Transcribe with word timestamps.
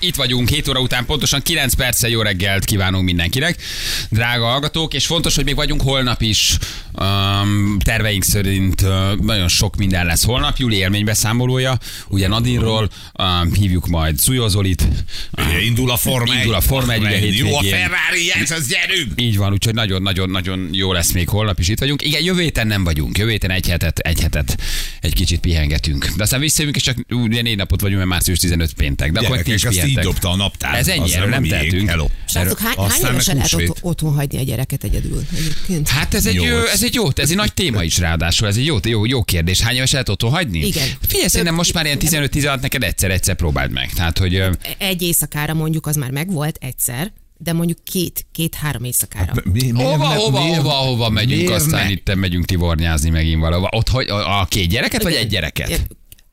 Itt 0.00 0.14
vagyunk 0.14 0.48
7 0.48 0.68
óra 0.68 0.80
után, 0.80 1.04
pontosan 1.04 1.42
9 1.42 1.74
perccel 1.74 2.10
jó 2.10 2.22
reggelt 2.22 2.64
kívánunk 2.64 3.04
mindenkinek, 3.04 3.62
drága 4.10 4.44
hallgatók, 4.44 4.94
és 4.94 5.06
fontos, 5.06 5.34
hogy 5.34 5.44
még 5.44 5.54
vagyunk 5.54 5.82
holnap 5.82 6.22
is. 6.22 6.56
Um, 7.00 7.78
terveink 7.84 8.24
szerint 8.24 8.80
uh, 8.82 9.16
nagyon 9.16 9.48
sok 9.48 9.76
minden 9.76 10.06
lesz 10.06 10.24
holnap. 10.24 10.56
Júli 10.56 10.76
élménybeszámolója, 10.76 11.78
ugye 12.08 12.28
Nadinról, 12.28 12.90
um, 13.18 13.52
hívjuk 13.52 13.86
majd 13.86 14.18
Szujó 14.18 14.48
Zolit. 14.48 14.88
Ugye 15.32 15.60
indul 15.60 15.90
a 15.90 15.96
Forma 15.96 16.34
Indul 16.34 16.54
a 16.54 16.60
Forma 16.60 16.92
egy, 16.92 17.02
ugye 17.02 17.48
Jó 17.48 17.56
a. 17.56 17.62
Ferrari, 17.62 18.32
ez 18.42 18.50
az 18.50 18.66
gyerünk! 18.68 19.20
Így 19.20 19.36
van, 19.36 19.52
úgyhogy 19.52 19.74
nagyon-nagyon-nagyon 19.74 20.68
jó 20.72 20.92
lesz 20.92 21.12
még 21.12 21.28
holnap 21.28 21.58
is 21.58 21.68
itt 21.68 21.78
vagyunk. 21.78 22.02
Igen, 22.02 22.22
jövő 22.22 22.42
héten 22.42 22.66
nem 22.66 22.84
vagyunk. 22.84 23.18
Jövő 23.18 23.30
héten 23.30 23.50
egy 23.50 23.68
hetet, 23.68 23.98
egy 23.98 24.20
hetet 24.20 24.56
egy 25.00 25.14
kicsit 25.14 25.40
pihengetünk. 25.40 26.06
De 26.16 26.22
aztán 26.22 26.40
visszajövünk, 26.40 26.76
és 26.76 26.82
csak 26.82 26.96
ugye 27.10 27.42
négy 27.42 27.56
napot 27.56 27.80
vagyunk, 27.80 27.98
mert 27.98 28.10
március 28.10 28.38
15 28.38 28.72
péntek. 28.72 29.12
De 29.12 29.18
akkor 29.20 29.36
meg 29.36 29.44
ti 29.44 29.52
is 29.52 29.60
Gyerekek, 29.60 29.84
azt 29.84 29.87
így 29.88 29.98
dobta 29.98 30.30
a 30.30 30.36
naptár. 30.36 30.74
Ez 30.74 30.88
ennyi, 30.88 31.14
erről 31.14 31.28
nem 31.28 31.44
tehetünk. 31.44 31.88
Hello. 31.88 32.06
Srácok, 32.28 32.58
hány, 32.58 32.74
hány 32.76 33.10
évesen 33.10 33.34
lehet 33.34 33.50
húsvét. 33.50 33.68
otthon, 33.70 33.90
otthon 33.90 34.12
hagyni 34.14 34.38
a 34.38 34.42
gyereket 34.42 34.84
egyedül 34.84 35.24
egyébként? 35.36 35.88
Hát 35.88 36.14
ez 36.14 36.26
egy, 36.26 36.34
jó, 36.34 36.56
ez 36.72 36.82
egy 36.82 36.94
jó, 36.94 37.08
ez 37.14 37.30
egy 37.30 37.36
nagy 37.36 37.54
téma 37.54 37.82
is 37.82 37.98
ráadásul, 37.98 38.46
ez 38.48 38.56
egy 38.56 38.64
jó, 38.64 38.76
jó, 38.84 39.04
jó 39.06 39.22
kérdés. 39.22 39.60
Hány 39.60 39.74
éves 39.76 39.90
lehet 39.92 40.08
otthon 40.08 40.30
hagyni? 40.30 40.66
Igen. 40.66 40.88
Figyelj, 41.08 41.28
szerintem 41.28 41.54
most 41.54 41.72
már 41.72 41.84
ilyen 41.84 41.98
15-16 42.00 42.60
neked 42.60 42.82
egyszer-egyszer 42.82 43.34
próbáld 43.34 43.70
meg. 43.70 43.92
Tehát, 43.92 44.18
hogy 44.18 44.34
ö, 44.34 44.50
Egy 44.78 45.02
éjszakára 45.02 45.54
mondjuk 45.54 45.86
az 45.86 45.96
már 45.96 46.10
megvolt 46.10 46.56
egyszer, 46.60 47.12
de 47.40 47.52
mondjuk 47.52 47.78
két, 47.84 48.26
két-három 48.32 48.84
éjszakára. 48.84 49.32
Mi, 49.52 49.70
miért 49.70 49.76
hova, 49.90 50.08
ne- 50.08 50.14
hova, 50.14 50.42
miért- 50.44 50.56
hova, 50.60 50.70
hova 50.70 51.08
megyünk, 51.08 51.40
miért 51.40 51.54
aztán 51.54 51.84
ne? 51.84 51.90
itt 51.90 52.14
megyünk 52.14 52.44
tivornyázni 52.44 53.10
megint 53.10 53.40
valahova. 53.40 53.68
Ott 53.72 53.88
hogy 53.88 54.08
a, 54.08 54.40
a 54.40 54.44
két 54.44 54.68
gyereket, 54.68 55.02
vagy 55.02 55.14
egy 55.14 55.28
gyereket? 55.28 55.86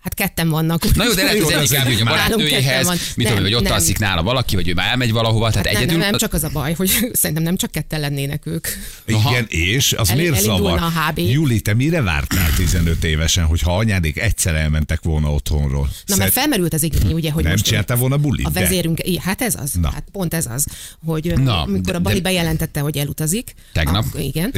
Hát 0.05 0.13
ketten 0.13 0.49
vannak. 0.49 0.93
Na 0.95 1.03
jó, 1.03 1.13
de 1.13 1.23
lehet, 1.23 1.41
hogy 1.41 1.53
az 1.63 1.69
de 1.69 1.75
egyik 1.75 1.77
elmegy 1.85 2.01
a 2.01 2.03
barátnőjéhez, 2.05 3.13
mit 3.15 3.27
tudom, 3.27 3.43
hogy 3.43 3.53
ott 3.53 3.63
nem. 3.63 3.71
alszik 3.73 3.97
nála 3.99 4.23
valaki, 4.23 4.55
vagy 4.55 4.67
ő 4.69 4.73
már 4.73 4.87
elmegy 4.89 5.11
valahova, 5.11 5.49
tehát 5.49 5.65
Hát 5.65 5.73
nem, 5.73 5.81
egyedül. 5.81 5.99
nem, 6.01 6.09
nem 6.09 6.19
csak 6.19 6.33
az 6.33 6.43
a 6.43 6.49
baj, 6.53 6.73
hogy 6.73 6.89
szerintem 7.13 7.43
nem 7.45 7.55
csak 7.55 7.71
ketten 7.71 7.99
lennének 7.99 8.45
ők. 8.45 8.67
Aha. 9.11 9.29
Igen, 9.31 9.45
és 9.49 9.93
az 9.93 10.09
El- 10.09 10.15
miért 10.15 10.35
elindulna 10.35 10.77
zavar? 10.77 10.79
a 10.79 11.09
HB. 11.09 11.19
Júli, 11.19 11.59
te 11.61 11.73
mire 11.73 12.01
vártál 12.01 12.49
15 12.57 13.03
évesen, 13.03 13.45
hogyha 13.45 13.77
anyádék 13.77 14.19
egyszer 14.19 14.55
elmentek 14.55 14.99
volna 15.03 15.33
otthonról? 15.33 15.81
Na, 15.81 15.89
Szed- 16.05 16.17
mert 16.17 16.31
felmerült 16.31 16.73
az 16.73 16.83
igény, 16.83 17.13
ugye, 17.13 17.31
hogy 17.31 17.43
nem 17.43 17.51
most 17.51 17.65
csináltál 17.65 17.97
volna 17.97 18.17
bulit? 18.17 18.45
a 18.45 18.49
De. 18.49 18.59
vezérünk, 18.59 18.99
I- 19.07 19.19
hát 19.19 19.41
ez 19.41 19.55
az, 19.61 19.71
Na. 19.81 19.89
hát 19.93 20.03
pont 20.11 20.33
ez 20.33 20.45
az, 20.53 20.65
hogy 21.05 21.33
Na, 21.37 21.61
amikor 21.61 21.91
de- 21.91 21.97
a 21.97 21.99
Bali 21.99 22.15
de- 22.15 22.21
bejelentette, 22.21 22.79
hogy 22.79 22.97
elutazik. 22.97 23.53
Tegnap? 23.73 24.05
A, 24.13 24.19
igen. 24.19 24.53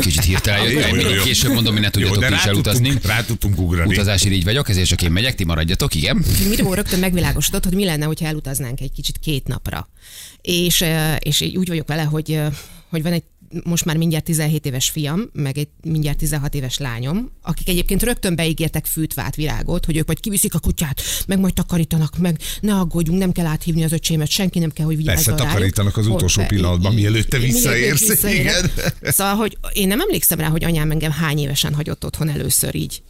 Kicsit 0.00 0.24
hirtelen 0.24 0.64
később 1.24 1.52
mondom, 1.52 1.72
hogy 1.72 1.82
ne 1.82 1.90
tudjatok 1.90 2.20
de 2.20 2.34
is 2.34 2.44
elutazni. 2.44 2.92
rá 3.04 3.24
tudtunk 3.24 3.58
ugrani. 3.58 3.92
Utazási 3.92 4.32
így 4.32 4.44
vagyok, 4.44 4.68
ezért 4.68 4.85
csak 4.86 5.02
én 5.02 5.10
megyek, 5.10 5.34
ti 5.34 5.44
maradjatok, 5.44 5.94
igen. 5.94 6.24
Miró 6.48 6.74
rögtön 6.74 6.98
megvilágosodott, 6.98 7.64
hogy 7.64 7.74
mi 7.74 7.84
lenne, 7.84 8.04
hogyha 8.04 8.26
elutaznánk 8.26 8.80
egy 8.80 8.92
kicsit 8.92 9.18
két 9.18 9.46
napra. 9.46 9.88
És, 10.40 10.84
és 11.18 11.40
így 11.40 11.56
úgy 11.56 11.68
vagyok 11.68 11.88
vele, 11.88 12.02
hogy, 12.02 12.40
hogy 12.90 13.02
van 13.02 13.12
egy 13.12 13.22
most 13.64 13.84
már 13.84 13.96
mindjárt 13.96 14.24
17 14.24 14.66
éves 14.66 14.90
fiam, 14.90 15.30
meg 15.32 15.58
egy 15.58 15.68
mindjárt 15.82 16.18
16 16.18 16.54
éves 16.54 16.78
lányom, 16.78 17.30
akik 17.42 17.68
egyébként 17.68 18.02
rögtön 18.02 18.36
beígértek 18.36 18.86
fűtvát, 18.86 19.34
virágot, 19.36 19.84
hogy 19.84 19.96
ők 19.96 20.06
majd 20.06 20.20
kiviszik 20.20 20.54
a 20.54 20.58
kutyát, 20.58 21.02
meg 21.26 21.38
majd 21.38 21.54
takarítanak, 21.54 22.18
meg 22.18 22.40
ne 22.60 22.74
aggódjunk, 22.74 23.18
nem 23.18 23.32
kell 23.32 23.46
áthívni 23.46 23.84
az 23.84 23.92
öcsémet, 23.92 24.28
senki 24.28 24.58
nem 24.58 24.70
kell, 24.70 24.86
hogy 24.86 24.96
vigyázzon 24.96 25.24
Persze, 25.24 25.30
rájuk. 25.30 25.48
takarítanak 25.48 25.96
az 25.96 26.06
utolsó 26.06 26.40
Hogy- 26.40 26.50
pillanatban, 26.50 26.94
mielőtt 26.94 27.28
te 27.28 27.38
visszaérsz. 27.38 28.22
Igen. 28.22 28.70
Szóval, 29.02 29.34
hogy 29.34 29.58
én 29.72 29.88
nem 29.88 30.00
emlékszem 30.00 30.38
rá, 30.38 30.48
hogy 30.48 30.64
anyám 30.64 30.90
engem 30.90 31.10
hány 31.10 31.38
évesen 31.38 31.74
hagyott 31.74 32.04
otthon 32.04 32.28
először 32.28 32.74
így. 32.74 33.02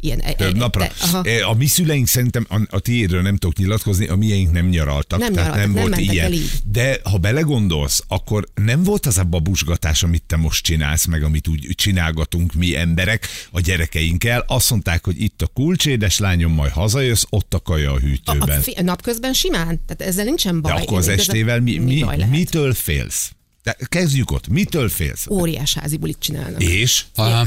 Ilyen, 0.00 0.20
e- 0.20 0.32
Több 0.32 0.54
e- 0.54 0.58
napra. 0.58 0.80
de- 0.82 0.92
aha. 1.00 1.22
E, 1.24 1.46
A 1.46 1.54
mi 1.54 1.66
szüleink 1.66 2.06
szerintem, 2.06 2.46
a, 2.48 2.60
a 2.70 2.78
tiédről 2.78 3.22
nem 3.22 3.36
tudok 3.36 3.56
nyilatkozni, 3.56 4.06
a 4.06 4.16
miénk 4.16 4.52
nem 4.52 4.66
nyaraltak. 4.68 5.18
Nem 5.18 5.32
tehát 5.32 5.48
nyaraltak, 5.50 5.74
nem 5.74 5.82
nem 5.84 5.90
volt 6.00 6.12
ilyen. 6.12 6.32
De 6.64 6.98
ha 7.04 7.18
belegondolsz, 7.18 8.04
akkor 8.08 8.48
nem 8.54 8.82
volt 8.82 9.06
az 9.06 9.18
a 9.18 9.24
babusgatás, 9.24 10.02
amit 10.02 10.22
te 10.26 10.36
most 10.36 10.64
csinálsz, 10.64 11.04
meg 11.06 11.22
amit 11.22 11.48
úgy 11.48 11.68
csinálgatunk 11.74 12.52
mi 12.52 12.76
emberek 12.76 13.28
a 13.50 13.60
gyerekeinkkel. 13.60 14.44
Azt 14.46 14.70
mondták, 14.70 15.04
hogy 15.04 15.22
itt 15.22 15.42
a 15.42 15.46
kulcs, 15.46 15.86
édeslányom, 15.86 16.52
majd 16.52 16.72
hazajössz, 16.72 17.22
ott 17.30 17.54
a 17.54 17.60
kaja 17.60 17.90
a 17.90 17.92
A, 17.92 17.96
a, 17.96 18.00
hűtőben. 18.00 18.60
fi- 18.60 18.82
napközben 18.82 19.32
simán? 19.32 19.66
Tehát 19.86 20.02
ezzel 20.02 20.24
nincsen 20.24 20.54
De 20.54 20.60
baj. 20.60 20.72
akkor 20.82 20.98
az 20.98 21.04
Igazán- 21.04 21.18
estével 21.18 21.60
mi, 21.60 21.78
mi, 21.78 22.00
lehet? 22.00 22.30
mitől 22.30 22.74
félsz? 22.74 23.30
De 23.62 23.76
kezdjük 23.88 24.30
ott. 24.30 24.48
Mitől 24.48 24.88
félsz? 24.88 25.26
Óriás 25.30 25.74
házi 25.74 25.96
bulit 25.96 26.16
csinálnak. 26.20 26.62
És? 26.62 27.04
A 27.14 27.22
Hát 27.22 27.46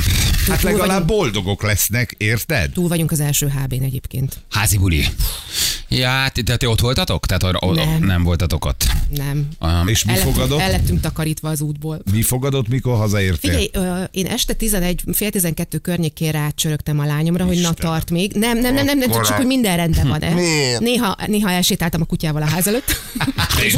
túl 0.60 0.72
legalább 0.72 0.88
vagyunk- 0.88 1.06
boldogok 1.06 1.64
lesznek, 1.64 2.16
érted? 2.18 2.72
Túl 2.72 2.88
vagyunk 2.88 3.12
az 3.12 3.20
első 3.20 3.48
HB-n 3.48 3.84
egyébként. 3.84 4.38
házi 4.50 4.78
buli. 4.78 5.06
Ja, 5.90 6.08
hát, 6.10 6.44
de 6.44 6.58
ti 6.58 6.66
ott 6.66 6.80
voltatok? 6.80 7.26
Tehát 7.26 7.44
arra, 7.44 7.74
nem. 7.74 8.04
Nem. 8.04 8.24
voltatok 8.24 8.66
ott. 8.66 8.86
Nem. 9.10 9.48
Um, 9.60 9.88
És 9.88 10.04
mi 10.04 10.12
El 10.12 10.18
lettünk, 10.18 10.36
fogadott? 10.36 10.60
el 10.60 10.72
lettünk 10.72 11.00
takarítva 11.02 11.50
az 11.50 11.62
útból. 11.62 12.02
Mi 12.12 12.22
fogadott, 12.22 12.68
mikor 12.68 12.98
hazaértél? 12.98 13.52
Figyelj, 13.52 13.70
ö, 13.90 14.04
én 14.12 14.26
este 14.26 14.54
11, 14.54 15.04
fél 15.14 15.30
12 15.32 15.78
környékén 15.78 16.32
rácsörögtem 16.32 17.00
a 17.00 17.06
lányomra, 17.06 17.46
hogy 17.46 17.62
na 17.62 17.74
tart 17.74 18.10
még. 18.12 18.32
Nem, 18.32 18.58
nem, 18.60 18.74
nem, 18.74 18.86
nem, 18.86 18.98
nem 18.98 19.12
csak 19.12 19.26
hogy 19.26 19.46
minden 19.46 19.78
rendben 19.78 20.08
van. 20.08 20.20
Néha, 20.80 21.18
néha 21.28 21.50
elsétáltam 21.52 22.02
a 22.02 22.06
kutyával 22.06 22.42
a 22.42 22.46
ház 22.46 22.68
előtt. 22.68 22.96
És 23.64 23.76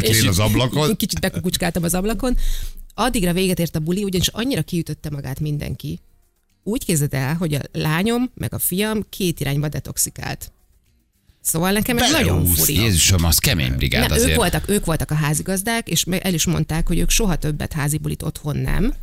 kicsit. 0.00 0.28
az 0.28 0.38
ablakon. 0.38 0.96
Kicsit 0.96 1.20
bekukucskáltam 1.56 1.82
az 1.82 1.94
ablakon. 1.94 2.36
Addigra 2.94 3.32
véget 3.32 3.58
ért 3.58 3.76
a 3.76 3.80
buli, 3.80 4.04
ugyanis 4.04 4.28
annyira 4.28 4.62
kiütötte 4.62 5.10
magát 5.10 5.40
mindenki. 5.40 6.00
Úgy 6.62 6.84
képzeld 6.84 7.14
el, 7.14 7.34
hogy 7.34 7.54
a 7.54 7.60
lányom 7.72 8.30
meg 8.34 8.54
a 8.54 8.58
fiam 8.58 9.06
két 9.10 9.40
irányba 9.40 9.68
detoxikált. 9.68 10.52
Szóval 11.40 11.72
nekem 11.72 11.98
ez 11.98 12.10
nagyon 12.10 12.44
furi. 12.44 12.74
Jézusom, 12.74 13.24
az 13.24 13.38
kemény 13.38 13.76
brigád 13.76 14.02
Nem, 14.02 14.12
azért. 14.12 14.30
ők 14.30 14.36
voltak, 14.36 14.68
ők 14.68 14.84
voltak 14.84 15.10
a 15.10 15.14
házigazdák, 15.14 15.88
és 15.88 16.04
el 16.20 16.34
is 16.34 16.44
mondták, 16.44 16.86
hogy 16.86 16.98
ők 16.98 17.10
soha 17.10 17.36
többet 17.36 17.72
házi 17.72 17.98
bulit 17.98 18.22
otthon 18.22 18.56
nem, 18.56 18.94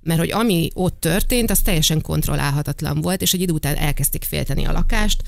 mert 0.00 0.18
hogy 0.18 0.30
ami 0.30 0.70
ott 0.74 1.00
történt, 1.00 1.50
az 1.50 1.60
teljesen 1.60 2.00
kontrollálhatatlan 2.00 3.00
volt, 3.00 3.22
és 3.22 3.32
egy 3.32 3.40
idő 3.40 3.52
után 3.52 3.76
elkezdték 3.76 4.22
félteni 4.24 4.64
a 4.64 4.72
lakást, 4.72 5.22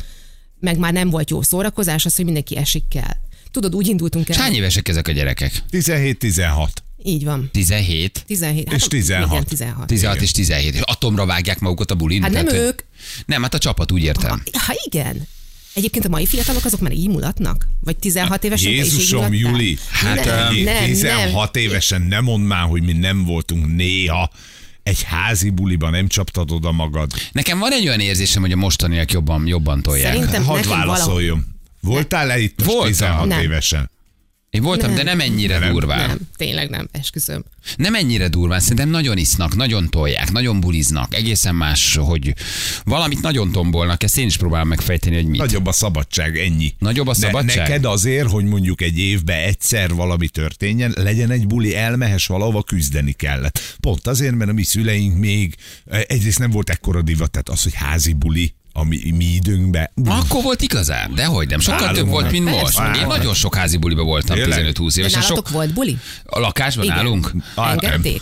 meg 0.60 0.78
már 0.78 0.92
nem 0.92 1.10
volt 1.10 1.30
jó 1.30 1.42
szórakozás, 1.42 2.04
az, 2.04 2.16
hogy 2.16 2.24
mindenki 2.24 2.56
esik 2.56 2.88
kell. 2.88 3.14
Tudod, 3.56 3.74
úgy 3.74 3.86
indultunk 3.86 4.28
el. 4.28 4.38
Hány 4.38 4.54
évesek 4.54 4.88
ezek 4.88 5.08
a 5.08 5.12
gyerekek? 5.12 5.62
17-16. 5.70 6.68
Így 7.02 7.24
van. 7.24 7.48
17? 7.52 8.22
17. 8.26 8.72
És 8.72 8.82
16. 8.82 9.30
Igen, 9.30 9.44
16. 9.44 9.86
16 9.86 10.20
és 10.20 10.30
17. 10.30 10.74
És 10.74 10.80
atomra 10.84 11.26
vágják 11.26 11.58
magukat 11.58 11.90
a 11.90 11.94
bulin? 11.94 12.22
Hát 12.22 12.30
nem 12.30 12.44
Tehát, 12.44 12.60
ők. 12.60 12.80
Nem, 13.26 13.42
hát 13.42 13.54
a 13.54 13.58
csapat 13.58 13.92
úgy 13.92 14.02
értem. 14.02 14.42
Ha 14.52 14.72
igen. 14.84 15.26
Egyébként 15.74 16.04
a 16.04 16.08
mai 16.08 16.26
fiatalok 16.26 16.64
azok 16.64 16.80
már 16.80 16.92
így 16.92 17.08
mulatnak? 17.08 17.68
Vagy 17.80 17.96
16 17.96 18.44
évesen 18.44 18.64
te 18.64 18.78
is 18.78 18.84
így 18.84 18.92
Jézusom, 18.92 19.24
mulattál? 19.24 19.50
Júli, 19.50 19.78
hát 19.90 20.24
nem, 20.24 20.54
nem, 20.54 20.64
nem, 20.64 20.84
16 20.84 21.54
nem. 21.54 21.62
évesen 21.62 22.02
nem 22.02 22.24
mondd 22.24 22.44
már, 22.44 22.68
hogy 22.68 22.82
mi 22.82 22.92
nem 22.92 23.24
voltunk 23.24 23.74
néha 23.74 24.30
egy 24.82 25.02
házi 25.02 25.50
buliban, 25.50 25.90
nem 25.90 26.08
csaptad 26.08 26.50
oda 26.50 26.72
magad. 26.72 27.12
Nekem 27.32 27.58
van 27.58 27.72
egy 27.72 27.86
olyan 27.86 28.00
érzésem, 28.00 28.42
hogy 28.42 28.52
a 28.52 28.56
mostaniak 28.56 29.12
jobban, 29.12 29.46
jobban 29.46 29.82
tolják. 29.82 30.12
Szerintem 30.12 30.44
Hadd 30.44 30.68
válaszoljon. 30.68 31.34
Voltál 31.36 31.54
le 32.10 32.38
itt 32.38 32.58
most 32.58 32.70
Voltam. 32.70 32.90
16 32.90 33.26
Nem. 33.26 33.40
évesen? 33.40 33.90
Én 34.50 34.62
voltam, 34.62 34.86
Nem. 34.88 34.96
de 34.96 35.02
nem 35.02 35.20
ennyire 35.20 35.58
Nem. 35.58 35.72
durván. 35.72 36.06
Nem, 36.08 36.18
tényleg 36.36 36.70
nem, 36.70 36.88
esküszöm. 36.92 37.44
Nem 37.76 37.94
ennyire 37.94 38.28
durván, 38.28 38.60
szerintem 38.60 38.88
nagyon 38.88 39.18
isznak, 39.18 39.56
nagyon 39.56 39.88
tolják, 39.90 40.32
nagyon 40.32 40.60
buliznak, 40.60 41.14
egészen 41.14 41.54
más, 41.54 41.96
hogy 41.96 42.34
valamit 42.84 43.20
nagyon 43.20 43.52
tombolnak, 43.52 44.02
ezt 44.02 44.18
én 44.18 44.26
is 44.26 44.36
próbálom 44.36 44.68
megfejteni, 44.68 45.14
hogy 45.14 45.26
mit. 45.26 45.40
Nagyobb 45.40 45.66
a 45.66 45.72
szabadság, 45.72 46.38
ennyi. 46.38 46.74
Nagyobb 46.78 47.06
a 47.06 47.12
De 47.12 47.18
szabadság? 47.18 47.56
neked 47.56 47.84
azért, 47.84 48.30
hogy 48.30 48.44
mondjuk 48.44 48.80
egy 48.80 48.98
évben 48.98 49.38
egyszer 49.38 49.94
valami 49.94 50.28
történjen, 50.28 50.92
legyen 50.96 51.30
egy 51.30 51.46
buli, 51.46 51.76
elmehess 51.76 52.26
valahova 52.26 52.62
küzdeni 52.62 53.12
kellett. 53.12 53.76
Pont 53.80 54.06
azért, 54.06 54.34
mert 54.34 54.50
a 54.50 54.54
mi 54.54 54.62
szüleink 54.62 55.18
még 55.18 55.54
eh, 55.86 56.00
egyrészt 56.06 56.38
nem 56.38 56.50
volt 56.50 56.70
ekkora 56.70 57.02
divat, 57.02 57.30
tehát 57.30 57.48
az, 57.48 57.62
hogy 57.62 57.74
házi 57.74 58.12
buli, 58.12 58.54
a 58.78 58.84
mi, 58.84 59.12
mi 59.16 59.24
időnkben. 59.24 59.90
Akkor 60.04 60.42
volt 60.42 60.62
igazán, 60.62 61.14
de 61.14 61.24
hogy 61.24 61.48
nem. 61.48 61.60
Sokkal 61.60 61.80
Nálunk 61.80 61.96
több 61.98 62.08
volt, 62.08 62.30
mint 62.30 62.44
most. 62.44 62.76
Persze. 62.78 63.00
Én 63.00 63.06
nagyon 63.06 63.34
sok 63.34 63.54
házi 63.54 63.76
buliba 63.76 64.02
voltam, 64.02 64.36
Tényleg? 64.36 64.74
15-20 64.78 64.90
De 64.94 65.00
évesen. 65.00 65.22
Sok 65.22 65.48
volt 65.48 65.72
buli? 65.72 65.98
a 66.24 66.38
lakásban 66.38 66.84
Igen. 66.84 66.96
nálunk. 66.96 67.32
Engedték? 67.56 68.20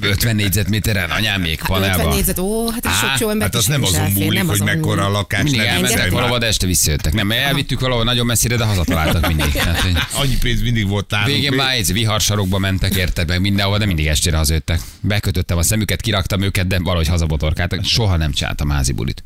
50 0.00 0.36
négyzetméteren, 0.36 1.10
anyám 1.10 1.40
még 1.40 1.60
Hát 1.60 1.70
50 1.70 1.90
panelban. 1.90 2.14
négyzet, 2.14 2.38
ó, 2.38 2.70
hát 2.70 2.86
ez 2.86 2.92
sok 2.92 3.18
jó 3.20 3.28
ember 3.28 3.46
Hát 3.46 3.54
az 3.56 3.66
nem 3.66 3.82
azon 3.82 4.10
múlik, 4.10 4.42
hogy 4.48 4.62
mekkora 4.62 5.04
a 5.06 5.10
lakás. 5.10 5.42
Mindig 5.42 5.60
nem 5.60 5.68
elmentek 5.68 6.10
valahova, 6.10 6.38
de 6.38 6.46
este 6.46 6.66
visszajöttek. 6.66 7.12
Nem, 7.12 7.30
elvittük 7.30 7.80
valahol 7.80 8.04
nagyon 8.04 8.26
messzire, 8.26 8.56
de 8.56 8.64
hazataláltak 8.64 9.26
mindig. 9.26 9.52
Hát, 9.52 9.82
Annyi 10.14 10.36
pénz 10.40 10.62
mindig 10.62 10.88
volt 10.88 11.10
nálunk. 11.10 11.32
Végén 11.32 11.52
már 11.52 11.74
egy 11.74 11.92
viharsarokba 11.92 12.58
mentek, 12.58 12.94
érted 12.94 13.28
meg 13.28 13.40
mindenhova, 13.40 13.78
de 13.78 13.86
mindig 13.86 14.06
estére 14.06 14.36
hazajöttek. 14.36 14.80
Bekötöttem 15.00 15.58
a 15.58 15.62
szemüket, 15.62 16.00
kiraktam 16.00 16.42
őket, 16.42 16.66
de 16.66 16.78
valahogy 16.78 17.08
hazabotorkáltak. 17.08 17.84
Soha 17.84 18.16
nem 18.16 18.32
csináltam 18.32 18.68
házi 18.70 18.92
bulit. 18.92 19.22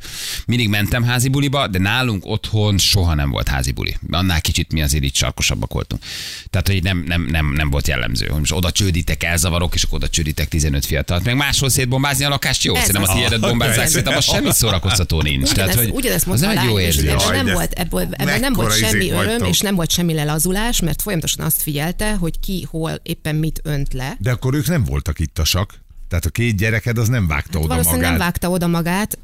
Mindig 0.46 0.65
mindig 0.68 0.90
mentem 0.90 1.10
házi 1.10 1.28
buliba, 1.28 1.66
de 1.66 1.78
nálunk 1.78 2.26
otthon 2.26 2.78
soha 2.78 3.14
nem 3.14 3.30
volt 3.30 3.48
házi 3.48 3.72
buli. 3.72 3.96
Annál 4.10 4.40
kicsit 4.40 4.72
mi 4.72 4.82
azért 4.82 5.04
így 5.04 5.14
sarkosabbak 5.14 5.72
voltunk. 5.72 6.02
Tehát, 6.50 6.66
hogy 6.66 6.82
nem, 6.82 7.04
nem, 7.06 7.22
nem, 7.30 7.52
nem 7.52 7.70
volt 7.70 7.88
jellemző, 7.88 8.26
hogy 8.26 8.38
most 8.38 8.52
oda 8.52 8.70
csődítek, 8.70 9.22
elzavarok, 9.22 9.74
és 9.74 9.82
akkor 9.82 9.98
oda 9.98 10.08
csődítek 10.08 10.48
15 10.48 10.86
fiatalt. 10.86 11.24
Meg 11.24 11.36
máshol 11.36 11.68
szétbombázni 11.68 12.24
a 12.24 12.28
lakást 12.28 12.64
jó, 12.64 12.74
Ez 12.74 12.80
szerintem 12.80 13.02
az. 13.02 13.08
a 13.08 13.12
tiédet 13.12 13.40
bombázzák, 13.50 13.86
szerintem 13.86 14.16
az 14.16 14.24
semmi 14.24 14.52
szórakoztató 14.52 15.22
nincs. 15.22 15.52
Tehát, 15.52 15.74
hogy 15.74 15.90
ugyanezt 15.92 16.26
az 16.26 16.40
mondta 16.40 16.60
nem 16.60 16.68
jó 16.68 16.80
érzés. 16.80 17.10
ebből 17.10 17.20
Jaj, 17.20 17.42
nem 17.42 17.54
volt, 17.54 17.72
ebből, 17.72 18.08
nem 18.40 18.52
volt 18.52 18.76
semmi 18.76 19.10
öröm, 19.10 19.24
vagytok. 19.26 19.48
és 19.48 19.60
nem 19.60 19.74
volt 19.74 19.90
semmi 19.90 20.14
lelazulás, 20.14 20.80
mert 20.80 21.02
folyamatosan 21.02 21.44
azt 21.44 21.62
figyelte, 21.62 22.14
hogy 22.14 22.40
ki 22.40 22.66
hol 22.70 23.00
éppen 23.02 23.34
mit 23.34 23.60
önt 23.62 23.92
le. 23.92 24.16
De 24.18 24.30
akkor 24.30 24.54
ők 24.54 24.66
nem 24.66 24.84
voltak 24.84 25.18
ittasak. 25.18 25.84
Tehát 26.08 26.24
a 26.24 26.30
két 26.30 26.56
gyereked 26.56 26.98
az 26.98 27.08
nem 27.08 27.26
vágta 27.26 27.58
oda 27.58 27.66
Valószínűleg 27.68 28.00
magát. 28.02 28.10
nem 28.18 28.26
vágta 28.26 28.50
oda 28.50 28.66
magát, 28.66 29.18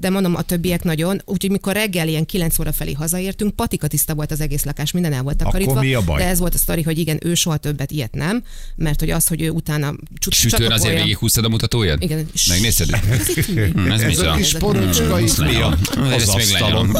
de 0.00 0.10
mondom, 0.10 0.34
a 0.34 0.42
többiek 0.42 0.82
nagyon. 0.84 1.22
Úgyhogy 1.24 1.50
mikor 1.50 1.72
reggel 1.72 2.08
ilyen 2.08 2.26
9 2.26 2.58
óra 2.58 2.72
felé 2.72 2.92
hazaértünk, 2.92 3.54
patika 3.54 3.86
tiszta 3.86 4.14
volt 4.14 4.30
az 4.30 4.40
egész 4.40 4.64
lakás, 4.64 4.90
minden 4.92 5.12
el 5.12 5.22
volt 5.22 5.36
takarítva. 5.36 5.80
mi 5.80 5.94
a 5.94 6.00
baj? 6.02 6.18
De 6.22 6.28
ez 6.28 6.38
volt 6.38 6.54
a 6.54 6.58
sztori, 6.58 6.82
hogy 6.82 6.98
igen, 6.98 7.18
ő 7.22 7.34
soha 7.34 7.56
többet 7.56 7.90
ilyet 7.90 8.14
nem, 8.14 8.42
mert 8.76 9.00
hogy 9.00 9.10
az, 9.10 9.26
hogy 9.26 9.42
ő 9.42 9.50
utána 9.50 9.94
csut- 10.18 10.34
Sütőn 10.34 10.54
azért 10.58 10.70
csatapolja- 10.70 11.02
végighúztad 11.02 11.44
a 11.44 11.48
mutatóját? 11.48 12.02
Igen. 12.02 12.28
Megnézted? 12.48 12.88
Ez 13.10 13.28
itt 13.36 13.54
mi? 13.54 13.60
Hm, 13.82 13.90
Ez 13.90 14.00
Ez 14.00 14.18
a 14.18 14.32
kis 14.34 14.52
porocska 14.58 15.20
is 15.20 15.34
mi 15.36 15.54
a- 15.54 15.76
az 16.14 16.28
asztalon. 16.28 16.96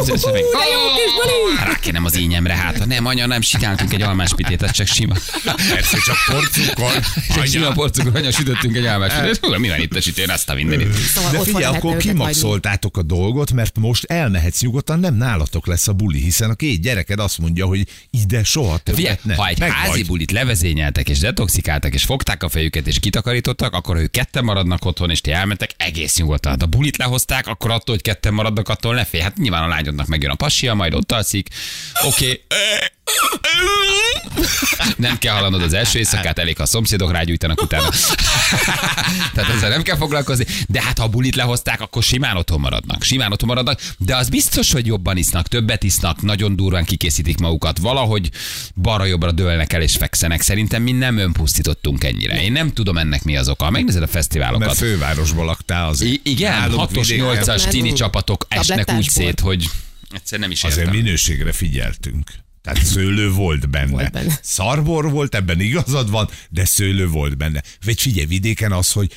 Rákenem 1.64 2.04
az 2.04 2.18
ínyemre, 2.18 2.54
hát 2.54 2.86
nem, 2.86 3.06
anya, 3.06 3.26
nem 3.26 3.40
sikáltunk 3.40 3.92
egy 3.92 4.02
almáspitét, 4.02 4.62
ez 4.62 4.70
csak 4.70 4.86
sima. 4.86 5.14
Persze 5.44 5.98
csak 6.04 6.16
porcukor. 6.26 6.92
Csak 7.34 7.46
sima 7.46 7.72
porcukor, 7.72 8.16
anya, 8.16 8.30
sütöttünk 8.30 8.76
egy 8.76 8.84
almáspitét. 8.84 9.19
Hú, 9.40 9.54
Mi 9.58 9.68
van 9.68 9.80
itt 9.80 9.94
a 9.96 10.00
sütőn, 10.00 10.30
azt 10.30 10.48
a 10.50 10.54
mindenit. 10.54 10.92
Szóval 10.94 11.30
De 11.30 11.38
figyelj, 11.38 11.64
akkor 11.64 11.96
kimaxoltátok 11.96 12.96
a 12.96 13.02
dolgot, 13.02 13.52
mert 13.52 13.78
most 13.78 14.04
elmehetsz 14.04 14.60
nyugodtan, 14.60 15.00
nem 15.00 15.14
nálatok 15.14 15.66
lesz 15.66 15.88
a 15.88 15.92
buli, 15.92 16.20
hiszen 16.20 16.50
a 16.50 16.54
két 16.54 16.80
gyereked 16.80 17.18
azt 17.18 17.38
mondja, 17.38 17.66
hogy 17.66 17.86
ide 18.10 18.44
soha 18.44 18.80
Figyelj, 18.84 19.04
többet 19.04 19.24
ne. 19.24 19.34
ha 19.34 19.46
egy 19.48 19.58
Meg 19.58 19.70
házi 19.70 19.90
vagy. 19.98 20.06
bulit 20.06 20.30
levezényeltek, 20.30 21.08
és 21.08 21.18
detoxikáltak, 21.18 21.94
és 21.94 22.04
fogták 22.04 22.42
a 22.42 22.48
fejüket, 22.48 22.86
és 22.86 22.98
kitakarítottak, 23.00 23.74
akkor 23.74 23.96
ha 23.96 24.02
ők 24.02 24.10
ketten 24.10 24.44
maradnak 24.44 24.84
otthon, 24.84 25.10
és 25.10 25.20
ti 25.20 25.30
elmentek, 25.30 25.70
egész 25.76 26.16
nyugodtan. 26.16 26.52
Hát 26.52 26.62
a 26.62 26.66
bulit 26.66 26.96
lehozták, 26.96 27.46
akkor 27.46 27.70
attól, 27.70 27.94
hogy 27.94 28.02
ketten 28.04 28.34
maradnak, 28.34 28.68
attól 28.68 28.94
ne 28.94 29.04
félj. 29.04 29.22
Hát 29.22 29.36
nyilván 29.36 29.62
a 29.62 29.66
lányodnak 29.68 30.06
megjön 30.06 30.30
a 30.30 30.34
pasia, 30.34 30.74
majd 30.74 30.94
ott 30.94 31.12
alszik. 31.12 31.48
Oké. 32.06 32.40
Nem 34.96 35.18
kell 35.18 35.34
hallanod 35.34 35.62
az 35.62 35.72
első 35.72 35.98
éjszakát, 35.98 36.38
elég, 36.38 36.56
ha 36.56 36.62
a 36.62 36.66
szomszédok 36.66 37.12
rágyújtanak 37.12 37.62
utána. 37.62 37.88
Tehát 39.34 39.54
ezzel 39.54 39.68
nem 39.68 39.82
kell 39.82 39.96
foglalkozni. 39.96 40.44
De 40.68 40.82
hát 40.82 40.98
ha 40.98 41.04
a 41.04 41.08
bulit 41.08 41.34
lehozták, 41.34 41.80
akkor 41.80 42.02
simán 42.02 42.36
otthon 42.36 42.60
maradnak. 42.60 43.02
Simán 43.02 43.32
otthon 43.32 43.48
maradnak, 43.48 43.80
de 43.98 44.16
az 44.16 44.28
biztos, 44.28 44.72
hogy 44.72 44.86
jobban 44.86 45.16
isznak, 45.16 45.48
többet 45.48 45.82
isznak, 45.82 46.22
nagyon 46.22 46.56
durván 46.56 46.84
kikészítik 46.84 47.38
magukat. 47.38 47.78
Valahogy 47.78 48.30
balra-jobbra 48.74 49.32
dőlnek 49.32 49.72
el 49.72 49.82
és 49.82 49.96
fekszenek. 49.96 50.40
Szerintem 50.40 50.82
mi 50.82 50.92
nem 50.92 51.16
önpusztítottunk 51.16 52.04
ennyire. 52.04 52.42
Én 52.42 52.52
nem 52.52 52.72
tudom 52.72 52.98
ennek 52.98 53.22
mi 53.22 53.36
az 53.36 53.48
oka. 53.48 53.70
Megnézed 53.70 54.02
a 54.02 54.06
fesztiválokat. 54.06 54.66
Mert 54.66 54.78
fővárosba 54.78 55.44
laktál 55.44 55.88
az. 55.88 56.00
I- 56.00 56.20
igen, 56.22 56.58
Nálunk 56.58 56.90
6-os, 56.90 57.06
vidéken 57.06 57.26
8-as 57.26 57.46
Mert 57.46 57.68
tini 57.68 57.92
csapatok 57.92 58.46
esnek 58.48 58.92
úgy 58.92 59.08
szét, 59.08 59.40
hogy 59.40 59.70
egyszer 60.10 60.38
nem 60.38 60.50
is 60.50 60.64
Azért 60.64 60.86
értem. 60.86 60.94
minőségre 60.94 61.52
figyeltünk. 61.52 62.30
Tehát 62.62 62.84
szőlő 62.84 63.30
volt 63.30 63.70
benne. 63.70 63.90
Volt 63.90 64.10
benne. 64.12 64.38
Szarbor 64.42 65.10
volt, 65.10 65.34
ebben 65.34 65.60
igazad 65.60 66.10
van, 66.10 66.28
de 66.50 66.64
szőlő 66.64 67.08
volt 67.08 67.36
benne. 67.36 67.62
Vagy 67.84 68.00
figyelj, 68.00 68.26
vidéken 68.26 68.72
az, 68.72 68.92
hogy 68.92 69.12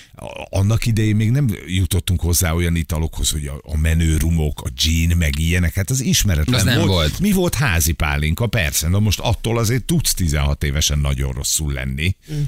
annak 0.50 0.86
idején 0.86 1.16
még 1.16 1.32
nem 1.32 1.50
jutottunk 1.68 2.22
hozzá 2.22 2.52
olyan 2.52 2.76
italokhoz, 2.76 3.30
hogy 3.30 3.46
a, 3.46 3.62
a 3.64 3.78
menő 3.78 4.18
rumok, 4.18 4.62
a 4.62 4.70
gin, 4.84 5.18
meg 5.18 5.40
ilyenek, 5.40 5.74
hát 5.74 5.90
az 5.90 6.02
ismeretlen 6.02 6.60
Az 6.60 6.64
nem 6.66 6.78
volt. 6.78 6.90
volt. 6.90 7.20
Mi 7.20 7.32
volt 7.32 7.56
házi 7.56 7.92
pálinka? 7.92 8.48
Persze, 8.48 8.88
na 8.88 9.00
most 9.00 9.20
attól 9.20 9.58
azért 9.58 9.84
tudsz 9.84 10.14
16 10.14 10.64
évesen 10.64 11.00
nagyon 11.00 11.32
rosszul 11.32 11.74
lenni. 11.74 12.16
Mm. 12.34 12.42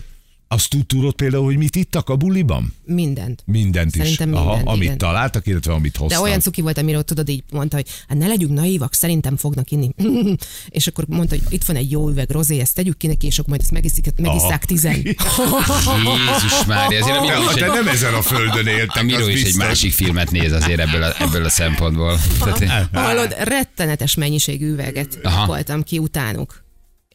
Azt 0.47 0.69
tud, 0.69 0.85
tudod 0.85 1.13
például, 1.13 1.43
hogy 1.43 1.57
mit 1.57 1.75
ittak 1.75 2.09
a 2.09 2.15
buliban? 2.15 2.73
Mindent. 2.85 3.43
Mindent 3.45 3.91
Szerintem 3.91 4.33
is. 4.33 4.39
mindent, 4.39 4.67
amit 4.67 4.83
igen. 4.83 4.97
találtak, 4.97 5.47
illetve 5.47 5.73
amit 5.73 5.91
De 5.91 5.99
hoztak. 5.99 6.23
olyan 6.23 6.39
cuki 6.39 6.61
volt, 6.61 6.77
amiről 6.77 7.03
tudod, 7.03 7.29
így 7.29 7.43
mondta, 7.51 7.75
hogy 7.75 7.87
hát 8.07 8.17
ne 8.17 8.27
legyünk 8.27 8.53
naívak, 8.53 8.93
szerintem 8.93 9.37
fognak 9.37 9.71
inni. 9.71 9.89
és 10.69 10.87
akkor 10.87 11.05
mondta, 11.07 11.35
hogy 11.35 11.53
itt 11.53 11.63
van 11.63 11.75
egy 11.75 11.91
jó 11.91 12.09
üveg 12.09 12.29
rozé, 12.29 12.59
ezt 12.59 12.75
tegyük 12.75 12.97
ki 12.97 13.07
neki, 13.07 13.25
és 13.25 13.37
akkor 13.37 13.49
majd 13.49 13.61
ezt 13.61 13.71
megiszik, 13.71 14.07
megisszák 14.17 14.65
tizen. 14.65 14.95
Jézus 15.05 16.65
már, 16.67 16.91
ezért 16.91 17.17
a 17.17 17.21
Miró 17.21 17.41
is 17.49 17.53
De 17.59 17.65
egy, 17.65 17.71
nem 17.71 17.87
ezen 17.87 18.13
a 18.13 18.21
földön 18.21 18.67
éltek, 18.67 19.01
a 19.01 19.03
Miró 19.03 19.23
az 19.23 19.27
is 19.27 19.43
egy 19.43 19.55
másik 19.55 19.93
filmet 19.93 20.31
néz 20.31 20.51
azért 20.51 20.79
ebből 20.79 21.03
a, 21.03 21.13
ebből 21.19 21.45
a 21.45 21.49
szempontból. 21.49 22.19
Tehát, 22.39 22.89
Hallod, 23.05 23.35
rettenetes 23.43 24.15
mennyiségű 24.15 24.71
üveget 24.71 25.19
Aha. 25.23 25.45
voltam 25.45 25.83
ki 25.83 25.97
utánuk. 25.97 26.63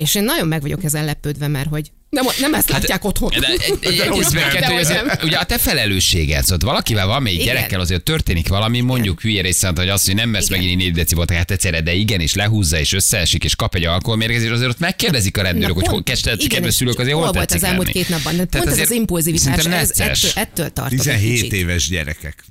És 0.00 0.14
én 0.14 0.25
nagyon 0.25 0.49
meg 0.49 0.61
vagyok 0.61 0.85
ezen 0.85 1.05
lepődve, 1.05 1.49
mert 1.49 1.69
hogy 1.69 1.91
nem, 2.11 2.25
nem 2.41 2.55
ezt 2.55 2.70
látják 2.70 3.05
otthon. 3.05 3.32
Hát, 3.32 3.41
De, 3.41 3.47
egy, 3.47 3.61
egy, 3.81 3.99
egy, 3.99 4.08
úgy 4.08 4.25
egy, 4.25 4.32
nem. 4.32 4.50
kettő, 4.50 4.73
hogy 4.73 4.82
azért, 4.82 5.23
ugye 5.23 5.37
a 5.37 5.44
te 5.44 5.58
felelősséged, 5.58 6.44
szóval 6.44 6.69
valakivel 6.69 7.06
van 7.06 7.23
még 7.23 7.35
Igen. 7.35 7.47
gyerekkel, 7.47 7.81
azért 7.81 8.02
történik 8.02 8.49
valami, 8.49 8.81
mondjuk 8.81 9.20
hülye 9.20 9.43
részt, 9.43 9.67
hogy 9.76 9.88
azt, 9.88 10.06
hogy 10.06 10.14
nem 10.14 10.32
vesz 10.32 10.49
megint 10.49 10.76
4 10.76 10.93
deci 10.93 11.14
volt, 11.14 11.31
hát 11.31 11.50
egyszerre, 11.50 11.81
de 11.81 11.93
igen, 11.93 12.20
és 12.20 12.35
lehúzza, 12.35 12.79
és 12.79 12.93
összeesik, 12.93 13.44
és 13.44 13.56
kap 13.56 13.75
egy 13.75 13.85
alkoholmérgezést, 13.85 14.52
azért 14.52 14.70
ott 14.70 14.79
megkérdezik 14.79 15.37
a 15.37 15.43
rendőrök, 15.43 15.75
hogy 15.75 15.87
hol, 15.87 16.02
kestet, 16.02 16.35
igen, 16.35 16.49
kedves 16.49 16.70
és 16.70 16.75
szülők, 16.76 16.99
azért 16.99 17.14
hol 17.14 17.25
hol 17.25 17.32
volt 17.32 17.52
az 17.52 17.64
elmúlt 17.64 17.87
lenni. 17.87 17.99
két 17.99 18.08
napban. 18.08 18.37
De 18.37 18.44
Tehát 18.44 18.67
pont 18.67 18.79
ez 18.79 18.91
az 18.91 18.97
impulzivitás, 18.97 19.64
ez, 19.64 19.91
ettől, 20.00 20.31
ettől 20.35 20.70
tartok 20.70 20.93
egy 20.93 20.99
17 20.99 21.35
kicsit. 21.35 21.52
éves 21.52 21.88
gyerekek. 21.88 22.44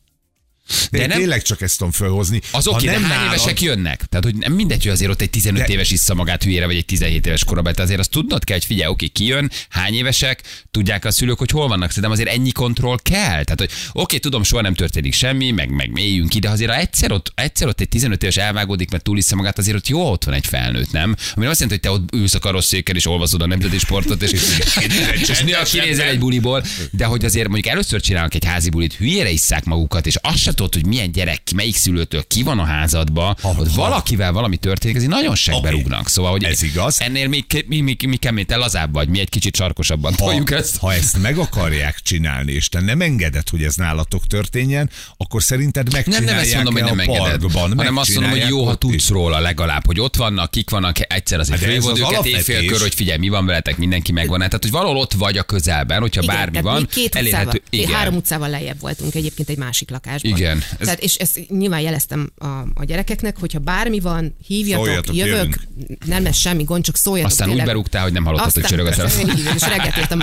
De 0.92 0.98
De 0.98 1.08
nem- 1.08 1.18
tényleg 1.18 1.42
csak 1.42 1.62
ezt 1.62 1.78
tudom 1.78 1.92
fölhozni. 1.94 2.42
Az 2.52 2.68
oké, 2.68 2.86
de 2.86 2.92
nem 2.92 3.04
hány 3.04 3.18
nálad- 3.18 3.34
évesek 3.34 3.62
jönnek? 3.62 4.04
Tehát, 4.10 4.26
hogy 4.26 4.36
nem 4.36 4.54
mindegy, 4.54 4.84
hogy 4.84 4.92
azért 4.92 5.12
ott 5.12 5.22
egy 5.22 5.30
15 5.30 5.66
De- 5.66 5.74
éves 5.74 5.92
issza 5.92 6.14
magát 6.14 6.44
hülyére, 6.44 6.66
vagy 6.66 6.76
egy 6.76 6.86
17 6.86 7.26
éves 7.26 7.44
korabeli, 7.44 7.76
tehát 7.76 7.90
azért 7.90 8.00
azt 8.08 8.12
tudnod 8.12 8.44
kell, 8.44 8.56
hogy 8.58 8.66
figyelj, 8.66 8.90
oké, 8.92 9.08
ki 9.08 9.26
jön, 9.26 9.52
hány 9.70 9.94
évesek, 9.94 10.42
tudják 10.72 11.06
a 11.06 11.12
szülők, 11.12 11.38
hogy 11.38 11.50
hol 11.50 11.68
vannak. 11.68 11.88
Szerintem 11.90 12.12
azért 12.12 12.30
ennyi 12.30 12.52
kontroll 12.52 12.98
kell. 13.04 13.44
Tehát, 13.44 13.56
hogy 13.60 13.70
oké, 13.92 14.18
tudom, 14.18 14.44
soha 14.44 14.62
nem 14.62 14.74
történik 14.74 15.14
semmi, 15.14 15.52
meg, 15.52 15.70
meg 15.70 15.92
mélyünk 15.92 16.36
ide, 16.36 16.50
azért 16.50 16.72
ha 16.72 16.78
egyszer 16.78 17.12
ott, 17.12 17.32
egyszer 17.36 17.68
ott 17.68 17.82
egy 17.82 17.90
15 17.90 18.24
éves 18.24 18.38
elvágódik, 18.38 18.92
mert 18.92 19.04
túlissza 19.04 19.36
magát, 19.36 19.58
azért 19.58 19.78
ott 19.78 19.88
jó 19.88 20.12
ott 20.12 20.24
van 20.24 20.34
egy 20.34 20.46
felnőtt, 20.46 20.92
nem? 20.92 21.16
Ami 21.36 21.46
azt 21.46 21.60
jelenti, 21.60 21.88
hogy 21.88 21.98
te 21.98 22.04
ott 22.04 22.14
ülsz 22.22 22.34
a 22.34 22.40
karosszéken 22.40 22.96
és 22.96 23.06
olvasod 23.06 23.42
a 23.42 23.48
nemzeti 23.48 23.78
sportot, 23.78 24.22
és, 24.22 24.32
és 25.30 25.42
néha 25.42 25.64
kinézel 25.64 26.08
egy 26.08 26.20
buliból, 26.20 26.64
de 26.92 27.06
hogy 27.06 27.26
azért 27.26 27.48
mondjuk 27.48 27.74
először 27.74 28.02
csinálnak 28.02 28.34
egy 28.34 28.46
házi 28.46 28.70
bulit, 28.70 28.94
hülyére 28.94 29.30
isszák 29.30 29.64
magukat, 29.64 30.08
és 30.08 30.16
azt 30.22 30.38
se 30.38 30.52
tudod, 30.60 30.74
hogy 30.74 30.86
milyen 30.86 31.12
gyerek, 31.12 31.42
melyik 31.56 31.76
szülőtől 31.76 32.24
ki 32.28 32.44
van 32.44 32.60
a 32.60 32.64
házadba, 32.64 33.36
ha- 33.42 33.56
valakivel 33.76 34.32
valami 34.32 34.58
történik, 34.58 34.96
azért 34.96 35.12
nagyon 35.12 35.36
segbe 35.36 35.70
rúgnak. 35.70 36.08
Szóval, 36.10 36.32
hogy 36.32 36.44
Ez 36.44 36.62
igaz. 36.62 37.02
ennél 37.02 37.28
mi, 37.28 37.46
mi, 37.68 37.82
mi, 37.82 37.96
mi 38.08 38.16
kemény, 38.16 38.46
te 38.46 38.56
lazább 38.56 38.94
vagy, 38.94 39.08
mi 39.10 39.20
egy 39.20 39.30
kicsit 39.30 39.56
sarkosabban 39.56 40.14
ha, 40.18 40.34
ezt. 40.56 40.78
ha 40.78 40.94
ezt 40.94 41.18
meg 41.22 41.38
akarják 41.38 42.00
csinálni, 42.00 42.52
és 42.52 42.70
te 42.70 42.82
nem 42.82 43.02
engeded, 43.02 43.50
hogy 43.50 43.64
ez 43.64 43.76
nálatok 43.76 44.28
történjen, 44.28 44.90
akkor 45.18 45.44
szerinted 45.44 45.92
Nem, 45.92 46.24
nem 46.24 46.38
ezt 46.38 46.54
mondom, 46.56 46.74
hogy 46.74 46.84
nem 46.84 47.00
engeded, 47.00 47.42
parkban? 47.42 47.78
hanem 47.78 47.98
azt 47.98 48.14
mondom, 48.14 48.30
hogy 48.32 48.40
jó, 48.40 48.46
ha 48.46 48.50
Megcsinálják 48.66 48.78
tudsz 48.78 48.94
is? 48.94 49.10
róla 49.10 49.40
legalább, 49.40 49.86
hogy 49.86 50.00
ott 50.00 50.16
vannak, 50.16 50.52
kik 50.52 50.70
vannak, 50.70 51.14
egyszer 51.14 51.40
azért 51.40 51.60
Hát 51.60 51.68
fölhívod 51.68 51.92
az 51.92 52.00
őket 52.12 52.26
éjfélkör, 52.26 52.80
hogy 52.82 52.94
figyelj, 52.96 53.18
mi 53.18 53.30
van 53.30 53.46
veletek, 53.46 53.78
mindenki 53.78 54.12
megvan. 54.12 54.38
Tehát, 54.38 54.62
hogy 54.62 54.72
valahol 54.72 54.98
ott 54.98 55.14
vagy 55.14 55.38
a 55.38 55.44
közelben, 55.44 56.00
hogyha 56.02 56.22
Igen, 56.22 56.36
bármi 56.36 56.62
van, 56.62 56.88
két 56.92 57.16
elérhető. 57.16 57.46
utcával, 57.46 57.62
Igen. 57.70 57.92
három 57.92 58.16
utcával 58.16 58.50
lejjebb 58.50 58.80
voltunk 58.80 59.16
egyébként 59.16 59.50
egy 59.50 59.58
másik 59.58 59.90
lakásban. 59.90 60.32
Igen. 60.38 60.49
Ez- 60.58 60.64
Ez... 60.80 60.86
Tehát, 60.86 61.00
és 61.00 61.16
ezt 61.16 61.50
nyilván 61.50 61.80
jeleztem 61.82 62.32
a, 62.38 62.46
a 62.74 62.84
gyerekeknek, 62.84 63.38
hogyha 63.40 63.60
bármi 63.60 64.00
van, 64.00 64.36
hívjatok, 64.48 64.86
Szóljatok, 64.86 65.16
jövök, 65.16 65.34
jövünk. 65.36 65.58
nem 66.06 66.24
lesz 66.24 66.38
semmi 66.38 66.64
gond, 66.64 66.84
csak 66.84 66.98
szóljatok. 66.98 67.32
Aztán 67.32 67.48
úgy 67.48 67.56
tényleg. 67.56 67.74
berúgtál, 67.74 68.04
hogy 68.04 68.14
nem 68.14 68.26
hallottad, 68.26 68.54
hogy 68.54 68.64
csörög 68.64 68.86
a 68.86 68.90
telefon. 68.90 69.38
igen, 69.38 69.56
és 69.56 69.62
reggelt 69.62 69.98
értem. 69.98 70.20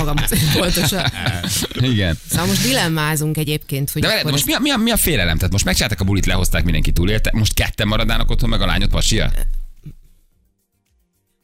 Pontosan. 0.53 1.11
Igen. 1.93 2.19
Szóval 2.31 2.47
most 2.47 2.63
dilemmázunk 2.63 3.37
egyébként, 3.37 3.91
hogy 3.91 4.03
De 4.03 4.09
akkor 4.09 4.31
most 4.31 4.47
mi 4.47 4.53
a, 4.53 4.59
mi, 4.59 4.71
a, 4.71 4.77
mi 4.77 4.91
a 4.91 4.97
félelem? 4.97 5.37
Tehát 5.37 5.53
most 5.53 5.65
megcsinálták 5.65 6.01
a 6.01 6.05
bulit, 6.05 6.27
lehozták, 6.27 6.65
mindenki 6.65 6.93
túlélte. 6.93 7.31
Most 7.35 7.55
ketten 7.55 7.89
maradnának 7.89 8.31
otthon, 8.31 8.49
meg 8.49 8.61
a 8.61 8.67
lányod 8.67 8.91
pasia? 8.91 9.33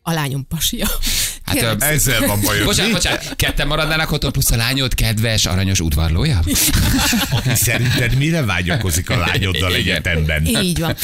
a 0.02 0.12
lányom 0.12 0.46
pasia. 0.48 0.86
Hát, 1.44 1.54
Kérlek 1.54 1.80
ö, 1.80 1.84
Ezzel 1.84 2.26
van 2.26 2.40
bajod. 2.40 2.64
Bocsánat, 2.64 2.92
bocsánat, 2.92 3.36
ketten 3.36 3.66
maradnának 3.66 4.12
otthon, 4.12 4.32
plusz 4.32 4.50
a 4.50 4.56
lányod 4.56 4.94
kedves, 4.94 5.46
aranyos 5.46 5.80
udvarlója? 5.80 6.40
Aki 7.36 7.54
szerinted 7.54 8.14
mire 8.16 8.44
vágyakozik 8.44 9.10
a 9.10 9.16
lányoddal 9.18 9.74
egyetemben? 9.74 10.46
Így 10.46 10.78
van. 10.80 10.96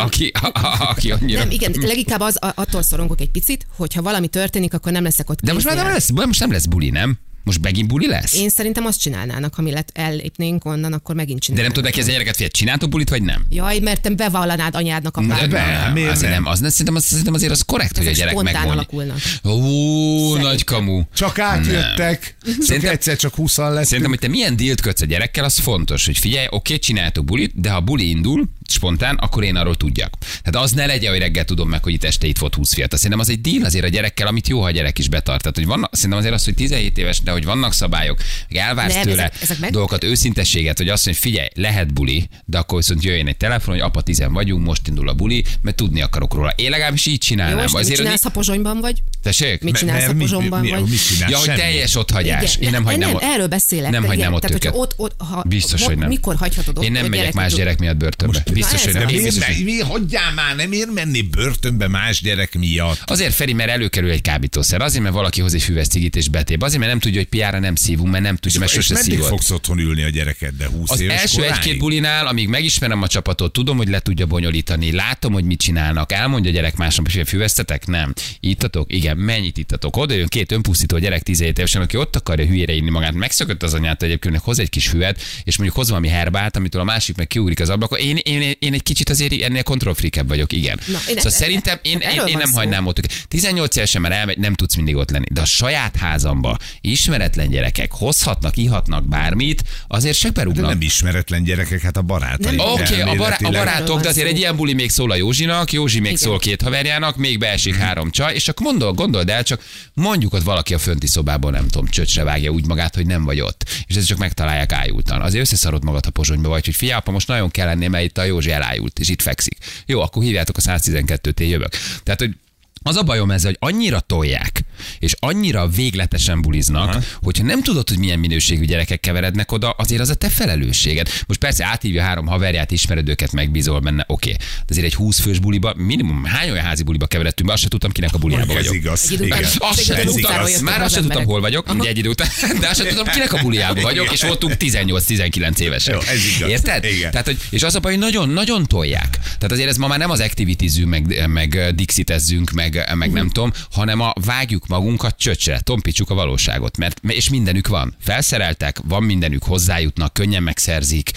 Aki, 0.00 0.32
a, 0.40 0.46
a, 0.46 0.88
aki 0.90 1.10
annyira... 1.10 1.38
Nem, 1.38 1.50
igen, 1.50 1.74
leginkább 1.80 2.20
az, 2.20 2.36
a- 2.44 2.52
attól 2.54 2.82
szorongok 2.82 3.20
egy 3.20 3.30
picit, 3.30 3.66
hogy 3.76 3.94
ha 3.94 4.02
valami 4.02 4.28
történik, 4.28 4.74
akkor 4.74 4.92
nem 4.92 5.02
leszek 5.02 5.30
ott 5.30 5.40
De 5.40 5.52
most 5.52 5.64
már 5.66 5.76
nem 5.76 5.86
lesz, 5.86 6.10
most 6.10 6.40
nem 6.40 6.52
lesz 6.52 6.66
buli, 6.66 6.90
nem? 6.90 7.18
Most 7.44 7.60
megint 7.62 7.88
buli 7.88 8.06
lesz? 8.06 8.34
Én 8.34 8.48
szerintem 8.48 8.84
azt 8.86 9.00
csinálnának, 9.00 9.54
ha 9.54 9.62
mi 9.62 9.70
lett 9.70 9.90
ellépnénk 9.92 10.64
onnan, 10.64 10.92
akkor 10.92 11.14
megint 11.14 11.38
De 11.38 11.44
csinálnának. 11.44 11.74
nem 11.74 11.82
tudod 11.84 11.90
neki 11.90 12.00
ez 12.00 12.08
a 12.08 12.10
gyereket, 12.16 12.34
figyelj, 12.34 12.50
csináltok 12.52 12.88
bulit, 12.90 13.08
vagy 13.08 13.22
nem? 13.22 13.44
Jaj, 13.50 13.78
mert 13.78 14.00
te 14.02 14.10
bevallanád 14.10 14.74
anyádnak 14.74 15.16
a 15.16 15.22
pár. 15.28 15.48
be, 15.50 15.80
nem, 15.82 15.92
miért 15.92 16.10
azért 16.10 16.32
nem? 16.32 16.42
nem? 16.42 16.52
Az, 16.52 16.58
szerintem, 16.58 16.94
az, 16.94 17.04
szerintem 17.04 17.34
azért 17.34 17.52
az 17.52 17.62
korrekt, 17.62 17.96
hogy 17.96 18.06
a 18.06 18.10
Ezek 18.10 18.18
gyerek 18.24 18.32
spontán 18.38 18.54
megmondja. 18.54 18.72
alakulnak. 18.80 19.18
Ó, 19.44 20.36
nagy 20.36 20.64
kamu. 20.64 21.02
Csak 21.14 21.38
átjöttek, 21.38 22.36
csak 22.44 22.54
Szerintem- 22.62 22.92
egyszer 22.92 23.16
csak 23.16 23.34
20 23.34 23.56
lett. 23.56 23.84
Szerintem, 23.84 24.10
hogy 24.10 24.18
te 24.20 24.28
milyen 24.28 24.56
dílt 24.56 24.80
kötsz 24.80 25.00
a 25.00 25.06
gyerekkel, 25.06 25.44
az 25.44 25.58
fontos, 25.58 26.06
hogy 26.06 26.18
figyelj, 26.18 26.46
oké, 26.50 26.78
csináljátok 26.78 27.24
bulit, 27.24 27.60
de 27.60 27.70
ha 27.70 27.80
buli 27.80 28.08
indul, 28.08 28.44
spontán, 28.70 29.16
akkor 29.16 29.44
én 29.44 29.56
arról 29.56 29.76
tudjak. 29.76 30.12
Tehát 30.42 30.66
az 30.66 30.72
ne 30.72 30.86
legyen, 30.86 31.10
hogy 31.10 31.20
reggel 31.20 31.44
tudom 31.44 31.68
meg, 31.68 31.82
hogy 31.82 31.92
itt 31.92 32.04
este 32.04 32.26
itt 32.26 32.38
volt 32.38 32.54
20 32.54 32.74
fiatal. 32.74 32.96
Szerintem 32.98 33.20
az 33.20 33.28
egy 33.30 33.40
díl 33.40 33.64
azért 33.64 33.84
a 33.84 33.88
gyerekkel, 33.88 34.26
amit 34.26 34.48
jó, 34.48 34.60
ha 34.60 34.66
a 34.66 34.70
gyerek 34.70 34.98
is 34.98 35.08
betart. 35.08 35.40
Tehát, 35.40 35.56
hogy 35.56 35.66
vannak, 35.66 35.94
szerintem 35.94 36.18
azért 36.18 36.34
az, 36.34 36.44
hogy 36.44 36.54
17 36.54 36.98
éves, 36.98 37.20
de 37.20 37.30
hogy 37.30 37.44
vannak 37.44 37.72
szabályok, 37.72 38.18
meg 38.48 38.62
elvársz 38.62 38.94
Nem, 38.94 39.02
tőle 39.02 39.22
ezek- 39.22 39.42
ezek 39.42 39.58
meg- 39.58 39.70
dolgokat, 39.70 40.04
őszintességet, 40.04 40.76
hogy 40.78 40.88
azt 40.88 41.04
mondja, 41.06 41.22
hogy 41.22 41.32
figyelj, 41.32 41.48
lehet 41.68 41.92
buli, 41.92 42.28
de 42.44 42.58
akkor 42.58 42.78
viszont 42.78 43.04
jöjjön 43.04 43.26
egy 43.26 43.36
telefon, 43.36 43.74
hogy 43.74 43.82
apa 43.82 44.00
tizen 44.00 44.32
vagyunk, 44.32 44.64
most 44.66 44.88
indul 44.88 45.08
a 45.08 45.12
buli, 45.14 45.44
mert 45.62 45.76
tudni 45.76 46.00
akarok 46.02 46.34
róla. 46.34 46.50
Én 46.56 46.70
legalábbis 46.70 47.06
így 47.06 47.12
Jó, 47.12 47.18
csinálnám. 47.18 47.64
mit 47.64 47.74
Azért, 47.74 47.96
csinálsz, 47.96 48.22
ha 48.22 48.28
Pozsonyban 48.28 48.80
vagy? 48.80 49.02
Tessék? 49.22 49.62
Mit 49.62 49.76
csinálsz, 49.76 50.04
ha 50.06 50.12
mi- 50.12 50.18
Pozsonyban 50.20 50.60
mi- 50.60 50.70
vagy? 50.70 50.88
Mit 50.88 51.06
csinálsz? 51.06 51.30
Ja, 51.32 51.38
hogy 51.38 51.54
teljes 51.54 51.94
otthagyás. 51.96 52.54
Igen, 52.56 52.64
Én 52.66 52.70
nem 52.70 52.84
hagynám 52.84 53.08
nem, 53.08 53.16
ott. 53.16 53.22
erről 53.22 53.46
beszélek. 53.46 53.90
Nem 53.90 54.04
hagynám 54.04 54.32
ott 54.32 54.50
őket. 54.50 54.74
ott, 54.76 54.94
ott, 54.96 55.14
Biztos, 55.48 55.84
hogy 55.84 55.98
nem. 55.98 56.08
Mikor 56.08 56.36
hagyhatod 56.36 56.78
ott 56.78 56.84
Én 56.84 56.92
nem 56.92 57.04
a 57.04 57.08
megyek 57.08 57.32
más 57.32 57.54
gyerek 57.54 57.78
miatt 57.78 57.96
börtönbe. 57.96 58.42
Biztos, 58.60 58.84
hogy 58.84 58.94
nem. 58.94 59.04
Miért, 59.06 59.22
biztos, 59.22 59.56
mi, 59.64 59.78
hagyjál 59.78 60.32
már, 60.32 60.56
nem 60.56 60.72
ér 60.72 60.88
menni 60.88 61.22
börtönbe 61.22 61.88
más 61.88 62.20
gyerek 62.20 62.54
miatt. 62.58 63.00
Azért 63.04 63.34
Feri, 63.34 63.52
mert 63.52 63.70
előkerül 63.70 64.10
egy 64.10 64.20
kábítószer. 64.20 64.80
Azért, 64.80 65.02
mert 65.02 65.14
valaki 65.14 65.40
hoz 65.40 65.54
egy 65.54 65.62
füves 65.62 65.86
cigit 65.86 66.16
és 66.16 66.28
betép. 66.28 66.62
Azért, 66.62 66.78
mert 66.78 66.90
nem 66.90 67.00
tudja, 67.00 67.18
hogy 67.18 67.28
piára 67.28 67.58
nem 67.58 67.74
szívunk, 67.74 68.10
mert 68.10 68.24
nem 68.24 68.36
tudja, 68.36 68.60
mert 68.60 68.72
sose 68.72 68.94
szívott. 68.94 69.26
fogsz 69.28 69.50
otthon 69.50 69.78
ülni 69.78 70.02
a 70.02 70.08
gyerekeddel? 70.08 70.68
20 70.68 70.90
Az 70.90 71.00
éves 71.00 71.20
első 71.20 71.36
koráig? 71.36 71.52
egy-két 71.54 71.78
bulinál, 71.78 72.26
amíg 72.26 72.48
megismerem 72.48 73.02
a 73.02 73.08
csapatot, 73.08 73.52
tudom, 73.52 73.76
hogy 73.76 73.88
le 73.88 74.00
tudja 74.00 74.26
bonyolítani, 74.26 74.92
látom, 74.92 75.32
hogy 75.32 75.44
mit 75.44 75.60
csinálnak, 75.60 76.12
elmondja 76.12 76.50
a 76.50 76.54
gyerek 76.54 76.76
másnap, 76.76 77.10
hogy 77.12 77.28
füvesztetek? 77.28 77.86
Nem. 77.86 78.12
Ittatok? 78.40 78.92
Igen. 78.92 79.16
Mennyit 79.16 79.58
ittatok? 79.58 79.96
Oda 79.96 80.14
jön 80.14 80.26
két 80.26 80.52
önpusztító 80.52 80.98
gyerek 80.98 81.22
17 81.22 81.58
évesen, 81.58 81.82
aki 81.82 81.96
ott 81.96 82.16
akarja 82.16 82.46
hülyére 82.46 82.72
inni 82.72 82.90
magát, 82.90 83.12
megszökött 83.12 83.62
az 83.62 83.74
anyát 83.74 84.02
egyébként, 84.02 84.34
hogy 84.34 84.44
hoz 84.44 84.58
egy 84.58 84.68
kis 84.68 84.88
füvet, 84.88 85.20
és 85.44 85.56
mondjuk 85.56 85.78
hoz 85.78 85.88
valami 85.88 86.08
herbát, 86.08 86.56
amitől 86.56 86.80
a 86.80 86.84
másik 86.84 87.16
meg 87.16 87.26
kiugrik 87.26 87.60
az 87.60 87.68
ablakon. 87.68 87.98
Én, 87.98 88.16
én, 88.16 88.40
én, 88.40 88.49
egy 88.60 88.82
kicsit 88.82 89.08
azért 89.10 89.42
ennél 89.42 89.62
kontrollfrikebb 89.62 90.28
vagyok, 90.28 90.52
igen. 90.52 90.80
Na, 90.86 90.98
én- 91.08 91.16
szóval 91.16 91.30
szerintem 91.30 91.78
én, 91.82 91.92
én, 91.92 92.00
erről 92.08 92.26
én 92.26 92.32
van 92.32 92.42
nem 92.42 92.50
szó. 92.50 92.56
hagynám 92.56 92.86
ott 92.86 92.98
őket. 92.98 93.12
18 93.28 93.76
évesen 93.76 94.00
már 94.00 94.12
elmegy, 94.12 94.38
nem 94.38 94.54
tudsz 94.54 94.74
mindig 94.76 94.96
ott 94.96 95.10
lenni. 95.10 95.26
De 95.30 95.40
a 95.40 95.44
saját 95.44 95.96
házamba 95.96 96.56
ismeretlen 96.80 97.50
gyerekek 97.50 97.92
hozhatnak, 97.92 98.56
ihatnak 98.56 99.08
bármit, 99.08 99.62
azért 99.88 100.16
se 100.16 100.28
De 100.28 100.32
berúgnak. 100.32 100.68
nem 100.68 100.80
ismeretlen 100.80 101.44
gyerekek, 101.44 101.80
hát 101.80 101.96
a 101.96 102.02
barátai. 102.02 102.56
Nem. 102.56 102.66
Oké, 102.66 102.82
okay, 102.82 103.00
a, 103.00 103.14
bará- 103.14 103.40
a 103.42 103.50
barátok, 103.50 104.00
de 104.00 104.08
azért 104.08 104.28
egy 104.28 104.38
ilyen 104.38 104.56
buli 104.56 104.72
még 104.72 104.90
szól 104.90 105.10
a 105.10 105.14
Józsinak, 105.14 105.72
Józsi 105.72 105.98
még 106.00 106.12
Igen. 106.12 106.22
szól 106.22 106.38
két 106.38 106.62
haverjának, 106.62 107.16
még 107.16 107.38
beesik 107.38 107.74
három 107.74 108.10
csaj, 108.10 108.34
és 108.34 108.48
akkor 108.48 108.66
gondol, 108.66 108.92
gondold 108.92 109.28
el, 109.28 109.42
csak 109.42 109.64
mondjuk 109.94 110.32
ott 110.32 110.42
valaki 110.42 110.74
a 110.74 110.78
fönti 110.78 111.06
szobában, 111.06 111.52
nem 111.52 111.68
tudom, 111.68 111.86
csöcsre 111.88 112.24
vágja 112.24 112.50
úgy 112.50 112.66
magát, 112.66 112.94
hogy 112.94 113.06
nem 113.06 113.24
vagy 113.24 113.40
ott. 113.40 113.64
És 113.86 113.96
ezt 113.96 114.06
csak 114.06 114.18
megtalálják 114.18 114.72
ájultan. 114.72 115.20
Azért 115.20 115.42
összeszarod 115.42 115.84
magad, 115.84 116.04
ha 116.04 116.10
pozsonyba 116.10 116.48
vagy, 116.48 116.64
hogy 116.64 116.74
figyelj, 116.74 117.00
most 117.04 117.28
nagyon 117.28 117.50
kell 117.50 117.66
lenni, 117.66 117.86
mert 117.86 118.04
itt 118.04 118.18
a 118.18 118.24
Józsi 118.40 118.52
elájult, 118.52 118.98
és 118.98 119.08
itt 119.08 119.22
fekszik. 119.22 119.56
Jó, 119.86 120.00
akkor 120.00 120.22
hívjátok 120.22 120.56
a 120.56 120.60
112-t, 120.60 121.40
én 121.40 121.48
jövök. 121.48 121.72
Tehát, 122.02 122.20
hogy 122.20 122.36
az 122.82 122.96
a 122.96 123.02
bajom 123.02 123.30
ezzel, 123.30 123.54
hogy 123.58 123.72
annyira 123.72 124.00
tolják, 124.00 124.60
és 124.98 125.14
annyira 125.18 125.68
végletesen 125.68 126.42
buliznak, 126.42 126.88
Aha. 126.88 127.00
hogyha 127.22 127.44
nem 127.44 127.62
tudod, 127.62 127.88
hogy 127.88 127.98
milyen 127.98 128.18
minőségű 128.18 128.64
gyerekek 128.64 129.00
keverednek 129.00 129.52
oda, 129.52 129.70
azért 129.70 130.00
az 130.00 130.08
a 130.08 130.14
te 130.14 130.28
felelősséged. 130.28 131.08
Most 131.26 131.40
persze 131.40 131.64
áthívja 131.64 132.02
három 132.02 132.26
haverját, 132.26 132.70
ismered 132.70 133.08
őket, 133.08 133.32
megbízol 133.32 133.80
benne, 133.80 134.04
oké. 134.08 134.30
De 134.30 134.38
azért 134.68 134.86
egy 134.86 134.94
20 134.94 135.20
fős 135.20 135.38
buliba, 135.38 135.74
minimum 135.76 136.24
hány 136.24 136.50
olyan 136.50 136.64
házi 136.64 136.82
buliba 136.82 137.06
keveredtünk 137.06 137.48
be, 137.48 137.54
azt 137.54 137.62
se 137.62 137.68
tudtam, 137.68 137.90
kinek 137.92 138.14
a 138.14 138.18
buliába 138.18 138.52
Ez 138.52 138.56
vagyok. 138.56 138.74
igaz. 138.74 139.10
Idő 139.10 139.24
után- 139.24 139.38
Igen. 139.40 139.50
Azt 139.58 139.84
sem 139.84 140.04
tudtam, 140.04 140.32
már 140.62 140.78
az 140.78 140.84
azt 140.84 140.94
sem 140.94 141.02
tudtam, 141.02 141.24
hol 141.24 141.40
vagyok, 141.40 141.74
ugye 141.74 141.88
egy 141.88 141.98
idő 141.98 142.08
után, 142.08 142.28
de 142.60 142.68
azt 142.68 142.76
sem 142.80 142.86
tudtam, 142.88 143.06
kinek 143.12 143.32
a 143.32 143.38
buliába 143.42 143.80
vagyok, 143.80 144.12
és 144.12 144.22
voltunk 144.22 144.54
18-19 144.58 145.58
évesek. 145.58 145.94
Jó, 145.94 146.00
ez 146.00 146.18
igaz. 146.36 146.50
Érted? 146.50 146.84
Igen. 146.84 147.10
Tehát, 147.10 147.26
hogy, 147.26 147.38
és 147.50 147.62
az 147.62 147.74
a 147.74 147.80
baj, 147.80 147.92
hogy 147.92 148.00
nagyon-nagyon 148.00 148.66
tolják. 148.66 149.18
Tehát 149.22 149.52
azért 149.52 149.68
ez 149.68 149.76
ma 149.76 149.86
már 149.86 149.98
nem 149.98 150.10
az 150.10 150.20
activitizzünk, 150.20 150.88
meg, 150.88 151.28
meg 151.28 151.72
dixitezzünk, 151.74 152.50
meg, 152.50 152.88
meg 152.94 153.10
nem 153.12 153.28
tudom, 153.30 153.52
hanem 153.70 154.00
a 154.00 154.12
vágjuk 154.24 154.66
magunkat 154.70 155.16
csöcsre, 155.18 155.60
tompítsuk 155.60 156.10
a 156.10 156.14
valóságot, 156.14 156.76
mert 156.76 157.00
és 157.08 157.30
mindenük 157.30 157.68
van. 157.68 157.94
Felszereltek, 158.00 158.78
van 158.84 159.02
mindenük, 159.02 159.42
hozzájutnak, 159.42 160.12
könnyen 160.12 160.42
megszerzik, 160.42 161.10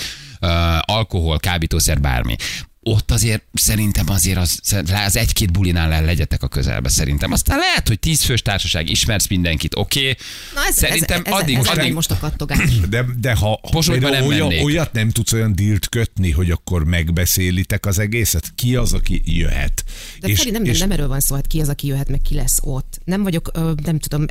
alkohol, 0.79 1.39
kábítószer, 1.39 2.01
bármi. 2.01 2.35
Ott 2.83 3.11
azért 3.11 3.43
szerintem 3.53 4.09
azért 4.09 4.37
az, 4.37 4.59
az 5.05 5.15
egy-két 5.15 5.51
bulinál 5.51 5.91
el 5.91 6.05
legyetek 6.05 6.43
a 6.43 6.47
közelbe 6.47 6.89
szerintem. 6.89 7.31
Aztán 7.31 7.57
lehet, 7.57 7.87
hogy 7.87 7.99
tíz 7.99 8.21
fős 8.21 8.41
társaság, 8.41 8.89
ismersz 8.89 9.27
mindenkit, 9.27 9.75
oké. 9.75 9.99
Okay. 9.99 10.15
Na 10.53 10.65
ez, 10.67 10.75
Szerintem 10.75 11.21
ez, 11.25 11.33
ez, 11.33 11.39
addig, 11.39 11.55
ez, 11.55 11.65
ez 11.65 11.77
addig, 11.77 11.93
most 11.93 12.11
a 12.11 12.17
kattogás. 12.17 12.79
De, 12.89 13.05
de 13.19 13.33
ha 13.33 13.59
Pozsonyban 13.71 14.09
például 14.09 14.29
nem 14.29 14.37
olyan, 14.37 14.47
mennék. 14.47 14.65
olyat 14.65 14.93
nem 14.93 15.09
tudsz 15.09 15.31
olyan 15.31 15.55
dílt 15.55 15.89
kötni, 15.89 16.31
hogy 16.31 16.51
akkor 16.51 16.85
megbeszélitek 16.85 17.85
az 17.85 17.99
egészet, 17.99 18.51
ki 18.55 18.75
az, 18.75 18.93
aki 18.93 19.21
jöhet. 19.25 19.83
De 20.19 20.27
és, 20.27 20.37
Feri, 20.37 20.49
nem, 20.49 20.61
nem, 20.61 20.75
nem 20.77 20.91
erről 20.91 21.07
van 21.07 21.19
szó, 21.19 21.35
hát 21.35 21.47
ki 21.47 21.61
az, 21.61 21.69
aki 21.69 21.87
jöhet, 21.87 22.09
meg 22.09 22.21
ki 22.21 22.35
lesz 22.35 22.59
ott. 22.61 22.99
Nem 23.05 23.23
vagyok, 23.23 23.49
ö, 23.53 23.71
nem 23.83 23.99
tudom, 23.99 24.25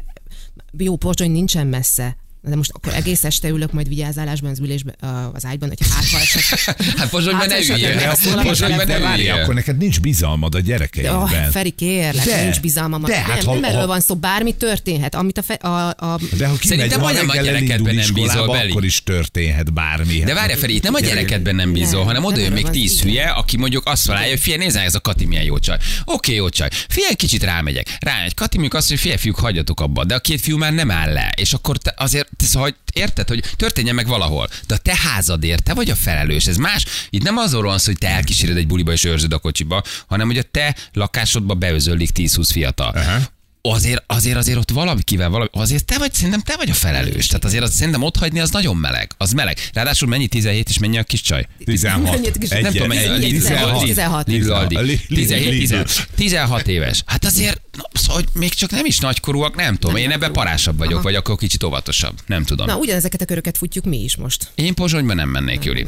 jó, 0.78 0.96
Pozsony 0.96 1.30
nincsen 1.30 1.66
messze. 1.66 2.16
De 2.48 2.56
most 2.56 2.70
akkor 2.74 2.94
egész 2.94 3.24
este 3.24 3.48
ülök 3.48 3.72
majd 3.72 3.88
vigyázálásban 3.88 4.50
az 4.50 4.58
ülésben, 4.58 4.94
az 5.32 5.44
ágyban, 5.44 5.68
hogy 5.68 5.78
hátha 5.94 6.18
esek. 6.18 6.76
Hát 6.96 7.08
Pozsonyban 7.08 7.46
ne 7.48 7.58
üljél. 7.58 8.12
Pozsonyban 8.42 8.86
ne 8.86 9.14
üljél. 9.14 9.32
akkor 9.34 9.54
neked 9.54 9.76
nincs 9.76 10.00
bizalmad 10.00 10.54
a 10.54 10.60
gyerekeidben. 10.60 11.16
Oh, 11.16 11.30
Feri, 11.50 11.70
kérlek, 11.70 12.24
De, 12.24 12.42
nincs 12.42 12.60
bizalmam. 12.60 13.02
de, 13.02 13.16
hát 13.16 13.36
nem, 13.36 13.46
ha- 13.46 13.54
nem 13.54 13.64
erről 13.64 13.86
van 13.86 14.00
szó, 14.00 14.14
bármi 14.14 14.54
történhet. 14.54 15.14
Amit 15.14 15.38
a, 15.38 15.42
fe, 15.42 15.54
a, 15.54 15.86
a 15.88 15.94
De 16.36 16.46
ha 16.46 16.56
kimegy 16.56 16.60
Szerintem 16.62 16.98
ma 16.98 17.04
majdnem 17.04 17.28
a 17.28 17.32
reggel 17.32 17.52
gyerekedben 17.52 17.94
nem 17.94 18.04
bízol 18.14 18.24
iskolába, 18.26 18.52
beli. 18.52 18.70
akkor 18.70 18.84
is 18.84 19.02
történhet 19.02 19.72
bármi. 19.72 20.18
De 20.24 20.34
várj, 20.34 20.52
Feri, 20.54 20.74
itt 20.74 20.82
nem 20.82 20.94
a 20.94 21.00
gyerekedben 21.00 21.54
nem 21.54 21.72
bízol, 21.72 21.98
Nem, 21.98 22.06
hanem 22.06 22.24
oda 22.24 22.38
jön 22.40 22.52
még 22.52 22.68
tíz 22.70 23.00
hülye, 23.02 23.24
aki 23.28 23.56
mondjuk 23.56 23.86
azt 23.86 24.06
találja, 24.06 24.30
hogy 24.30 24.40
figyelj, 24.40 24.62
nézd, 24.62 24.76
ez 24.76 24.94
a 24.94 25.00
Kati 25.00 25.24
milyen 25.24 25.44
jó 25.44 25.58
csaj. 25.58 25.76
Oké, 26.04 26.34
jó 26.34 26.48
csaj. 26.48 26.68
Figyelj, 26.88 27.14
kicsit 27.14 27.42
rámegyek. 27.42 27.96
Rámegy. 28.00 28.34
Kati 28.34 28.58
mondjuk 28.58 28.74
azt, 28.80 28.88
hogy 28.88 28.98
figyelj, 28.98 29.18
fiúk, 29.20 29.38
hagyjatok 29.38 29.80
abba. 29.80 30.04
De 30.04 30.14
a 30.14 30.18
két 30.18 30.40
fiú 30.40 30.56
már 30.58 30.72
nem 30.72 30.90
áll 30.90 31.12
le. 31.12 31.32
És 31.36 31.52
akkor 31.52 31.76
te 31.78 31.94
azért, 31.96 32.28
te, 32.36 32.44
szóval, 32.44 32.76
érted, 32.92 33.28
hogy 33.28 33.44
történjen 33.56 33.94
meg 33.94 34.06
valahol. 34.06 34.48
De 34.66 34.74
a 34.74 34.78
te 34.78 34.96
házadért, 34.96 35.62
te 35.62 35.74
vagy 35.74 35.90
a 35.90 35.94
felelős. 35.94 36.46
Ez 36.46 36.56
más. 36.56 36.84
Itt 37.10 37.22
nem 37.22 37.36
azról 37.36 37.62
van 37.62 37.78
hogy 37.84 37.98
te 37.98 38.08
elkíséred 38.08 38.56
egy 38.56 38.66
buliba 38.66 38.92
és 38.92 39.04
őrzöd 39.04 39.32
a 39.32 39.38
kocsiba, 39.38 39.82
hanem 40.06 40.26
hogy 40.26 40.38
a 40.38 40.42
te 40.42 40.76
lakásodba 40.92 41.54
beözöllik 41.54 42.10
10-20 42.14 42.48
fiatal. 42.52 42.90
Aha. 42.90 43.18
Azért, 43.64 44.02
azért, 44.06 44.36
azért 44.36 44.58
ott 44.58 44.70
valakivel, 44.70 45.28
valami, 45.28 45.48
azért 45.52 45.84
te 45.84 45.98
vagy, 45.98 46.12
szerintem 46.14 46.40
te 46.40 46.56
vagy 46.56 46.70
a 46.70 46.74
felelős. 46.74 47.26
Tehát 47.26 47.44
azért 47.44 47.62
az, 47.62 47.74
szerintem 47.74 48.02
ott 48.02 48.16
hagyni 48.16 48.40
az 48.40 48.50
nagyon 48.50 48.76
meleg. 48.76 49.10
Az 49.16 49.32
meleg. 49.32 49.58
Ráadásul 49.72 50.08
mennyi 50.08 50.26
17 50.26 50.68
és 50.68 50.78
mennyi 50.78 50.98
a 50.98 51.02
kis 51.02 51.20
csaj? 51.20 51.46
16. 51.64 52.10
Mennyit 52.10 52.38
kis- 52.38 52.50
Egy, 52.50 52.62
nem 52.62 52.72
tudom, 52.72 52.88
mennyi. 52.88 53.24
egy, 53.24 53.30
16. 53.30 53.82
16. 53.84 54.26
Lidl 54.28 54.52
Aldi. 54.52 54.78
Li- 54.78 55.00
li- 55.08 55.16
17, 55.16 55.48
Lidl. 55.50 55.74
16, 55.74 56.08
16 56.16 56.66
éves. 56.68 57.02
Hát 57.06 57.24
azért, 57.24 57.60
na, 57.76 57.82
szóval, 57.92 58.14
hogy 58.16 58.28
még 58.40 58.54
csak 58.54 58.70
nem 58.70 58.84
is 58.84 58.98
nagykorúak, 58.98 59.56
nem 59.56 59.76
tudom. 59.76 59.96
Én 59.96 60.10
ebben 60.10 60.32
parásabb 60.32 60.78
vagyok, 60.78 60.92
Aha. 60.94 61.02
vagy 61.02 61.14
akkor 61.14 61.36
kicsit 61.36 61.62
óvatosabb. 61.62 62.18
Nem 62.26 62.44
tudom. 62.44 62.66
Na, 62.66 62.76
ugyanezeket 62.76 63.20
a 63.20 63.24
köröket 63.24 63.56
futjuk 63.58 63.84
mi 63.84 64.02
is 64.02 64.16
most. 64.16 64.48
Én 64.54 64.74
Pozsonyban 64.74 65.16
nem 65.16 65.28
mennék, 65.28 65.64
Júli. 65.64 65.86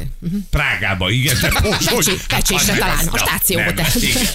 Prágába, 0.49 1.09
igen, 1.09 1.37
de 1.41 1.51
Pozsony. 1.89 2.17
Pecsésre 2.27 2.73
talán, 2.77 3.07
a 3.07 3.17
stációba. 3.17 3.73
Te. 3.73 3.83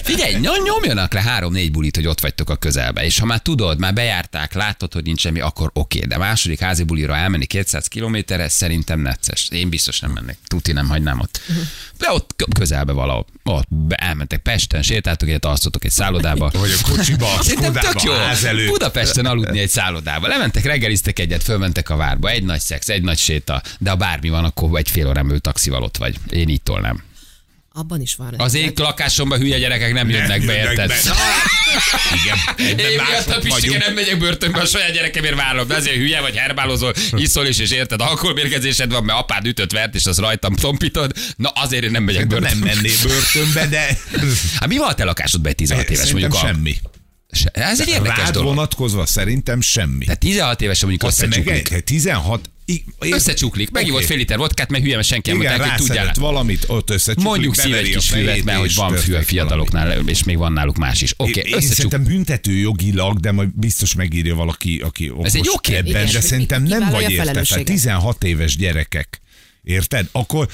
Figyelj, 0.03 0.33
ny- 0.33 0.63
nyomjanak 0.65 1.13
le 1.13 1.21
három-négy 1.21 1.71
bulit, 1.71 1.95
hogy 1.95 2.07
ott 2.07 2.19
vagytok 2.21 2.49
a 2.49 2.55
közelbe. 2.55 3.05
És 3.05 3.19
ha 3.19 3.25
már 3.31 3.39
tudod, 3.41 3.79
már 3.79 3.93
bejárták, 3.93 4.53
látod, 4.53 4.93
hogy 4.93 5.03
nincs 5.03 5.19
semmi, 5.19 5.39
akkor 5.39 5.69
oké. 5.73 5.99
De 5.99 6.17
második 6.17 6.59
házi 6.59 6.83
bulira 6.83 7.15
elmenni 7.15 7.45
200 7.45 7.87
kilométerre 7.87 8.49
szerintem 8.49 8.99
necces. 8.99 9.47
Én 9.51 9.69
biztos 9.69 9.99
nem 9.99 10.11
mennék. 10.11 10.37
Tuti 10.47 10.71
nem 10.71 10.87
hagynám 10.87 11.19
ott. 11.19 11.41
De 11.97 12.11
ott 12.11 12.45
közelbe 12.53 12.91
valahol. 12.91 13.25
Ott 13.43 13.67
elmentek 13.89 14.41
Pesten, 14.41 14.81
sétáltok 14.81 15.27
egyet, 15.27 15.45
alszotok 15.45 15.85
egy 15.85 15.91
szállodába. 15.91 16.51
Vagy 16.59 16.71
a 16.83 16.89
kocsiba, 16.89 17.27
Szerintem 17.41 17.73
tök 17.73 17.83
jó. 17.83 17.99
Skodába, 17.99 18.25
ház 18.25 18.43
előtt. 18.43 18.69
Budapesten 18.69 19.25
aludni 19.25 19.59
egy 19.59 19.69
szállodába. 19.69 20.27
Lementek, 20.27 20.63
reggeliztek 20.63 21.19
egyet, 21.19 21.43
fölmentek 21.43 21.89
a 21.89 21.95
várba. 21.95 22.29
Egy 22.29 22.43
nagy 22.43 22.59
szex, 22.59 22.89
egy 22.89 23.03
nagy 23.03 23.17
séta. 23.17 23.61
De 23.79 23.89
ha 23.89 23.95
bármi 23.95 24.29
van, 24.29 24.45
akkor 24.45 24.77
egy 24.77 24.89
fél 24.89 25.07
órán 25.07 25.39
taxival 25.41 25.83
ott 25.83 25.97
vagy. 25.97 26.15
Én 26.29 26.49
így 26.49 26.61
tolnám. 26.61 27.03
Abban 27.73 28.01
is 28.01 28.15
van. 28.15 28.33
Az 28.37 28.53
én 28.53 28.71
lakásomban 28.75 29.39
hülye 29.39 29.57
gyerekek 29.59 29.93
nem 29.93 30.09
jönnek 30.09 30.45
be, 30.45 30.55
érted? 30.57 30.91
Igen. 32.23 32.77
Én 32.79 33.01
miatt 33.09 33.29
a 33.29 33.39
Pistike 33.39 33.77
nem 33.77 33.93
megyek 33.93 34.17
börtönbe, 34.17 34.59
a 34.61 34.65
saját 34.65 34.91
gyerekemért 34.93 35.35
vállom. 35.35 35.67
De 35.67 35.75
azért 35.75 35.95
hülye 35.95 36.21
vagy, 36.21 36.35
herbálozol, 36.35 36.93
iszol 37.11 37.45
is, 37.45 37.59
és 37.59 37.71
érted, 37.71 38.01
alkoholmérgezésed 38.01 38.91
van, 38.91 39.03
mert 39.03 39.19
apád 39.19 39.45
ütött 39.45 39.71
vert, 39.71 39.95
és 39.95 40.05
az 40.05 40.17
rajtam 40.17 40.55
tompítod. 40.55 41.11
Na 41.35 41.49
azért 41.49 41.83
én 41.83 41.91
nem 41.91 42.03
megyek 42.03 42.25
De 42.27 42.39
nem 42.39 42.41
börtönbe. 42.59 42.73
mennél 42.73 42.95
börtönbe, 43.03 43.67
de 43.67 43.97
Hát 44.59 44.67
mi 44.69 44.77
van 44.77 44.89
a 44.89 44.93
te 44.93 45.03
lakásodban 45.03 45.49
egy 45.49 45.55
16 45.57 45.89
éves 45.89 46.05
szerintem 46.05 46.29
mondjuk? 46.29 46.53
semmi. 46.55 46.75
Se- 47.31 47.49
Ez 47.53 47.81
egy 47.81 47.87
érdekes 47.87 48.17
Rád 48.17 48.33
dolog. 48.33 48.47
vonatkozva 48.47 49.05
szerintem 49.05 49.61
semmi. 49.61 50.03
Tehát 50.05 50.19
16 50.19 50.61
évesen 50.61 50.89
mondjuk 50.89 51.11
összecsuklik. 51.11 51.71
egy 51.71 51.83
16 51.83 52.39
i- 52.39 52.49
én- 52.49 52.51
Összecsuklik. 52.99 53.71
Megivott 53.71 53.97
Oké. 53.97 54.05
fél 54.05 54.17
liter 54.17 54.37
vodkát, 54.37 54.69
mert 54.69 54.83
hülye, 54.83 54.95
mert 54.95 55.07
senki 55.07 55.29
nem 55.29 55.37
hogy 55.39 55.47
rászedett 55.47 56.15
valamit, 56.15 56.63
ott 56.67 56.89
összecsuklik, 56.89 57.27
Mondjuk 57.27 57.55
szív 57.55 57.73
egy 57.73 57.89
kis 57.89 58.09
füvet, 58.09 58.43
mert 58.43 58.59
hogy 58.59 58.73
van 58.75 58.95
fű 58.95 59.13
a 59.13 59.21
fiataloknál, 59.21 60.07
és 60.07 60.23
még 60.23 60.37
van 60.37 60.53
náluk 60.53 60.77
más 60.77 61.01
is. 61.01 61.13
Oké, 61.17 61.41
Én, 61.45 61.53
én 61.53 61.61
szerintem 61.61 62.03
büntető 62.03 62.51
jogilag, 62.51 63.19
de 63.19 63.31
majd 63.31 63.49
biztos 63.55 63.95
megírja 63.95 64.35
valaki, 64.35 64.81
aki 64.83 65.09
okos 65.09 65.33
egy 65.33 65.45
jó 65.45 65.57
kérdés. 65.57 65.93
ebben, 65.93 66.07
Igen, 66.07 66.21
de 66.21 66.27
szerintem 66.27 66.63
nem 66.63 66.89
vagy 66.89 67.01
érte. 67.01 67.13
Tehát 67.13 67.25
felelősséget. 67.25 67.65
16 67.65 68.23
éves 68.23 68.55
gyerekek, 68.55 69.21
érted? 69.63 70.07
Akkor 70.11 70.47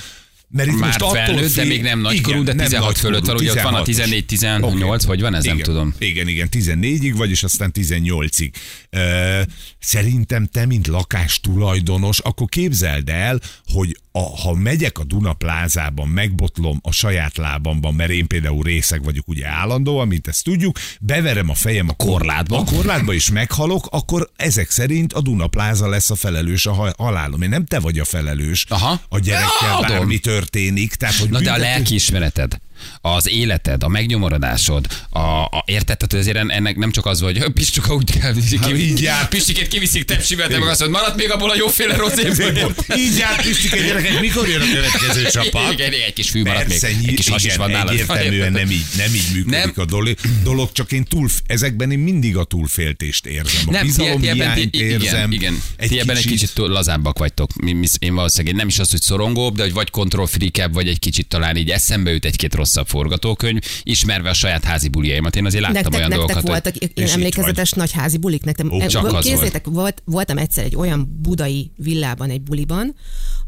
Mert 0.49 0.69
itt 0.69 0.75
Már 0.79 0.85
most 0.85 1.01
attól 1.01 1.15
felnőtt, 1.15 1.41
de 1.41 1.49
fél- 1.49 1.67
még 1.67 1.81
nem 1.81 1.99
nagykorú, 1.99 2.43
de 2.43 2.53
nem 2.53 2.65
16 2.65 2.85
nagykorú, 2.85 3.07
fölött 3.07 3.25
van, 3.25 3.35
ugye 3.35 3.51
ott 3.51 3.61
van 3.61 3.73
a 3.73 3.81
16-os. 3.81 3.85
14, 3.85 4.25
18, 4.25 5.05
vagy 5.05 5.21
van, 5.21 5.35
ez 5.35 5.43
nem 5.43 5.53
igen, 5.53 5.65
tudom. 5.67 5.95
Igen, 5.99 6.27
igen, 6.27 6.47
14-ig 6.51 7.13
vagy, 7.17 7.29
és 7.29 7.43
aztán 7.43 7.71
18-ig. 7.73 8.51
Ö, 8.89 9.41
szerintem 9.79 10.45
te, 10.45 10.65
mint 10.65 10.87
lakás 10.87 11.39
tulajdonos, 11.39 12.19
akkor 12.19 12.47
képzeld 12.49 13.09
el, 13.09 13.39
hogy 13.65 13.97
a, 14.17 14.37
ha 14.41 14.53
megyek 14.53 14.99
a 14.99 15.03
Duna 15.03 15.33
plázában, 15.33 16.07
megbotlom 16.07 16.79
a 16.81 16.91
saját 16.91 17.37
lábamban, 17.37 17.93
mert 17.93 18.09
én 18.09 18.27
például 18.27 18.63
részeg 18.63 19.03
vagyok 19.03 19.27
ugye 19.27 19.47
állandóan, 19.47 20.07
mint 20.07 20.27
ezt 20.27 20.43
tudjuk, 20.43 20.79
beverem 20.99 21.49
a 21.49 21.53
fejem 21.53 21.89
a 21.89 21.93
korlátba. 21.93 22.57
A 22.57 22.63
korlátba 22.63 23.13
is 23.13 23.29
meghalok, 23.31 23.87
akkor 23.91 24.29
ezek 24.35 24.69
szerint 24.69 25.13
a 25.13 25.21
Duna 25.21 25.47
pláza 25.47 25.87
lesz 25.87 26.09
a 26.09 26.15
felelős 26.15 26.65
a 26.65 26.73
ha- 26.73 26.93
halálom. 26.97 27.41
Én 27.41 27.49
nem 27.49 27.65
te 27.65 27.79
vagy 27.79 27.99
a 27.99 28.05
felelős 28.05 28.65
Aha. 28.69 29.01
a 29.09 29.19
gyerekkel, 29.19 29.71
Adom. 29.77 29.87
bármi 29.87 30.17
történik. 30.17 30.95
Tehát, 30.95 31.15
hogy 31.15 31.29
Na 31.29 31.39
de 31.39 31.51
a 31.51 31.57
lelkiismereted, 31.57 32.59
az 33.01 33.29
életed, 33.29 33.83
a 33.83 33.87
megnyomorodásod, 33.87 34.85
a, 35.09 35.19
a 35.19 35.63
érted, 35.65 35.97
tehát 35.97 36.13
azért 36.23 36.37
en- 36.37 36.51
ennek 36.51 36.75
nem 36.75 36.91
csak 36.91 37.05
az, 37.05 37.19
hogy 37.19 37.37
"Ö, 37.43 37.49
Pistuka 37.49 37.93
úgy 37.95 38.19
kell, 38.19 38.33
Ha, 38.61 38.75
így 38.75 39.01
jár. 39.01 39.27
Pistikét 39.29 39.67
kiviszik 39.67 40.03
tepsibe, 40.05 40.47
te 40.47 40.59
meg 40.59 40.67
azt 40.67 40.79
mondod, 40.79 40.99
maradt 41.01 41.17
még 41.17 41.31
abból 41.31 41.49
a 41.49 41.55
jóféle 41.55 41.95
rozéből. 41.95 42.75
Így 42.97 43.17
járt 43.17 43.41
Pistike 43.41 43.81
gyerekek, 43.81 44.19
mikor 44.19 44.47
jön 44.49 44.61
a 44.61 44.65
következő 44.73 45.27
csapat? 45.29 45.71
Igen, 45.73 45.91
egy 45.91 46.13
kis 46.13 46.29
fű 46.29 46.43
maradt 46.43 46.67
még, 46.67 46.83
egy 46.83 47.13
kis 47.15 47.29
has 47.29 47.39
is 47.43 47.45
igen, 47.45 47.57
van 47.57 47.71
nálad. 47.71 47.91
Egyértelműen 47.93 48.51
nem 48.51 48.69
így, 48.71 48.85
nem 48.97 49.13
így 49.13 49.25
működik 49.33 49.51
Nem. 49.59 49.73
a 49.75 49.85
dolog, 49.85 50.15
dolog, 50.43 50.71
csak 50.71 50.91
én 50.91 51.03
túl, 51.03 51.29
ezekben 51.45 51.91
én 51.91 51.99
mindig 51.99 52.37
a 52.37 52.43
túlféltést 52.43 53.25
érzem. 53.25 53.61
A 53.67 53.71
Nem, 53.71 53.81
ti, 53.81 53.87
bizalom 53.87 54.21
ti 54.21 54.27
ebben, 54.27 54.53
hiányt 54.53 54.71
ti, 54.71 54.77
igen, 54.85 55.01
érzem. 55.01 55.31
igen. 55.31 55.61
Ti 55.77 55.99
ebben 55.99 56.15
egy 56.15 56.25
kicsit 56.25 56.51
lazábbak 56.55 57.17
vagytok. 57.17 57.51
Én 57.99 58.15
valószínűleg 58.15 58.55
nem 58.55 58.67
is 58.67 58.79
az, 58.79 58.91
hogy 58.91 59.01
szorongóbb, 59.01 59.55
de 59.55 59.63
hogy 59.63 59.73
vagy 59.73 59.89
kontrollfrikebb, 59.89 60.73
vagy 60.73 60.87
egy 60.87 60.99
kicsit 60.99 61.27
talán 61.27 61.55
így 61.57 61.69
eszembe 61.69 62.11
jut 62.11 62.25
egy-két 62.25 62.53
rosszabb 62.67 62.87
forgatókönyv, 62.87 63.61
ismerve 63.83 64.29
a 64.29 64.33
saját 64.33 64.63
házi 64.63 64.87
buliaimat. 64.87 65.35
Én 65.35 65.45
azért 65.45 65.63
láttam 65.63 65.81
Nektek, 65.81 65.93
olyan 65.93 66.09
nektek 66.09 66.27
dolgokat, 66.27 66.49
voltak 66.49 66.73
hogy... 66.73 66.91
itt 66.97 67.09
emlékezetes 67.09 67.71
nagy 67.71 67.91
házi 67.91 68.17
bulik? 68.17 68.43
Nektek, 68.43 68.71
Ó, 68.71 68.85
csak 68.87 69.05
az 69.05 69.23
képzeljétek, 69.23 69.65
volt. 69.65 70.01
voltam 70.05 70.37
egyszer 70.37 70.63
egy 70.63 70.75
olyan 70.75 71.19
budai 71.21 71.71
villában, 71.77 72.29
egy 72.29 72.41
buliban, 72.41 72.95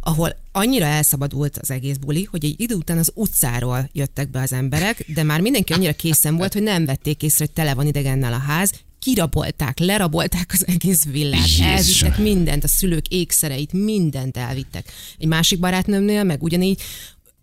ahol 0.02 0.36
annyira 0.52 0.86
elszabadult 0.86 1.58
az 1.58 1.72
egész 1.72 1.96
buli, 1.96 2.28
hogy 2.32 2.46
egy 2.46 2.56
idő 2.58 2.76
után 2.76 2.98
az 2.98 3.12
utcáról 3.16 3.90
jöttek 3.94 4.30
be 4.30 4.42
az 4.42 4.54
emberek, 4.54 5.06
de 5.14 5.24
már 5.24 5.42
mindenki 5.42 5.74
annyira 5.74 5.94
készen 5.94 6.38
volt, 6.38 6.54
hogy 6.54 6.64
nem 6.64 6.86
vették 6.86 7.24
észre, 7.24 7.46
hogy 7.46 7.54
tele 7.54 7.74
van 7.74 7.88
idegennel 7.88 8.34
a 8.34 8.38
ház, 8.38 8.72
kirabolták, 9.00 9.80
lerabolták 9.80 10.50
az 10.54 10.68
egész 10.68 11.06
villát, 11.06 11.48
elvittek 11.62 12.18
mindent, 12.18 12.64
a 12.64 12.68
szülők 12.68 13.08
ékszereit, 13.08 13.74
mindent 13.74 14.38
elvittek. 14.38 14.92
Egy 15.18 15.28
másik 15.28 15.60
barátnőmnél 15.60 16.24
meg 16.24 16.44
ugyanígy 16.44 16.82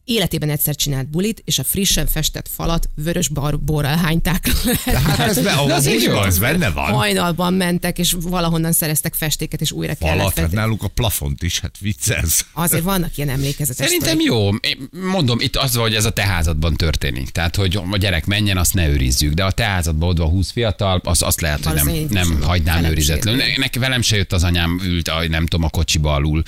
életében 0.07 0.51
egyszer 0.51 0.75
csinált 0.75 1.09
bulit, 1.09 1.43
és 1.45 1.59
a 1.59 1.65
frissen 1.65 2.07
festett 2.07 2.49
falat 2.55 2.89
vörös 2.95 3.29
bar- 3.29 3.61
borral 3.61 3.97
hányták 3.97 4.51
le. 4.65 4.93
Hát 5.17 5.19
ez 5.19 5.39
be, 5.43 5.53
az 5.53 5.71
az 5.71 5.87
ez 6.27 6.39
benne 6.39 6.71
van. 6.71 6.93
Hajnalban 6.93 7.55
mentek, 7.55 7.99
és 7.99 8.17
valahonnan 8.21 8.73
szereztek 8.73 9.15
festéket, 9.15 9.61
és 9.61 9.73
újra 9.73 9.95
kellett 9.95 10.17
Falat, 10.17 10.35
hát 10.35 10.35
festeni. 10.43 10.61
náluk 10.63 10.83
a 10.83 10.89
plafont 10.89 11.43
is, 11.43 11.61
hát 11.61 11.79
viccelsz. 11.81 12.47
Azért 12.53 12.83
vannak 12.83 13.17
ilyen 13.17 13.29
emlékezetes 13.29 13.87
Szerintem 13.87 14.09
sztorik. 14.19 14.27
jó. 14.27 14.49
Én 14.55 14.89
mondom, 15.11 15.41
itt 15.41 15.57
az, 15.57 15.75
hogy 15.75 15.95
ez 15.95 16.05
a 16.05 16.11
te 16.11 16.23
házadban 16.27 16.75
történik. 16.75 17.31
Tehát, 17.31 17.57
hogy 17.57 17.79
a 17.91 17.97
gyerek 17.97 18.27
menjen, 18.27 18.57
azt 18.57 18.75
ne 18.75 18.89
őrizzük. 18.89 19.33
De 19.33 19.45
a 19.45 19.51
te 19.51 19.65
házadban 19.65 20.09
ott 20.09 20.19
van 20.19 20.29
20 20.29 20.51
fiatal, 20.51 21.01
az, 21.05 21.23
azt 21.23 21.41
lehet, 21.41 21.65
hogy 21.65 21.75
nem, 21.85 22.07
nem 22.11 22.43
hagynám 22.43 22.85
őrizetlenül. 22.85 23.43
velem 23.79 24.03
se 24.03 24.17
jött 24.17 24.33
az 24.33 24.45
anyám, 24.45 24.81
ült, 24.85 25.09
a, 25.09 25.29
nem 25.29 25.47
tudom, 25.47 25.65
a 25.65 25.71
kocsiba 25.71 26.15
alul. 26.15 26.43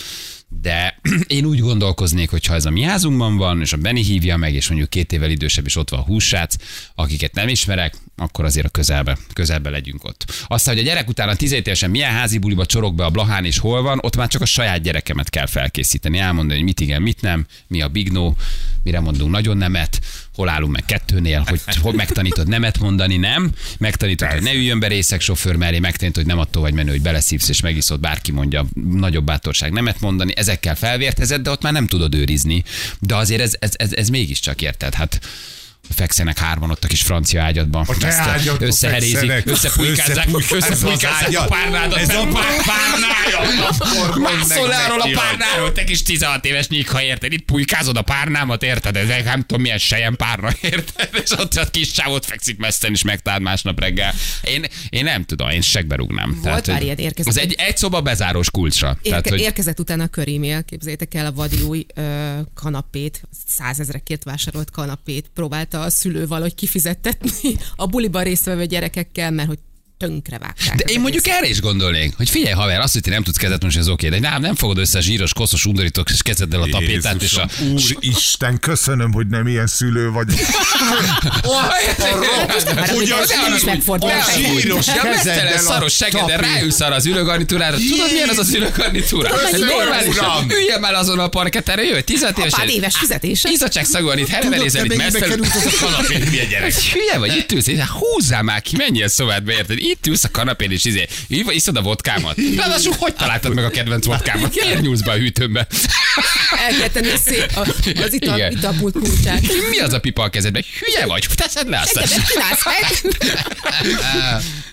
De 0.49 0.99
én 1.27 1.45
úgy 1.45 1.59
gondolkoznék, 1.59 2.31
hogy 2.31 2.47
ha 2.47 2.55
ez 2.55 2.65
a 2.65 2.71
mi 2.71 2.83
házunkban 2.83 3.37
van, 3.37 3.61
és 3.61 3.73
a 3.73 3.77
Benny 3.77 4.03
hívja 4.03 4.37
meg, 4.37 4.55
és 4.55 4.69
mondjuk 4.69 4.91
két 4.91 5.13
évvel 5.13 5.31
idősebb, 5.31 5.67
és 5.67 5.77
ott 5.77 5.91
van 5.91 6.01
a 6.01 6.05
hússác, 6.05 6.57
akiket 6.95 7.35
nem 7.35 7.49
ismerek, 7.49 7.97
akkor 8.17 8.45
azért 8.45 8.67
a 8.67 8.69
közelbe, 8.69 9.19
közelbe 9.33 9.71
legyünk 9.71 10.05
ott. 10.05 10.45
Aztán, 10.47 10.75
hogy 10.75 10.83
a 10.83 10.87
gyerek 10.87 11.09
utána 11.09 11.35
17 11.35 11.67
évesen 11.67 11.91
milyen 11.91 12.13
házi 12.13 12.39
buliba 12.39 12.67
csorog 12.67 12.95
be 12.95 13.05
a 13.05 13.11
Blahán 13.11 13.45
és 13.45 13.59
hol 13.59 13.83
van, 13.83 13.99
ott 14.03 14.17
már 14.17 14.29
csak 14.29 14.43
a 14.43 14.47
saját 14.47 14.83
gyerekemet 14.83 15.31
kell 15.31 15.47
felkészíteni, 15.47 16.19
elmondani, 16.19 16.55
hogy 16.55 16.65
mit 16.69 16.81
igen, 16.81 17.03
mit 17.03 17.21
nem, 17.21 17.47
mi 17.67 17.83
a 17.83 17.89
big 17.89 18.13
no, 18.13 18.33
mire 18.83 19.01
mondunk 19.01 19.31
nagyon 19.31 19.57
nemet, 19.57 20.01
hol 20.39 20.49
állunk 20.49 20.73
meg 20.73 20.85
kettőnél, 20.85 21.45
hogy, 21.47 21.61
hogy 21.81 21.95
megtanítod 21.95 22.49
nemet 22.49 22.79
mondani, 22.79 23.17
nem, 23.17 23.53
megtanítod, 23.79 24.29
hogy 24.29 24.43
ne 24.43 24.55
üljön 24.55 24.81
be 24.81 24.87
részek 24.87 25.21
sofőr 25.21 25.57
mellé, 25.57 25.79
megtanítod, 25.79 26.23
hogy 26.23 26.33
nem 26.33 26.39
attól 26.39 26.63
vagy 26.63 26.75
menő, 26.75 26.91
hogy 26.91 27.03
beleszívsz 27.03 27.49
és 27.49 27.61
megiszod, 27.61 28.01
bárki 28.01 28.33
mondja, 28.33 28.67
nagyobb 28.91 29.25
bátorság 29.25 29.73
nemet 29.73 30.01
mondani, 30.01 30.33
ezekkel 30.37 30.75
felvértezed, 30.75 31.41
de 31.41 31.51
ott 31.51 31.63
már 31.63 31.73
nem 31.73 31.87
tudod 31.87 32.15
őrizni. 32.15 32.65
De 32.99 33.17
azért 33.17 33.41
ez, 33.41 33.53
ez, 33.59 33.73
ez, 33.77 33.93
ez 33.93 34.09
mégiscsak 34.09 34.63
érted, 34.63 34.95
hát 34.95 35.21
fekszenek 35.95 36.39
hárman 36.39 36.71
ott 36.71 36.85
a 36.85 36.87
kis 36.87 37.03
francia 37.03 37.43
ágyadban. 37.43 37.85
A 37.89 37.97
te 37.97 38.07
Ezt 38.07 38.19
ágyadba 38.19 38.67
összeherézik, 38.67 39.43
összepulykázzák, 39.45 40.29
Összepulykázzák 40.51 41.39
a 41.39 41.45
párnádat. 41.45 41.99
Ez 41.99 42.09
a 42.09 42.29
párnája. 42.67 44.19
Mászol 44.21 44.71
arról 44.71 45.01
a 45.01 45.09
párnáról, 45.15 45.73
te 45.73 45.85
kis 45.85 46.03
16 46.03 46.45
éves 46.45 46.69
nyíkha, 46.69 47.03
érted? 47.03 47.33
Itt 47.33 47.45
pulykázod 47.45 47.97
a 47.97 48.03
párnámat, 48.03 48.63
érted? 48.63 48.97
Ez 48.97 49.09
egy 49.09 49.25
nem 49.25 49.41
tudom 49.41 49.63
milyen 49.63 49.79
sejem 49.79 50.17
párna, 50.17 50.51
érted? 50.73 51.09
És 51.25 51.31
ott 51.31 51.55
a 51.55 51.71
kis 51.71 51.91
csávot 51.91 52.27
fekszik 52.27 52.59
messzen 52.59 52.93
is 52.93 53.03
megtád 53.03 53.43
másnap 53.43 53.81
reggel. 53.81 54.15
Én, 54.43 54.65
én 54.89 55.05
nem 55.05 55.25
tudom, 55.25 55.49
én 55.49 55.61
segbe 55.61 55.95
rúgnám. 55.95 56.39
Volt 56.43 56.67
már 56.67 56.77
hogy 56.77 56.85
ilyen 56.85 56.97
érkezett. 56.97 57.33
Az 57.33 57.39
egy, 57.39 57.55
egy 57.59 57.77
szoba 57.77 58.01
bezárós 58.01 58.51
kulcsra. 58.51 58.89
Érke, 58.89 59.09
Tehát, 59.09 59.29
hogy 59.29 59.41
Érkezett 59.41 59.79
utána 59.81 60.03
a 60.03 60.07
körémél, 60.07 60.65
képzeljétek 60.65 61.15
el 61.15 61.27
a 61.27 61.33
vadi 61.33 61.61
új 61.61 61.87
ö, 61.95 62.39
kanapét, 62.55 63.23
százezrekért 63.47 64.25
vásárolt 64.25 64.71
kanapét, 64.71 65.31
próbálta 65.35 65.78
a 65.81 65.91
szülő 65.91 66.27
valahogy 66.27 66.55
kifizettetni 66.55 67.57
a 67.77 67.87
buliban 67.87 68.23
résztvevő 68.23 68.65
gyerekekkel, 68.65 69.31
mert 69.31 69.49
hogy 69.49 69.59
tönkre 69.99 70.39
vágták. 70.39 70.77
de 70.77 70.93
én 70.93 71.01
mondjuk 71.01 71.23
egészet. 71.27 71.43
erre 71.43 71.51
is 71.51 71.61
gondolnék, 71.61 72.13
hogy 72.17 72.31
figyelj 72.31 72.55
haver, 72.55 72.81
azt, 72.81 72.93
hogy 72.93 73.03
te 73.03 73.11
nem 73.11 73.23
tudsz 73.23 73.37
kezet 73.37 73.63
most 73.63 73.77
ez 73.77 73.89
oké, 73.89 74.09
de 74.09 74.19
nem, 74.19 74.41
nem 74.41 74.55
fogod 74.55 74.79
össze 74.79 74.99
a 74.99 75.01
zsíros, 75.01 75.33
koszos 75.33 75.65
undorítók, 75.65 76.11
és 76.11 76.23
kezeddel 76.23 76.63
a 76.63 76.67
tapétát, 76.71 77.23
és 77.23 77.35
a... 77.35 77.49
Úristen, 77.73 78.59
köszönöm, 78.59 79.13
hogy 79.13 79.27
nem 79.27 79.47
ilyen 79.47 79.67
szülő. 79.67 80.11
Már 82.75 82.93
Ugye 82.95 83.15
fejed. 83.15 84.61
zsíros 84.61 84.87
kezeddel 84.87 85.53
a 85.55 85.59
szaros 85.59 85.97
tapét. 85.97 86.37
ráülsz 86.37 86.81
arra 86.81 86.95
az 86.95 87.07
ülőgarnitúrára. 87.07 87.77
Tudod, 87.77 88.13
milyen 88.13 88.29
az 88.29 88.39
az 88.39 88.55
ülőgarnitúra? 88.55 89.29
Tudod, 89.29 89.45
Ez 89.55 89.61
mennyi 89.61 89.73
normális. 89.73 90.17
uram? 90.17 90.51
Üljél 90.51 90.79
már 90.79 90.95
azon 90.95 91.19
a 91.19 91.29
parkettára, 91.29 91.83
jöjj, 91.83 92.01
16 92.01 92.39
évesen. 92.39 92.59
Apád 92.61 92.75
éves 92.75 92.97
fizetése. 92.97 93.49
Izzadság 93.53 93.85
szagolni, 93.85 94.21
itt 94.21 94.27
te 94.29 94.47
itt 94.47 95.79
kanapé, 95.81 96.15
hülye 96.93 97.19
vagy, 97.19 97.37
itt 97.37 97.53
ülsz, 97.53 97.67
húzzál 97.99 98.43
már 98.43 98.63
ki, 98.63 98.77
menjél 98.77 99.05
a 99.05 99.09
szobádba, 99.09 99.53
érted? 99.53 99.79
Itt 99.91 100.07
ülsz 100.07 100.25
a 100.25 100.31
kanapén, 100.31 100.71
és 100.71 100.85
izé, 100.85 101.07
iszod 101.49 101.77
a 101.77 101.81
vodkámat. 101.83 102.37
Ráadásul 102.57 102.95
hogy 102.99 103.15
találtad 103.15 103.55
meg 103.55 103.65
a 103.65 103.71
kedvenc 103.71 104.05
vodkámat? 104.07 104.61
Miért 104.61 104.81
nyúlsz 104.81 105.01
be 105.01 105.11
a 105.11 105.17
hűtőmbe? 105.17 105.67
El 106.69 106.79
kell 106.79 106.89
tenni 106.89 107.11
a 107.11 107.17
szép, 107.17 107.47
a, 107.55 107.61
az 108.03 108.13
ital, 108.13 108.51
italpult 108.51 108.95
kulcsát. 108.99 109.41
Mi 109.71 109.79
az 109.79 109.93
a 109.93 109.99
pipa 110.01 110.23
a 110.23 110.29
kezedben? 110.29 110.65
Hülye 110.81 111.07
vagy? 111.07 111.27
Teszed 111.35 111.69
le 111.69 111.81
azt. 111.81 112.19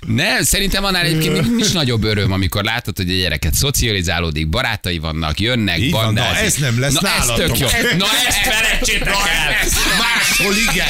Nem, 0.07 0.43
szerintem 0.43 0.83
annál 0.83 1.05
egyébként 1.05 1.55
nincs 1.55 1.73
nagyobb 1.73 2.03
öröm, 2.03 2.31
amikor 2.31 2.63
látod, 2.63 2.97
hogy 2.97 3.09
a 3.09 3.15
gyereket 3.15 3.53
szocializálódik, 3.53 4.49
barátai 4.49 4.97
vannak, 4.97 5.39
jönnek, 5.39 5.79
Így 5.79 5.91
van, 5.91 6.03
bandázik. 6.05 6.33
na 6.39 6.45
ez 6.45 6.55
nem 6.55 6.79
lesz 6.79 6.93
Na 6.93 7.09
ez 7.19 7.25
tök 7.35 7.59
jó. 7.59 7.67
Na 7.97 8.05
ezt 8.27 8.37
felejtsétek 8.37 9.07
el! 9.07 9.55
Máshol 9.97 10.55
igen. 10.71 10.87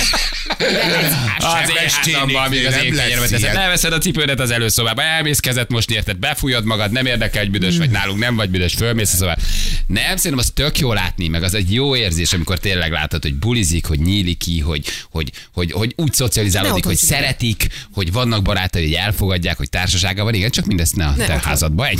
Az 1.38 1.70
én 1.70 1.90
házamban, 1.90 2.50
még 2.50 2.66
az 2.66 2.74
nem 2.74 2.84
én 2.84 2.96
kenyermet. 2.96 3.42
Leveszed 3.42 3.94
a 3.94 3.98
cipődet 4.15 4.39
az 4.39 4.51
előszobába, 4.51 5.01
elmész 5.01 5.39
kezet 5.39 5.69
most 5.69 5.91
érted, 5.91 6.17
befújod 6.17 6.65
magad, 6.65 6.91
nem 6.91 7.06
érdekel, 7.06 7.41
hogy 7.41 7.51
büdös 7.51 7.78
vagy 7.78 7.89
nálunk, 7.89 8.19
nem 8.19 8.36
vagy 8.36 8.49
büdös, 8.49 8.73
fölmész 8.73 9.13
a 9.13 9.15
szobába. 9.15 9.41
Nem, 9.88 10.15
szerintem 10.15 10.38
az 10.38 10.52
tök 10.54 10.80
jó 10.80 10.93
látni, 10.93 11.28
meg 11.28 11.43
az 11.43 11.54
egy 11.54 11.74
jó 11.74 11.95
érzés, 11.95 12.34
amikor 12.34 12.60
tényleg 12.60 12.91
látod, 12.91 13.21
hogy 13.21 13.36
bulizik, 13.36 13.86
hogy 13.86 14.00
nyílik 14.00 14.38
ki, 14.38 14.60
hogy, 14.60 14.86
hogy, 15.12 15.32
hogy, 15.54 15.71
hogy 15.71 15.93
úgy 15.95 16.13
szocializálódik, 16.13 16.86
hogy 16.86 16.98
szeretik, 16.98 17.67
hogy 17.93 18.12
vannak 18.12 18.41
barátai, 18.41 18.84
hogy 18.84 18.93
elfogadják, 18.93 19.58
hogy 19.58 19.69
társasága 19.69 20.24
van, 20.24 20.34
igen, 20.34 20.50
csak 20.50 20.65
mindezt 20.65 20.95
ne 20.95 21.06
a 21.06 21.13
Ne 21.15 21.26
te 21.26 21.39
házadba. 21.43 21.88
Egy. 21.88 22.00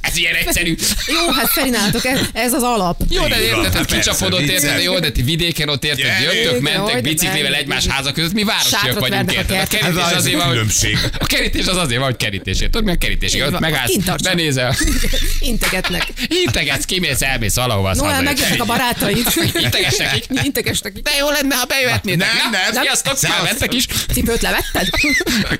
Ez, 0.00 0.16
ilyen 0.16 0.34
egyszerű. 0.34 0.76
Jó, 1.06 1.32
hát 1.32 1.70
nálatok 1.70 2.04
ez, 2.04 2.20
ez 2.32 2.52
az 2.52 2.62
alap. 2.62 3.02
Jó, 3.08 3.26
de 3.26 3.42
érted, 3.42 3.74
hogy 3.74 3.86
kicsapodott, 3.86 4.40
érted, 4.40 4.82
jó, 4.82 4.98
de 4.98 5.10
ti 5.10 5.22
vidéken 5.22 5.68
ott 5.68 5.84
érted, 5.84 6.12
jöttök, 6.22 6.60
mentek 6.60 7.02
biciklivel 7.02 7.54
egymás 7.54 7.86
házak 7.86 8.14
között, 8.14 8.32
mi 8.32 8.44
városiak 8.44 8.98
vagyunk, 8.98 9.32
érted? 9.32 9.60
A 9.60 9.66
kerítés 9.66 10.12
azért 10.12 10.34
a 10.34 10.38
van, 10.38 10.46
hogy 10.46 10.98
a 11.18 11.26
kerítés 11.26 11.66
az 11.66 11.76
azért 11.76 11.98
van, 11.98 12.08
hogy 12.08 12.16
kerítésért. 12.16 12.70
Tudod, 12.70 12.86
mi 12.86 12.92
a 12.92 12.98
kerítés? 12.98 13.34
Így 13.34 13.40
Ott 13.40 13.58
megállsz, 13.58 13.90
kint 13.90 14.04
tartson. 14.04 14.36
Integetnek. 15.78 16.30
integetsz, 16.44 16.84
kimész, 16.84 17.22
elmész 17.22 17.54
valahova, 17.54 17.94
Noel, 17.94 18.22
megjöttek 18.22 18.60
a 18.60 18.64
barátaid. 18.64 19.26
Integes 19.52 19.96
nekik. 19.96 20.24
Integes 20.42 20.80
nekik. 20.80 21.02
De 21.02 21.10
jó 21.18 21.30
lenne, 21.30 21.54
ha 21.54 21.64
bejöhetnétek. 21.64 22.32
Nem, 22.32 22.50
Na, 22.50 22.58
nem. 22.72 22.82
Sziasztok, 22.82 23.18
mentek 23.42 23.74
is. 23.74 23.86
Cipőt 24.12 24.42
levetted? 24.42 24.88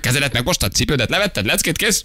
Kezedet 0.00 0.33
meg 0.33 0.44
mostad, 0.44 0.72
cipődet 0.72 1.11
levetted, 1.11 1.46
leckét 1.46 1.76
kész. 1.76 2.02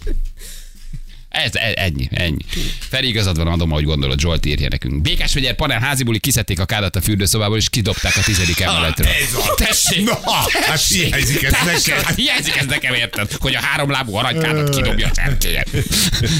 Ez, 1.34 1.54
ez, 1.54 1.72
ennyi, 1.74 2.08
ennyi. 2.10 2.44
Feri 2.78 3.08
igazad 3.08 3.36
van, 3.36 3.46
adom, 3.46 3.70
ahogy 3.70 3.84
gondolod, 3.84 4.20
Zsolt 4.20 4.46
írja 4.46 4.68
nekünk. 4.68 5.02
Békás 5.02 5.34
Vegyer 5.34 5.54
panel 5.54 5.80
házibuli 5.80 6.18
kiszedték 6.18 6.60
a 6.60 6.64
kádat 6.64 6.96
a 6.96 7.00
fürdőszobából, 7.00 7.56
és 7.56 7.68
kidobták 7.68 8.16
a 8.16 8.22
tizedik 8.22 8.60
emeletről. 8.60 9.06
ez 9.06 9.34
az. 9.34 9.54
Tessék! 9.56 10.04
Na, 10.04 10.18
hát 10.66 10.82
hiányzik 10.86 11.42
ez 11.42 11.52
Tessék, 11.52 11.94
neked. 11.94 12.14
Hiányzik 12.14 12.56
ez 12.56 12.66
nekem, 12.66 12.94
érted? 12.94 13.32
Hogy 13.32 13.54
a 13.54 13.60
háromlábú 13.60 14.14
aranykádat 14.14 14.76
kidobja 14.76 15.06
a 15.06 15.10
cserkélyet. 15.10 15.68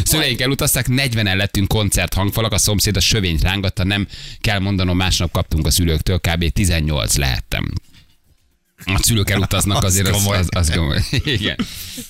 Szüleink 0.04 0.40
elutaztak, 0.40 0.86
40-en 0.88 1.36
lettünk 1.36 1.68
koncert 1.68 2.14
hangfalak, 2.14 2.52
a 2.52 2.58
szomszéd 2.58 2.96
a 2.96 3.00
sövényt 3.00 3.42
rángatta, 3.42 3.84
nem 3.84 4.06
kell 4.40 4.58
mondanom, 4.58 4.96
másnap 4.96 5.32
kaptunk 5.32 5.66
a 5.66 5.70
szülőktől, 5.70 6.18
kb. 6.18 6.48
18 6.52 7.16
lehettem. 7.16 7.72
A 8.84 8.98
szülők 9.02 9.30
elutaznak 9.30 9.76
Az 9.76 9.84
azért, 9.84 10.08
az, 10.08 10.26
az, 10.26 10.48
az 10.50 10.70
komoly. 10.70 11.00
Igen. 11.24 11.56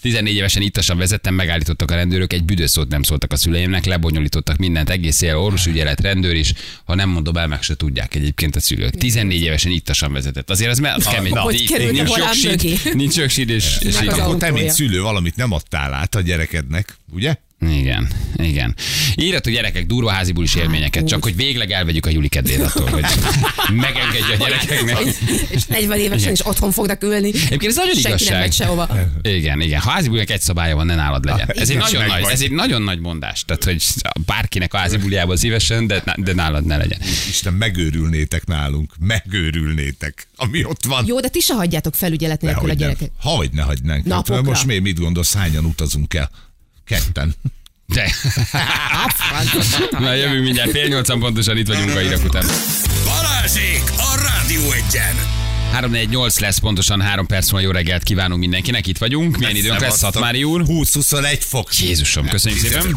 14 0.00 0.34
évesen 0.34 0.62
ittasan 0.62 0.98
vezettem, 0.98 1.34
megállítottak 1.34 1.90
a 1.90 1.94
rendőrök, 1.94 2.32
egy 2.32 2.44
büdös 2.44 2.70
szót 2.70 2.88
nem 2.88 3.02
szóltak 3.02 3.32
a 3.32 3.36
szüleimnek, 3.36 3.84
lebonyolítottak 3.84 4.56
mindent, 4.56 4.90
egész 4.90 5.20
él, 5.20 5.36
orvosügyelet, 5.36 6.00
rendőr 6.00 6.34
is, 6.34 6.52
ha 6.84 6.94
nem 6.94 7.08
mondom 7.08 7.36
el, 7.36 7.46
meg 7.46 7.62
se 7.62 7.74
tudják 7.76 8.14
egyébként 8.14 8.56
a 8.56 8.60
szülők. 8.60 8.94
14 8.94 9.42
évesen 9.42 9.72
ittasan 9.72 10.12
vezetett. 10.12 10.50
Azért 10.50 10.70
az, 10.70 10.80
az 10.94 11.04
kemény. 11.04 11.32
Na, 11.32 11.40
hogy 11.40 11.52
Nincs 11.54 11.92
nincs 11.92 12.44
mögé. 12.44 12.78
nincs 12.92 13.16
jogsíd, 13.16 13.48
és, 13.48 13.76
és 13.80 13.96
az. 13.96 14.18
Akkor 14.18 14.36
te, 14.36 14.50
mint 14.50 14.70
szülő, 14.70 15.00
valamit 15.00 15.36
nem 15.36 15.52
adtál 15.52 15.92
át 15.94 16.14
a 16.14 16.20
gyerekednek, 16.20 16.96
ugye? 17.12 17.36
Igen, 17.70 18.08
igen. 18.36 18.74
Írható 19.16 19.50
gyerekek 19.50 19.86
durva 19.86 20.10
háziból 20.10 20.44
is 20.44 20.54
élményeket, 20.54 21.06
csak 21.06 21.22
hogy 21.22 21.36
végleg 21.36 21.70
elvegyük 21.70 22.06
a 22.06 22.10
Juli 22.10 22.28
kedvét 22.28 22.60
attól, 22.60 22.88
hogy 22.88 23.04
megengedje 23.84 24.34
a 24.34 24.36
gyerekeknek. 24.36 24.98
És 25.50 25.64
40 25.64 25.98
évesen 25.98 26.18
Igen. 26.18 26.32
is 26.32 26.46
otthon 26.46 26.70
fognak 26.70 27.02
ülni. 27.02 27.28
Egyébként 27.28 27.64
ez 27.64 27.76
nagyon 27.76 27.94
Senki 27.94 28.24
nem 28.28 28.38
megy 28.38 28.52
sehova. 28.52 28.88
Igen, 29.22 29.60
igen. 29.60 29.80
Ha 29.80 29.90
házibulinak 29.90 30.30
egy 30.30 30.40
szabálya 30.40 30.76
van, 30.76 30.86
ne 30.86 30.94
nálad 30.94 31.24
legyen. 31.24 31.50
Ez 31.54 31.70
egy, 31.70 31.76
nagyon 31.76 32.06
nagy, 32.06 32.24
ez 32.30 32.40
egy 32.40 32.50
nagyon 32.50 32.82
nagy 32.82 33.00
mondás. 33.00 33.44
Tehát, 33.44 33.64
hogy 33.64 33.82
bárkinek 34.26 34.74
a 34.74 34.76
házibuliában 34.76 35.36
szívesen, 35.36 35.86
de, 35.86 36.02
de 36.16 36.34
nálad 36.34 36.64
ne 36.64 36.76
legyen. 36.76 36.98
Isten, 37.28 37.52
megőrülnétek 37.52 38.46
nálunk. 38.46 38.92
Megőrülnétek, 39.00 40.26
ami 40.36 40.64
ott 40.64 40.84
van. 40.84 41.04
Jó, 41.06 41.20
de 41.20 41.28
ti 41.28 41.40
se 41.40 41.54
hagyjátok 41.54 41.94
felügyelet 41.94 42.40
nélkül 42.40 42.70
a 42.70 42.74
gyerekek. 42.74 43.10
Hogy 43.20 43.50
ne 43.52 43.62
hagynánk. 43.62 44.04
Napokra. 44.04 44.34
Hát, 44.34 44.44
most 44.44 44.66
miért 44.66 44.82
mit 44.82 44.98
gondolsz, 44.98 45.34
hányan 45.34 45.64
utazunk 45.64 46.14
el? 46.14 46.30
Ketten. 46.86 47.34
De. 47.86 48.12
Na, 49.90 50.12
jövünk 50.12 50.44
mindjárt 50.44 50.70
fél 50.70 50.88
nyolcan 50.88 51.18
pontosan 51.18 51.56
itt 51.56 51.66
vagyunk 51.66 51.94
a 51.94 51.98
hírek 51.98 52.24
után. 52.24 52.46
Balázsék 53.04 53.82
a 53.96 54.20
Rádió 54.22 54.72
Egyen! 54.72 55.14
348 55.72 56.38
lesz 56.38 56.58
pontosan 56.58 57.00
3 57.00 57.26
perc 57.26 57.50
múlva 57.50 57.66
jó 57.66 57.72
reggelt 57.72 58.02
kívánunk 58.02 58.40
mindenkinek, 58.40 58.86
itt 58.86 58.98
vagyunk. 58.98 59.38
Milyen 59.38 59.56
időnk 59.56 59.80
lesz, 59.80 59.96
Szatmári 59.96 60.44
úr? 60.44 60.62
20-21 60.66 61.40
fok. 61.40 61.78
Jézusom, 61.78 62.28
köszönjük 62.28 62.60
szépen. 62.60 62.96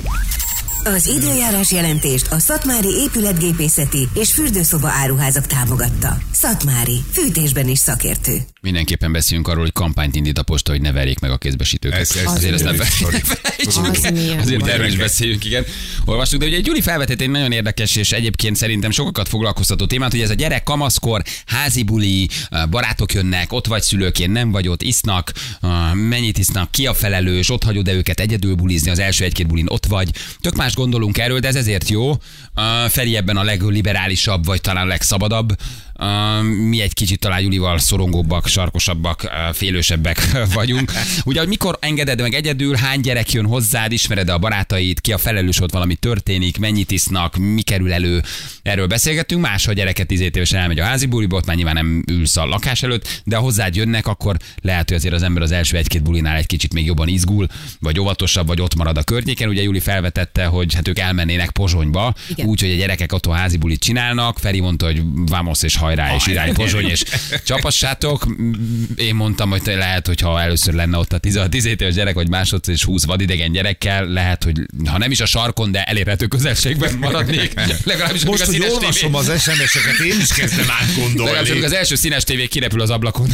Az 0.84 1.08
időjárás 1.08 1.71
jelentést 1.71 2.28
a 2.28 2.39
Szatmári 2.39 2.89
épületgépészeti 2.89 4.08
és 4.13 4.34
fürdőszoba 4.34 4.88
áruházak 4.88 5.47
támogatta. 5.47 6.17
Szatmári, 6.39 7.04
fűtésben 7.12 7.67
is 7.67 7.80
szakértő. 7.80 8.38
Mindenképpen 8.62 9.12
beszéljünk 9.12 9.47
arról, 9.47 9.62
hogy 9.62 9.71
kampányt 9.71 10.15
indít 10.15 10.38
a 10.38 10.43
posta, 10.43 10.71
hogy 10.71 10.82
ne 10.82 10.91
verjék 10.91 11.19
meg 11.19 11.32
a 11.32 11.38
kézbesítőket. 11.38 12.00
Ez- 12.00 12.15
ez 12.15 12.26
azért 12.32 12.54
ezt 12.54 12.63
nem 12.63 14.13
milyen. 14.13 14.39
Azért 14.39 14.67
erről 14.67 14.86
is 14.88 14.95
beszéljünk, 14.95 15.45
igen. 15.45 15.65
Olvastuk, 16.06 16.39
de 16.39 16.45
ugye 16.45 16.60
Gyuri 16.60 16.82
felvetett 16.82 17.21
egy 17.21 17.30
nagyon 17.30 17.52
érdekes 17.52 17.95
és 17.95 18.12
egyébként 18.12 18.56
szerintem 18.56 18.91
sokakat 18.91 19.28
foglalkoztató 19.28 19.86
témát, 19.86 20.12
hogy 20.12 20.21
ez 20.21 20.30
a 20.30 20.34
gyerek 20.34 20.63
kamaszkor, 20.63 21.21
házi 21.45 21.84
buli, 21.84 22.30
barátok 22.69 23.13
jönnek, 23.13 23.54
ott 23.54 23.67
vagy 23.67 23.82
szülőként, 23.82 24.32
nem 24.32 24.52
vagy 24.52 24.67
ott, 24.67 24.82
isznak, 24.82 25.32
mennyit 25.93 26.38
isznak, 26.38 26.71
ki 26.71 26.86
a 26.88 26.93
felelős, 26.93 27.50
ott 27.50 27.63
hagyod-e 27.63 27.93
őket 27.93 28.19
egyedül 28.19 28.56
bulizni, 28.56 28.89
az 28.89 29.00
első 29.00 29.23
egy-két 29.23 29.47
bulin 29.47 29.65
ott 29.69 29.86
vagy. 29.86 30.10
Tök 30.41 30.56
más 30.56 30.73
gondolunk 30.76 31.17
erről, 31.17 31.39
de 31.39 31.47
ez 31.47 31.56
ezért 31.56 31.89
jó. 31.89 32.17
Feri 32.88 33.15
ebben 33.15 33.38
a 33.38 33.43
legliberálisabb, 33.43 34.45
vagy 34.45 34.62
talán 34.62 34.88
legszabadabb. 34.88 35.56
Mi 36.67 36.81
egy 36.81 36.93
kicsit 36.93 37.19
talán 37.19 37.41
Julival 37.41 37.77
szorongóbbak, 37.77 38.47
sarkosabbak, 38.47 39.31
félősebbek 39.53 40.31
vagyunk. 40.53 40.91
Ugye, 41.25 41.39
hogy 41.39 41.47
mikor 41.47 41.77
engeded 41.81 42.21
meg 42.21 42.33
egyedül, 42.33 42.75
hány 42.75 43.01
gyerek 43.01 43.31
jön 43.31 43.45
hozzád, 43.45 43.91
ismered 43.91 44.29
a 44.29 44.38
barátait, 44.38 45.01
ki 45.01 45.13
a 45.13 45.17
felelős, 45.17 45.62
ott 45.62 45.71
valami 45.71 45.95
történik, 45.95 46.57
mennyit 46.57 46.91
isznak, 46.91 47.36
mi 47.36 47.62
kerül 47.62 47.93
elő. 47.93 48.23
Erről 48.62 48.88
beszélgettünk. 48.88 49.41
Más, 49.41 49.65
ha 49.65 49.71
a 49.71 49.73
gyereket 49.73 50.07
10 50.07 50.19
évesen 50.19 50.60
elmegy 50.60 50.79
a 50.79 50.83
házi 50.83 51.05
buliba, 51.05 51.36
ott 51.36 51.45
már 51.45 51.55
nyilván 51.55 51.73
nem 51.73 52.03
ülsz 52.12 52.38
a 52.38 52.45
lakás 52.45 52.83
előtt, 52.83 53.21
de 53.23 53.36
ha 53.36 53.41
hozzád 53.41 53.75
jönnek, 53.75 54.07
akkor 54.07 54.38
lehet, 54.62 54.88
hogy 54.88 54.97
azért 54.97 55.13
az 55.13 55.23
ember 55.23 55.43
az 55.43 55.51
első 55.51 55.77
egy-két 55.77 56.03
bulinál 56.03 56.36
egy 56.36 56.45
kicsit 56.45 56.73
még 56.73 56.86
jobban 56.86 57.07
izgul, 57.07 57.47
vagy 57.79 57.99
óvatosabb, 57.99 58.47
vagy 58.47 58.62
ott 58.62 58.75
marad 58.75 58.97
a 58.97 59.03
környéken. 59.03 59.49
Ugye 59.49 59.62
Juli 59.62 59.79
felvetette, 59.79 60.45
hogy 60.45 60.73
hát 60.73 60.88
ők 60.88 60.99
elmennének 60.99 61.49
Pozsonyba, 61.51 62.13
Igen. 62.29 62.45
úgy, 62.47 62.60
hogy 62.62 62.71
a 62.71 62.75
gyerekek 62.75 63.13
otthon 63.13 63.36
házi 63.36 63.57
bulit 63.57 63.79
csinálnak. 63.79 64.39
Feri 64.39 64.60
mondta, 64.60 64.86
hogy 64.86 65.01
vamos 65.25 65.63
és 65.63 65.75
hajrá, 65.88 66.15
és 66.15 66.28
irány 66.28 66.54
Pozsony, 66.54 66.89
és 66.89 67.04
csapassátok. 67.45 68.28
Én 68.95 69.15
mondtam, 69.15 69.50
hogy 69.50 69.62
lehet, 69.65 70.08
hogy 70.08 70.21
ha 70.21 70.41
először 70.41 70.73
lenne 70.73 70.97
ott 70.97 71.13
a 71.13 71.17
17 71.17 71.82
éves 71.82 71.93
gyerek, 71.93 72.13
vagy 72.13 72.30
másodszor 72.30 72.73
és 72.73 72.84
20 72.84 73.06
vadidegen 73.06 73.52
gyerekkel, 73.52 74.06
lehet, 74.06 74.43
hogy 74.43 74.62
ha 74.86 74.97
nem 74.97 75.12
is 75.12 75.19
a 75.19 75.26
sarkon, 75.26 75.71
de 75.71 75.84
elérhető 75.84 76.26
közelségben 76.26 76.97
maradnék. 76.97 77.54
Legalábbis 77.84 78.26
Most, 78.26 78.43
hogy 78.43 78.62
olvasom 78.62 79.12
tévé- 79.12 79.30
az 79.30 79.41
SMS-eket, 79.41 80.00
én 80.00 80.19
is 80.21 80.34
kezdem 80.34 80.58
Legalábbis 80.60 80.97
átgondolni. 80.97 81.63
az 81.63 81.73
első 81.73 81.95
színes 81.95 82.23
tévé 82.23 82.47
kirepül 82.47 82.82
az 82.82 82.89
ablakon, 82.89 83.28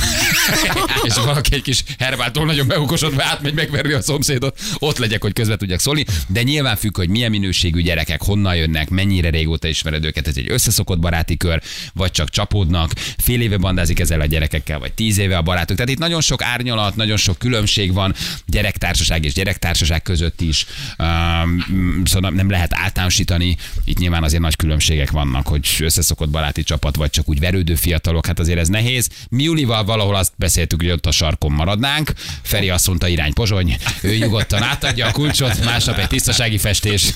és 1.08 1.14
valaki 1.16 1.54
egy 1.54 1.62
kis 1.62 1.84
herbától 2.00 2.46
nagyon 2.46 2.68
beukosodva 2.68 3.24
átmegy 3.24 3.54
megverni 3.54 3.94
a 3.94 4.02
szomszédot, 4.02 4.60
ott 4.80 4.98
legyek, 4.98 5.22
hogy 5.22 5.34
közbe 5.34 5.56
tudjak 5.56 5.80
szólni. 5.80 6.06
De 6.28 6.44
nyilván 6.44 6.76
függ, 6.76 6.98
hogy 6.98 7.10
milyen 7.10 7.30
minőségű 7.30 7.82
gyerekek, 7.82 8.22
honnan 8.22 8.56
jönnek, 8.56 8.90
mennyire 8.90 9.30
régóta 9.30 9.68
ismered 9.68 10.06
őket, 10.06 10.28
ez 10.28 10.38
egy 10.38 10.50
összeszokott 10.50 11.00
baráti 11.00 11.38
kör, 11.38 11.62
vagy 11.94 12.12
csak 12.12 12.30
csapódnak, 12.44 12.92
fél 13.18 13.42
éve 13.42 13.58
bandázik 13.58 14.00
ezzel 14.00 14.22
a 14.22 14.26
gyerekekkel, 14.26 14.80
vagy 14.80 14.94
tíz 14.94 15.18
éve 15.18 15.38
a 15.38 15.42
barátok. 15.42 15.76
Tehát 15.76 15.92
itt 15.92 15.98
nagyon 15.98 16.22
sok 16.22 16.42
árnyalat, 16.42 16.96
nagyon 16.96 17.18
sok 17.18 17.38
különbség 17.38 17.94
van 17.94 18.14
gyerektársaság 18.46 19.26
és 19.26 19.34
gyerektársaság 19.34 20.02
között 20.02 20.42
is. 20.42 20.66
Um, 20.98 22.04
szóval 22.06 22.32
nem 22.32 22.50
lehet 22.50 22.74
általánosítani. 22.74 23.58
Itt 23.86 23.98
nyilván 23.98 24.24
azért 24.24 24.42
nagy 24.42 24.56
különbségek 24.56 25.12
vannak, 25.12 25.48
hogy 25.48 25.68
összeszokott 25.80 26.30
baráti 26.30 26.64
csapat, 26.64 26.96
vagy 26.96 27.10
csak 27.10 27.30
úgy 27.30 27.40
verődő 27.40 27.76
fiatalok, 27.76 28.26
hát 28.26 28.40
azért 28.40 28.60
ez 28.60 28.68
nehéz. 28.68 29.10
Mi 29.30 29.44
Julival 29.44 29.84
valahol 29.84 30.16
azt 30.16 30.34
beszéltük, 30.36 30.82
hogy 30.82 30.92
ott 30.92 31.06
a 31.06 31.12
sarkon 31.12 31.52
maradnánk. 31.52 32.14
Feri 32.42 32.70
azt 32.70 32.88
mondta 32.88 33.08
irány 33.08 33.34
Pozsony, 33.34 33.78
ő 34.02 34.18
nyugodtan 34.18 34.64
átadja 34.64 35.08
a 35.08 35.12
kulcsot, 35.12 35.64
másnap 35.64 35.98
egy 35.98 36.08
tisztasági 36.08 36.58
festés. 36.58 37.14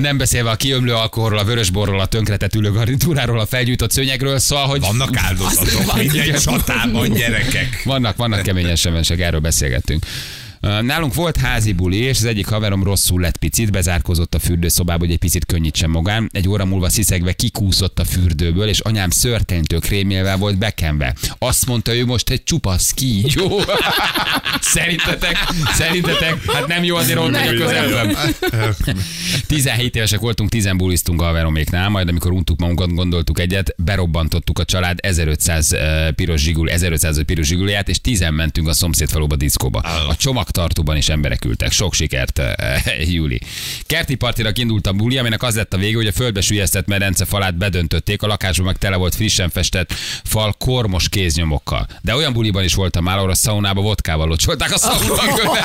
Nem 0.00 0.18
beszélve 0.18 0.50
a 0.50 0.56
kiömlő 0.56 0.94
alkoholról, 0.94 1.38
a 1.38 1.44
vörösborról, 1.44 2.00
a 2.00 2.06
tönkretett 2.06 2.54
ülőgarnitúráról, 2.54 3.40
a 3.40 3.46
felgyújtott 3.46 3.90
szőnyegről, 3.90 4.25
szóval, 4.36 4.66
hogy 4.66 4.80
Vannak 4.80 5.16
áldozatok, 5.16 5.96
minden 5.96 6.38
csatában 6.38 7.12
gyerekek. 7.12 7.82
vannak, 7.84 8.16
vannak 8.16 8.42
kemény 8.42 8.74
SMS-ek, 8.74 9.20
erről 9.20 9.40
beszélgettünk. 9.40 10.04
Nálunk 10.60 11.14
volt 11.14 11.36
házi 11.36 11.72
buli, 11.72 11.96
és 11.96 12.18
az 12.18 12.24
egyik 12.24 12.46
haverom 12.46 12.82
rosszul 12.82 13.20
lett 13.20 13.36
picit, 13.36 13.70
bezárkozott 13.70 14.34
a 14.34 14.38
fürdőszobába, 14.38 14.98
hogy 14.98 15.10
egy 15.10 15.18
picit 15.18 15.46
könnyítsen 15.46 15.90
magán. 15.90 16.28
Egy 16.32 16.48
óra 16.48 16.64
múlva 16.64 16.88
sziszegve 16.88 17.32
kikúszott 17.32 17.98
a 17.98 18.04
fürdőből, 18.04 18.68
és 18.68 18.78
anyám 18.80 19.10
szörtenytől 19.10 19.80
krémélvel 19.80 20.36
volt 20.36 20.58
bekenve. 20.58 21.14
Azt 21.38 21.66
mondta, 21.66 21.94
ő 21.94 22.06
most 22.06 22.30
egy 22.30 22.42
csupasz 22.44 22.90
kígyó. 22.90 23.60
szerintetek, 24.60 25.36
szerintetek, 25.74 26.52
hát 26.52 26.66
nem 26.66 26.84
jó 26.84 26.96
azért 26.96 27.18
ott 27.18 27.30
vagy 27.30 27.48
a 27.48 27.64
közelben. 27.64 28.16
17 29.46 29.96
évesek 29.96 30.20
voltunk, 30.20 30.50
10 30.50 30.70
buliztunk 30.76 31.22
a 31.22 31.24
haveroméknál, 31.24 31.88
majd 31.88 32.08
amikor 32.08 32.32
untuk 32.32 32.58
magunkat, 32.60 32.94
gondoltuk 32.94 33.40
egyet, 33.40 33.74
berobbantottuk 33.76 34.58
a 34.58 34.64
család 34.64 34.98
1500 35.02 35.72
eh, 35.72 36.10
piros 36.10 36.40
zsigul, 36.40 36.70
1500 36.70 37.22
piros 37.24 37.46
zsigulját, 37.46 37.88
és 37.88 38.00
10 38.00 38.24
mentünk 38.30 38.68
a 38.68 38.72
szomszédfaluba 38.72 39.36
diszkóba. 39.36 39.78
A 40.08 40.16
csomagtartóban 40.46 40.96
is 40.96 41.08
emberek 41.08 41.44
ültek. 41.44 41.72
Sok 41.72 41.94
sikert, 41.94 42.38
eh, 42.38 43.12
Júli. 43.12 43.40
Kerti 43.86 44.14
partira 44.14 44.50
indult 44.54 44.86
a 44.86 44.92
buli, 44.92 45.18
aminek 45.18 45.42
az 45.42 45.54
lett 45.54 45.74
a 45.74 45.76
vége, 45.76 45.96
hogy 45.96 46.06
a 46.06 46.12
földbe 46.12 46.40
sülyeztett 46.40 46.86
medence 46.86 47.24
falát 47.24 47.56
bedöntötték, 47.56 48.22
a 48.22 48.26
lakásban 48.26 48.66
meg 48.66 48.76
tele 48.76 48.96
volt 48.96 49.14
frissen 49.14 49.50
festett 49.50 49.94
fal 50.24 50.52
kormos 50.58 51.08
kéznyomokkal. 51.08 51.86
De 52.02 52.14
olyan 52.14 52.32
buliban 52.32 52.64
is 52.64 52.74
voltam 52.74 53.04
már, 53.04 53.16
ahol 53.16 53.30
a 53.30 53.34
szaunába 53.34 53.80
vodkával 53.80 54.28
locsolták 54.28 54.72
a 54.72 54.78
szaunában. 54.78 55.58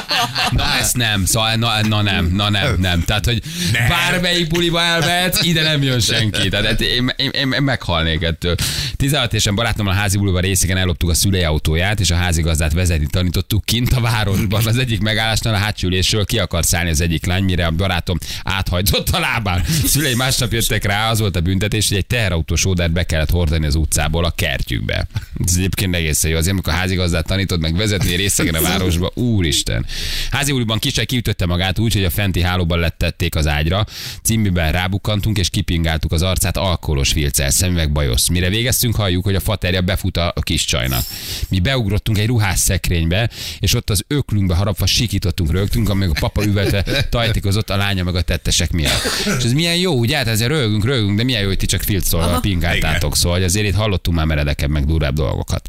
Na 0.50 0.64
ezt 0.78 0.96
nem, 0.96 1.24
szóval 1.24 1.54
na, 1.54 1.82
na 1.82 2.02
nem, 2.02 2.26
na 2.32 2.50
nem, 2.50 2.76
nem. 2.78 3.04
Tehát, 3.04 3.24
hogy 3.24 3.42
Nem. 3.72 3.88
bármelyik 3.88 4.48
buliba 4.48 4.80
elmehet, 4.80 5.42
ide 5.42 5.62
nem 5.62 5.82
jön 5.82 6.00
senki. 6.00 6.48
Tehát 6.48 6.66
hát 6.66 6.80
én, 6.80 7.12
én, 7.16 7.30
én, 7.32 7.52
én 7.52 7.62
meghalnék 7.62 8.22
ettől. 8.22 8.54
16 8.96 9.32
évesen 9.32 9.54
barátommal 9.54 9.92
a 9.92 9.96
házi 9.96 10.18
buliba 10.18 10.40
részegen 10.40 10.76
elloptuk 10.76 11.10
a 11.10 11.14
szülei 11.14 11.42
autóját, 11.42 12.00
és 12.00 12.10
a 12.10 12.14
házigazdát 12.14 12.72
vezetni 12.72 13.06
tanítottuk 13.06 13.64
kint 13.64 13.92
a 13.92 14.00
városban 14.16 14.66
az 14.72 14.78
egyik 14.78 15.00
megállásnál 15.00 15.54
a 15.54 15.58
hátsülésről 15.58 16.24
ki 16.24 16.38
akar 16.38 16.64
szállni 16.64 16.90
az 16.90 17.00
egyik 17.00 17.26
lány, 17.26 17.44
mire 17.44 17.66
a 17.66 17.70
barátom 17.70 18.18
áthajtott 18.42 19.08
a 19.08 19.18
lábán. 19.18 19.64
Szülei 19.84 20.14
másnap 20.14 20.52
jöttek 20.52 20.84
rá, 20.84 21.10
az 21.10 21.18
volt 21.18 21.36
a 21.36 21.40
büntetés, 21.40 21.88
hogy 21.88 21.96
egy 21.96 22.06
teherautós 22.06 22.64
ódát 22.64 22.92
be 22.92 23.02
kellett 23.02 23.30
hordani 23.30 23.66
az 23.66 23.74
utcából 23.74 24.24
a 24.24 24.30
kertjükbe. 24.30 25.06
Ez 25.44 25.56
egyébként 25.56 25.94
egészen 25.94 26.30
jó. 26.30 26.36
Azért, 26.36 26.52
amikor 26.52 26.72
a 26.72 26.76
házigazdát 26.76 27.26
tanítod 27.26 27.60
meg 27.60 27.76
vezetni 27.76 28.14
részegen 28.14 28.54
a 28.54 28.60
városba, 28.60 29.10
úristen. 29.14 29.86
Házi 30.30 30.52
úriban 30.52 30.78
kisaj 30.78 31.04
kiütötte 31.04 31.46
magát 31.46 31.78
úgy, 31.78 31.92
hogy 31.92 32.04
a 32.04 32.10
fenti 32.10 32.42
hálóban 32.42 32.78
lettették 32.78 33.34
az 33.34 33.46
ágyra, 33.46 33.86
címűben 34.22 34.72
rábukkantunk 34.72 35.38
és 35.38 35.50
kipingáltuk 35.50 36.12
az 36.12 36.22
arcát 36.22 36.56
alkoholos 36.56 37.12
filccel, 37.12 37.50
szemüveg 37.50 37.92
bajosz. 37.92 38.28
Mire 38.28 38.48
végeztünk, 38.48 38.94
halljuk, 38.94 39.24
hogy 39.24 39.34
a 39.34 39.40
faterja 39.40 39.80
befut 39.80 40.16
a 40.16 40.32
kis 40.40 40.64
csajnak. 40.64 41.04
Mi 41.48 41.60
beugrottunk 41.60 42.18
egy 42.18 42.26
ruhás 42.26 42.58
szekrénybe, 42.58 43.30
és 43.58 43.74
ott 43.74 43.90
az 43.90 44.04
öklünkbe 44.08 44.54
harapva 44.54 44.86
sikítottunk, 44.86 45.50
rögtünk, 45.50 45.88
amíg 45.88 46.08
a 46.08 46.16
papa 46.20 46.44
üvelte 46.44 47.06
tajtikozott 47.10 47.70
a 47.70 47.76
lánya 47.76 48.04
meg 48.04 48.14
a 48.14 48.22
tettesek 48.22 48.70
miatt. 48.70 49.02
És 49.38 49.44
ez 49.44 49.52
milyen 49.52 49.76
jó, 49.76 49.98
ugye? 49.98 50.16
Hát 50.16 50.26
ezzel 50.26 50.48
rögünk, 50.48 50.84
rögünk, 50.84 51.16
de 51.16 51.24
milyen 51.24 51.40
jó, 51.40 51.48
hogy 51.48 51.56
ti 51.56 51.66
csak 51.66 51.82
filccol 51.82 52.40
pingáltátok, 52.40 53.16
szóval 53.16 53.36
hogy 53.36 53.46
azért 53.46 53.66
itt 53.66 53.74
hallottunk 53.74 54.16
már 54.16 54.26
meredekebb, 54.26 54.70
meg 54.70 54.84
durvább 54.84 55.14
dolgokat. 55.14 55.68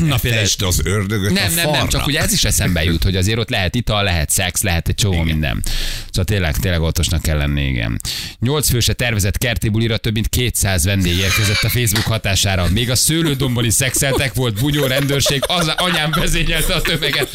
Na 0.00 0.18
Fest 0.18 0.62
az 0.62 0.80
ördögöt 0.84 1.32
Nem, 1.32 1.52
a 1.52 1.54
nem, 1.54 1.70
nem, 1.70 1.88
csak 1.88 2.06
ugye 2.06 2.20
ez 2.20 2.32
is 2.32 2.44
eszembe 2.44 2.84
jut, 2.84 3.02
hogy 3.02 3.16
azért 3.16 3.38
ott 3.38 3.50
lehet 3.50 3.74
ital, 3.74 4.02
lehet 4.02 4.30
szex, 4.30 4.62
lehet 4.62 4.88
egy 4.88 4.94
csomó 4.94 5.22
minden. 5.22 5.62
Szóval 6.06 6.24
tényleg, 6.24 6.56
tényleg 6.56 6.80
óvatosnak 6.80 7.22
kell 7.22 7.36
lenni, 7.36 7.64
igen. 7.66 8.00
Nyolc 8.38 8.70
főse 8.70 8.92
tervezett 8.92 9.38
kerti 9.38 9.68
bulira 9.68 9.96
több 9.96 10.12
mint 10.12 10.28
200 10.28 10.84
vendég 10.84 11.16
érkezett 11.16 11.62
a 11.62 11.68
Facebook 11.68 12.04
hatására. 12.04 12.68
Még 12.70 12.90
a 12.90 12.94
szőlődomban 12.94 13.64
is 13.64 13.74
szexeltek, 13.74 14.34
volt 14.34 14.60
bunyó 14.60 14.86
rendőrség, 14.86 15.42
az 15.46 15.72
anyám 15.76 16.10
vezényelte 16.10 16.74
a 16.74 16.80
tömeget. 16.80 17.30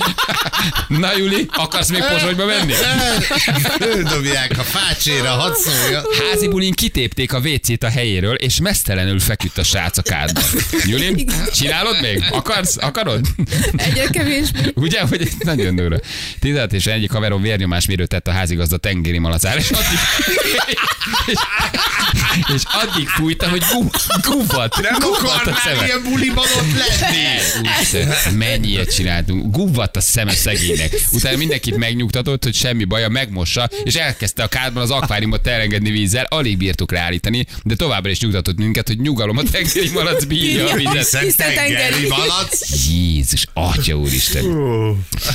Na 0.87 1.17
Juli, 1.17 1.45
akarsz 1.53 1.89
még 1.89 2.03
pozsonyba 2.03 2.45
menni? 2.45 2.73
Földobják 3.79 4.57
a 4.57 4.63
fácséra, 4.63 5.29
hadd 5.29 5.53
szólja. 5.53 6.03
Házi 6.29 6.47
bulin 6.47 6.73
kitépték 6.73 7.33
a 7.33 7.39
WC-t 7.39 7.83
a 7.83 7.89
helyéről, 7.89 8.35
és 8.35 8.59
mesztelenül 8.59 9.19
feküdt 9.19 9.57
a 9.57 9.63
srác 9.63 9.97
a 9.97 10.01
kádban. 10.01 10.43
Juli, 10.85 11.25
csinálod 11.53 12.01
még? 12.01 12.23
Akarsz? 12.29 12.45
Akarod? 12.75 13.25
Egyre 13.75 14.07
kevésbé. 14.07 14.59
Ugye, 14.73 15.01
hogy 15.01 15.29
nagyon 15.39 15.75
durva. 15.75 15.97
16 16.39 16.73
és 16.73 16.85
egyik 16.85 17.11
haverom 17.11 17.41
vérnyomásmérőt 17.41 18.09
tett 18.09 18.27
a 18.27 18.31
házigazda 18.31 18.77
tengeri 18.77 19.17
malacára, 19.17 19.59
és 19.59 19.69
addig, 19.69 19.99
és, 21.25 21.37
és 22.55 22.61
addig 22.65 23.07
fújta, 23.07 23.49
hogy 23.49 23.63
gu, 23.73 23.85
guvat, 24.21 24.81
Nem 24.81 24.99
guvat 24.99 25.47
a 25.47 25.55
szeme. 25.63 25.85
ilyen 25.85 26.03
buliban 26.03 26.45
ott 26.57 26.71
lenni. 26.99 27.17
Úristen, 27.61 28.33
mennyi 28.33 28.67
ilyet 28.67 28.93
csináltunk. 28.95 29.55
Guvadt 29.55 29.95
a 29.95 30.01
szeme 30.01 30.31
szegénynek. 30.31 30.93
Utána 31.13 31.37
mindenkit 31.37 31.77
megnyugtatott, 31.77 32.43
hogy 32.43 32.55
semmi 32.55 32.83
baja, 32.83 33.09
megmossa, 33.09 33.69
és 33.83 33.95
elkezdte 33.95 34.43
a 34.43 34.47
kádban 34.47 34.83
az 34.83 34.91
akváriumot 34.91 35.47
elengedni 35.47 35.89
vízzel. 35.91 36.25
Alig 36.29 36.57
bírtuk 36.57 36.91
ráállítani, 36.91 37.45
de 37.63 37.75
továbbra 37.75 38.09
is 38.09 38.19
nyugtatott 38.19 38.57
minket, 38.57 38.87
hogy 38.87 38.99
nyugalom 38.99 39.37
a 39.37 39.43
tengeri 39.51 39.89
malac 39.93 40.23
bírja 40.23 40.69
a 40.71 40.75
vizet. 40.75 40.93
Hiszen 40.97 41.23
Tiszta 41.23 41.43
tengeri 41.43 41.73
tengeri. 41.73 42.07
Malac. 42.37 42.87
Jézus, 42.89 43.45
atya 43.53 43.95
úristen. 43.95 44.43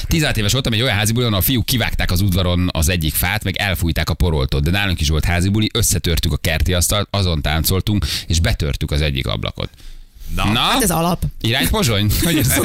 16 0.07 0.37
éves 0.37 0.53
voltam, 0.53 0.73
egy 0.73 0.83
olyan 0.83 0.97
házi 0.97 1.13
buli, 1.13 1.25
ahol 1.25 1.37
a 1.39 1.41
fiúk 1.41 1.67
kivágták 1.67 2.11
az 2.11 2.21
udvaron 2.21 2.69
az 2.73 2.89
egyik 2.89 3.15
fát, 3.15 3.45
meg 3.45 3.57
elfújták 3.57 4.11
a 4.11 4.15
poroltot. 4.15 4.63
De 4.63 4.71
nálunk 4.71 5.01
is 5.01 5.09
volt 5.09 5.25
házi 5.25 5.49
buli, 5.49 5.69
összetörtük 5.73 6.33
a 6.33 6.37
kerti 6.37 6.75
asztalt, 6.75 7.09
azon 7.11 7.43
táncoltunk, 7.43 8.07
és 8.27 8.41
betörtük 8.41 8.91
az 8.91 9.01
egyik 9.01 9.27
ablakot. 9.27 9.71
Na, 10.35 10.45
Na, 10.53 10.61
Hát 10.61 10.83
ez 10.83 10.91
alap. 10.91 11.23
irány 11.41 11.69
Pozsony? 11.69 12.11
Hogy 12.23 12.37
ez? 12.43 12.53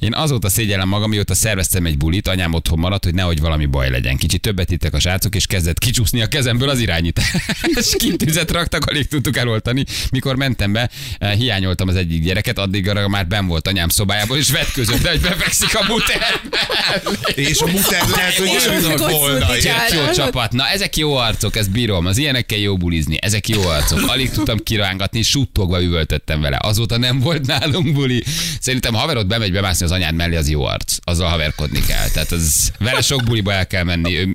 Én 0.00 0.14
azóta 0.14 0.48
szégyellem 0.48 0.88
magam, 0.88 1.10
mióta 1.10 1.34
szerveztem 1.34 1.86
egy 1.86 1.96
bulit, 1.96 2.28
anyám 2.28 2.52
otthon 2.52 2.78
maradt, 2.78 3.04
hogy 3.04 3.14
nehogy 3.14 3.40
valami 3.40 3.66
baj 3.66 3.90
legyen. 3.90 4.16
Kicsit 4.16 4.40
többet 4.40 4.70
ittek 4.70 4.94
a 4.94 5.00
srácok, 5.00 5.34
és 5.34 5.46
kezdett 5.46 5.78
kicsúszni 5.78 6.22
a 6.22 6.26
kezemből 6.26 6.68
az 6.68 6.78
irányítás. 6.78 7.34
és 7.78 7.94
kitűzet 7.98 8.50
raktak, 8.50 8.84
alig 8.86 9.08
tudtuk 9.08 9.36
eloltani. 9.36 9.84
Mikor 10.10 10.36
mentem 10.36 10.72
be, 10.72 10.90
eh, 11.18 11.32
hiányoltam 11.32 11.88
az 11.88 11.94
egyik 11.94 12.22
gyereket, 12.22 12.58
addigra 12.58 13.08
már 13.08 13.26
ben 13.26 13.46
volt 13.46 13.66
anyám 13.66 13.88
szobájából, 13.88 14.36
és 14.36 14.50
vetközött, 14.50 15.08
hogy 15.08 15.20
befekszik 15.20 15.74
a 15.74 15.84
muterbe. 15.88 17.42
és 17.50 17.60
a 17.60 17.66
muter 17.66 18.08
lehet, 18.08 18.34
hogy 18.34 18.48
hogy 18.48 18.98
volna. 18.98 19.46
Jó 19.92 20.12
csapat. 20.12 20.52
Na, 20.52 20.68
ezek 20.68 20.96
jó 20.96 21.14
arcok, 21.14 21.56
ezt 21.56 21.70
bírom. 21.70 22.06
Az 22.06 22.16
ilyenekkel 22.16 22.58
jó 22.58 22.76
bulizni. 22.76 23.18
Ezek 23.20 23.48
jó 23.48 23.62
arcok. 23.62 24.08
Alig 24.08 24.30
tudtam 24.30 24.58
kirángatni, 24.58 25.22
suttogva 25.22 25.82
üvöltöttem 25.82 26.40
vele. 26.40 26.58
Azóta 26.60 26.98
nem 26.98 27.20
volt 27.20 27.46
nálunk 27.46 27.92
buli. 27.92 28.24
Szerintem, 28.60 28.94
ha 28.94 29.00
haverod 29.00 29.26
bemegy 29.26 29.52
bemászni 29.52 29.88
az 29.90 29.96
anyád 29.96 30.14
mellé, 30.14 30.36
az 30.36 30.50
jó 30.50 30.64
arc. 30.64 30.96
Azzal 31.02 31.28
haverkodni 31.28 31.80
kell. 31.80 32.08
Tehát 32.08 32.32
az, 32.32 32.72
vele 32.78 33.00
sok 33.00 33.24
buliba 33.24 33.52
el 33.52 33.66
kell 33.66 33.84
menni. 33.84 34.18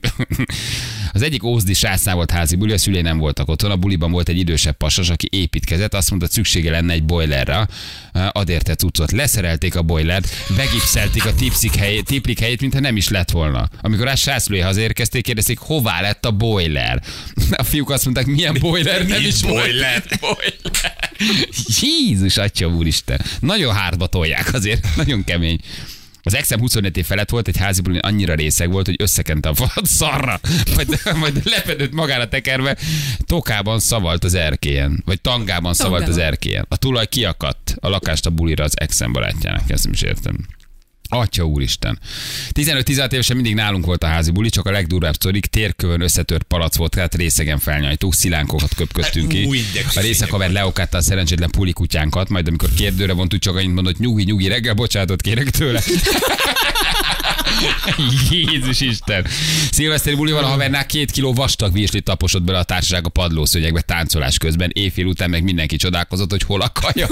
Az 1.12 1.22
egyik 1.22 1.44
ózdi 1.44 1.74
srácnál 1.74 2.16
volt 2.16 2.32
házi 2.32 2.56
buli, 2.56 2.74
a 2.74 2.78
szülei 2.78 3.02
nem 3.02 3.18
voltak 3.18 3.50
otthon. 3.50 3.72
A 3.72 3.76
buliban 3.76 4.12
volt 4.12 4.30
egy 4.30 4.38
idősebb 4.38 4.78
pasas, 4.78 5.10
aki 5.10 5.28
építkezett, 5.32 5.94
azt 5.94 6.10
mondta, 6.10 6.28
szüksége 6.28 6.72
lenne 6.72 6.94
egy 6.94 7.04
boilerra. 7.04 7.68
Ad 8.32 8.50
érte 8.50 8.76
cuccot. 8.76 9.12
Leszerelték 9.12 9.76
a 9.76 9.82
boilert, 9.82 10.28
begipszelték 10.56 11.26
a 11.26 11.34
tipszik 11.34 11.76
helyét, 11.76 12.06
tiplik 12.06 12.40
helyét, 12.40 12.62
mintha 12.62 12.80
nem 12.80 12.98
is 12.98 13.10
lett 13.10 13.32
volna. 13.32 13.70
Amikor 13.82 14.08
a 14.08 14.16
sráclói 14.16 14.60
hazérkezték, 14.60 15.24
kérdezték, 15.24 15.58
hová 15.58 16.02
lett 16.02 16.26
a 16.26 16.32
boiler. 16.32 17.02
A 17.58 17.64
fiúk 17.64 17.90
azt 17.90 18.04
mondták, 18.04 18.26
milyen 18.26 18.58
boiler, 18.60 19.06
nem 19.06 19.22
is 19.26 19.42
boiler? 19.42 20.04
Boiler. 20.22 20.96
Jézus, 21.82 22.38
atya 22.38 22.68
úristen. 22.68 23.22
Nagyon 23.40 23.74
hátba 23.74 24.08
tolják 24.08 24.54
azért, 24.54 24.88
nagyon 24.96 25.24
kemény. 25.24 25.45
Az 26.24 26.36
exem 26.36 26.60
25 26.60 26.98
év 26.98 27.06
felett 27.06 27.30
volt, 27.30 27.48
egy 27.48 27.58
házi 27.58 27.82
bulin 27.82 28.00
annyira 28.00 28.34
részeg 28.34 28.72
volt, 28.72 28.86
hogy 28.86 29.02
összekente 29.02 29.50
a 29.50 29.54
falat 29.54 29.86
szarra, 29.86 30.40
majd, 30.76 31.02
majd 31.16 31.42
lepedett 31.44 31.92
magára 31.92 32.28
tekerve, 32.28 32.78
tokában 33.26 33.80
szavalt 33.80 34.24
az 34.24 34.34
erkélyen, 34.34 35.02
vagy 35.06 35.22
tangában 35.22 35.74
szavalt 35.74 36.08
az 36.08 36.18
erkélyen. 36.18 36.66
A 36.70 36.78
tulaj 36.78 37.08
kiakadt 37.08 37.76
a 37.80 37.90
lakást 37.90 38.26
a 38.26 38.30
bulira 38.30 38.64
az 38.64 38.80
exem 38.80 39.12
barátjának, 39.12 39.70
ezt 39.70 39.84
nem 39.84 39.94
is 39.94 40.02
értem. 40.02 40.36
Atya 41.10 41.44
úristen. 41.44 42.00
15-16 42.54 43.12
évesen 43.12 43.36
mindig 43.36 43.56
nálunk 43.56 43.86
volt 43.86 44.04
a 44.04 44.08
házi 44.08 44.32
buli, 44.32 44.50
csak 44.50 44.66
a 44.66 44.72
legdurvább 44.72 45.14
sztorik, 45.14 45.46
térkövön 45.46 46.02
összetört 46.02 46.44
palac 46.44 46.76
volt, 46.76 46.92
tehát 46.92 47.16
részegen 47.16 47.60
felnyajtuk, 47.60 48.14
szilánkokat 48.14 48.76
köpködtünk 48.76 49.28
ki. 49.28 49.44
Új, 49.44 49.62
de 49.74 49.82
A 49.96 50.00
részekaver 50.00 50.52
leokátta 50.52 50.98
a 50.98 51.02
szerencsétlen 51.02 51.50
puli 51.50 51.72
kutyánkat, 51.72 52.30
majd 52.30 52.48
amikor 52.48 52.70
kérdőre 52.74 53.14
vontuk, 53.14 53.40
csak 53.40 53.56
annyit 53.56 53.74
mondott, 53.74 53.98
nyugi, 53.98 54.24
nyugi, 54.24 54.48
reggel 54.48 54.74
bocsánatot 54.74 55.22
kérek 55.22 55.50
tőle. 55.50 55.84
Jézus 58.30 58.82
Isten. 58.82 59.28
Szilveszteri 59.72 60.16
bulival 60.16 60.44
a 60.44 60.48
havernál 60.48 60.86
két 60.86 61.12
kiló 61.12 61.34
vastag 61.34 61.74
virslit 61.74 62.04
taposott 62.04 62.44
bele 62.44 62.58
a 62.58 62.64
társaság 62.64 63.06
a 63.06 63.10
padlószőnyegbe 63.10 63.82
táncolás 63.82 64.38
közben. 64.38 64.70
Éjfél 64.74 65.06
után 65.06 65.30
meg 65.30 65.44
mindenki 65.44 65.76
csodálkozott, 65.76 66.30
hogy 66.30 66.44
hol 66.44 66.62
a 66.62 66.72
kaja. 66.72 67.08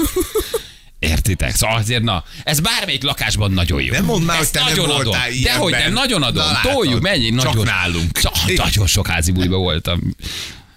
Értitek? 1.04 1.54
Szóval 1.54 1.76
azért, 1.76 2.02
na, 2.02 2.24
ez 2.44 2.60
bármelyik 2.60 3.02
lakásban 3.02 3.52
nagyon 3.52 3.82
jó. 3.82 3.92
Nem 3.92 4.04
mondd 4.04 4.24
már, 4.24 4.40
Ezt 4.40 4.56
hogy 4.56 4.62
te 4.62 4.68
nem 4.68 4.76
nagyon 4.78 4.90
adom. 4.90 5.04
voltál 5.04 5.28
Dehogy 5.42 5.68
ilyenben. 5.70 5.92
nem, 5.92 5.92
nagyon 5.92 6.22
adom. 6.22 6.46
Na. 6.62 6.70
Toljuk, 6.72 7.00
mennyi, 7.00 7.28
Csak 7.28 7.44
nagyon. 7.44 7.64
nálunk. 7.64 8.18
Csak, 8.20 8.34
nagyon 8.56 8.86
sok 8.86 9.06
házi 9.06 9.32
buliba 9.32 9.56
voltam. 9.56 10.00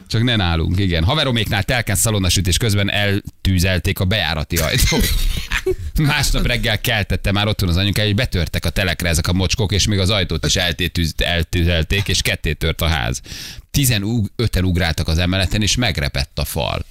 Csak 0.09 0.23
ne 0.23 0.35
nálunk, 0.35 0.79
igen. 0.79 1.03
Haveroméknál 1.03 1.63
telken 1.63 1.95
szalonnasütés 1.95 2.57
közben 2.57 2.91
eltűzelték 2.91 3.99
a 3.99 4.05
bejárati 4.05 4.57
ajtót. 4.57 5.09
Másnap 5.99 6.45
reggel 6.45 6.81
keltette 6.81 7.31
már 7.31 7.47
otthon 7.47 7.69
az 7.69 7.77
anyukája, 7.77 8.07
hogy 8.07 8.15
betörtek 8.15 8.65
a 8.65 8.69
telekre 8.69 9.09
ezek 9.09 9.27
a 9.27 9.33
mocskok, 9.33 9.71
és 9.71 9.87
még 9.87 9.99
az 9.99 10.09
ajtót 10.09 10.45
is 10.45 10.55
eltűzelték, 11.17 12.07
és 12.07 12.21
ketté 12.21 12.53
tört 12.53 12.81
a 12.81 12.87
ház. 12.87 13.21
Tizenöten 13.71 14.63
ugráltak 14.63 15.07
az 15.07 15.17
emeleten, 15.17 15.61
és 15.61 15.75
megrepett 15.75 16.39
a 16.39 16.45
fal. 16.45 16.85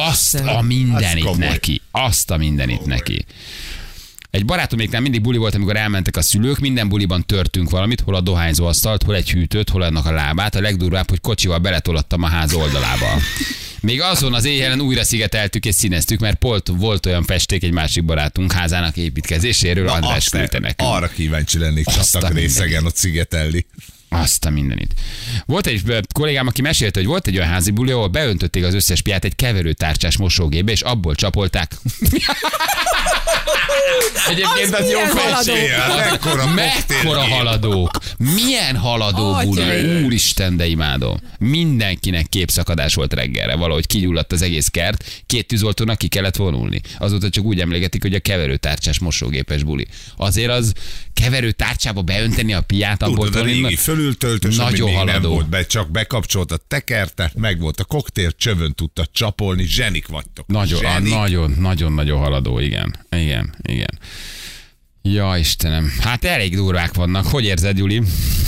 Azt 0.00 0.34
a 0.34 0.58
Az 0.58 0.66
mindenit 0.66 1.24
komoly. 1.24 1.46
neki. 1.48 1.80
Azt 1.90 2.30
a 2.30 2.36
mindenit 2.36 2.84
neki. 2.84 3.24
Egy 4.30 4.44
barátoméknál 4.44 5.00
mindig 5.00 5.20
buli 5.20 5.38
volt, 5.38 5.54
amikor 5.54 5.76
elmentek 5.76 6.16
a 6.16 6.22
szülők, 6.22 6.58
minden 6.58 6.88
buliban 6.88 7.26
törtünk 7.26 7.70
valamit, 7.70 8.00
hol 8.00 8.14
a 8.14 8.20
dohányzó 8.20 8.66
asztalt, 8.66 9.02
hol 9.02 9.14
egy 9.14 9.30
hűtőt, 9.30 9.68
hol 9.68 9.82
annak 9.82 10.06
a 10.06 10.10
lábát. 10.10 10.54
A 10.54 10.60
legdurvább, 10.60 11.08
hogy 11.10 11.20
kocsival 11.20 11.58
beletolattam 11.58 12.22
a 12.22 12.26
ház 12.26 12.52
oldalába. 12.54 13.18
Még 13.80 14.00
azon 14.00 14.34
az 14.34 14.44
éjjelen 14.44 14.80
újra 14.80 15.04
szigeteltük 15.04 15.64
és 15.64 15.74
színeztük, 15.74 16.20
mert 16.20 16.38
Polt 16.38 16.68
volt 16.76 17.06
olyan 17.06 17.24
festék 17.24 17.62
egy 17.62 17.72
másik 17.72 18.04
barátunk 18.04 18.52
házának 18.52 18.96
építkezéséről, 18.96 19.84
Na, 19.84 19.92
András 19.92 20.28
küldte 20.28 20.58
ne- 20.58 20.66
nekünk. 20.68 20.88
Arra 20.90 21.08
kíváncsi 21.08 21.58
lennék 21.58 21.86
Azt 21.86 21.98
a 21.98 22.02
csatak 22.02 22.22
mindenit. 22.32 22.56
részegen 22.56 22.86
ott 22.86 22.96
szigetelni. 22.96 23.66
Azt 24.12 24.44
a 24.44 24.50
mindenit. 24.50 24.94
Volt 25.46 25.66
egy 25.66 25.82
kollégám, 26.14 26.46
aki 26.46 26.62
mesélte, 26.62 26.98
hogy 26.98 27.08
volt 27.08 27.26
egy 27.26 27.36
olyan 27.36 27.48
házi 27.48 27.70
buli, 27.70 27.90
ahol 27.90 28.08
beöntötték 28.08 28.64
az 28.64 28.74
összes 28.74 29.00
piát 29.00 29.24
egy 29.24 29.36
keverőtárcsás 29.36 30.16
mosógébe, 30.16 30.72
és 30.72 30.80
abból 30.80 31.14
csapolták. 31.14 31.72
Egyébként 34.28 34.74
az, 34.74 34.80
Az 34.80 34.90
jó 34.90 34.98
mekkora. 35.96 36.46
Mekkora 36.46 37.20
haladók. 37.20 37.90
Milyen 38.18 38.76
haladó 38.76 39.36
buli, 39.42 40.02
úristen, 40.04 40.56
de 40.56 40.66
imádom. 40.66 41.16
Mindenkinek 41.38 42.26
képszakadás 42.28 42.94
volt 42.94 43.12
reggelre, 43.14 43.54
valahogy 43.56 43.86
kigyulladt 43.86 44.32
az 44.32 44.42
egész 44.42 44.68
kert, 44.68 45.22
két 45.26 45.46
tűzoltónak 45.46 45.98
ki 45.98 46.08
kellett 46.08 46.36
vonulni. 46.36 46.80
Azóta 46.98 47.28
csak 47.28 47.44
úgy 47.44 47.60
emléketik, 47.60 48.02
hogy 48.02 48.14
a 48.14 48.20
keverőtárcsás 48.20 48.98
mosógépes 48.98 49.62
buli. 49.62 49.86
Azért 50.16 50.50
az 50.50 50.72
keverőtárcsába 51.14 52.02
beönteni 52.02 52.52
a 52.52 52.60
piát, 52.60 53.02
abból 53.02 53.16
Tudod, 53.26 53.34
a 53.34 53.38
tolni- 53.38 53.60
régi 54.02 54.16
fölültöltös, 54.18 54.58
ami 54.58 54.70
Nagyon 54.70 54.86
még 54.88 54.96
nem 54.96 55.06
haladó. 55.06 55.28
volt 55.28 55.48
be, 55.48 55.66
csak 55.66 55.90
bekapcsolta, 55.90 56.56
tekerte, 56.68 57.32
meg 57.34 57.60
volt 57.60 57.80
a 57.80 57.84
koktél, 57.84 58.30
csövön 58.32 58.74
tudta 58.74 59.06
csapolni, 59.12 59.64
zsenik 59.64 60.06
vagytok. 60.06 60.46
Nagyon, 60.46 60.84
a, 60.84 60.88
Zsenik. 60.90 61.12
nagyon, 61.14 61.54
nagyon, 61.58 61.92
nagyon 61.92 62.18
haladó, 62.18 62.58
igen. 62.58 62.96
Igen, 63.10 63.54
igen. 63.62 63.98
Ja, 65.02 65.36
Istenem. 65.38 65.92
Hát 66.00 66.24
elég 66.24 66.54
durvák 66.54 66.94
vannak. 66.94 67.26
Hogy 67.26 67.44
érzed, 67.44 67.78
Juli? 67.78 68.02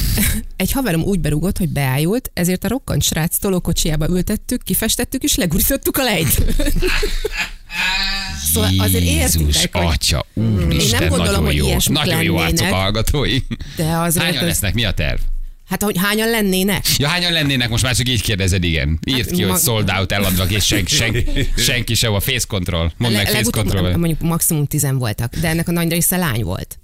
Egy 0.56 0.72
haverom 0.72 1.02
úgy 1.02 1.20
berúgott, 1.20 1.58
hogy 1.58 1.68
beájult, 1.68 2.30
ezért 2.34 2.64
a 2.64 2.68
rokkant 2.68 3.02
srác 3.02 3.38
tolókocsiába 3.38 4.08
ültettük, 4.08 4.62
kifestettük 4.62 5.22
és 5.22 5.34
legurítottuk 5.34 5.96
a 5.96 6.02
lejtőt. 6.02 6.54
Szóval 8.52 8.70
azért 8.78 9.04
Jézus, 9.04 9.40
értitek, 9.56 9.76
hogy 9.76 9.86
atya, 9.86 10.26
úristen, 10.34 11.02
Én 11.02 11.08
nem 11.08 11.08
gondolom, 11.08 11.44
nagyon 11.44 11.44
hogy 11.44 11.56
jó. 11.56 11.92
Nagyon 11.94 12.22
jó 12.22 12.36
lennének. 12.36 12.60
arcok 12.60 12.72
a 12.72 12.80
hallgatói. 12.80 13.38
de 13.76 13.84
azért... 13.96 14.24
Hányan 14.24 14.44
lesznek? 14.44 14.74
Mi 14.74 14.84
a 14.84 14.92
terv? 14.92 15.18
Hát, 15.74 15.82
hogy 15.82 15.98
hányan 15.98 16.30
lennének? 16.30 16.84
Ja, 16.96 17.08
hányan 17.08 17.32
lennének? 17.32 17.68
Most 17.68 17.82
már 17.82 17.94
csak 17.94 18.08
így 18.08 18.22
kérdezed, 18.22 18.64
igen. 18.64 18.98
Írd 19.06 19.30
ki, 19.30 19.42
hogy 19.42 19.50
mag- 19.50 19.60
sold 19.62 19.90
out 19.90 20.12
eladva, 20.12 20.44
és 20.44 20.64
sen, 20.64 20.84
sen, 20.86 21.16
senki 21.56 21.94
se 21.94 22.08
a 22.08 22.20
face 22.20 22.44
control. 22.48 22.92
Mondd 22.96 23.12
meg 23.14 23.24
face 23.24 23.36
legutóbb 23.36 23.62
control. 23.62 23.96
mondjuk 23.96 24.20
maximum 24.20 24.66
tizen 24.66 24.98
voltak, 24.98 25.36
de 25.36 25.48
ennek 25.48 25.68
a 25.68 25.72
nagy 25.72 25.90
része 25.90 26.16
lány 26.16 26.42
volt. 26.42 26.78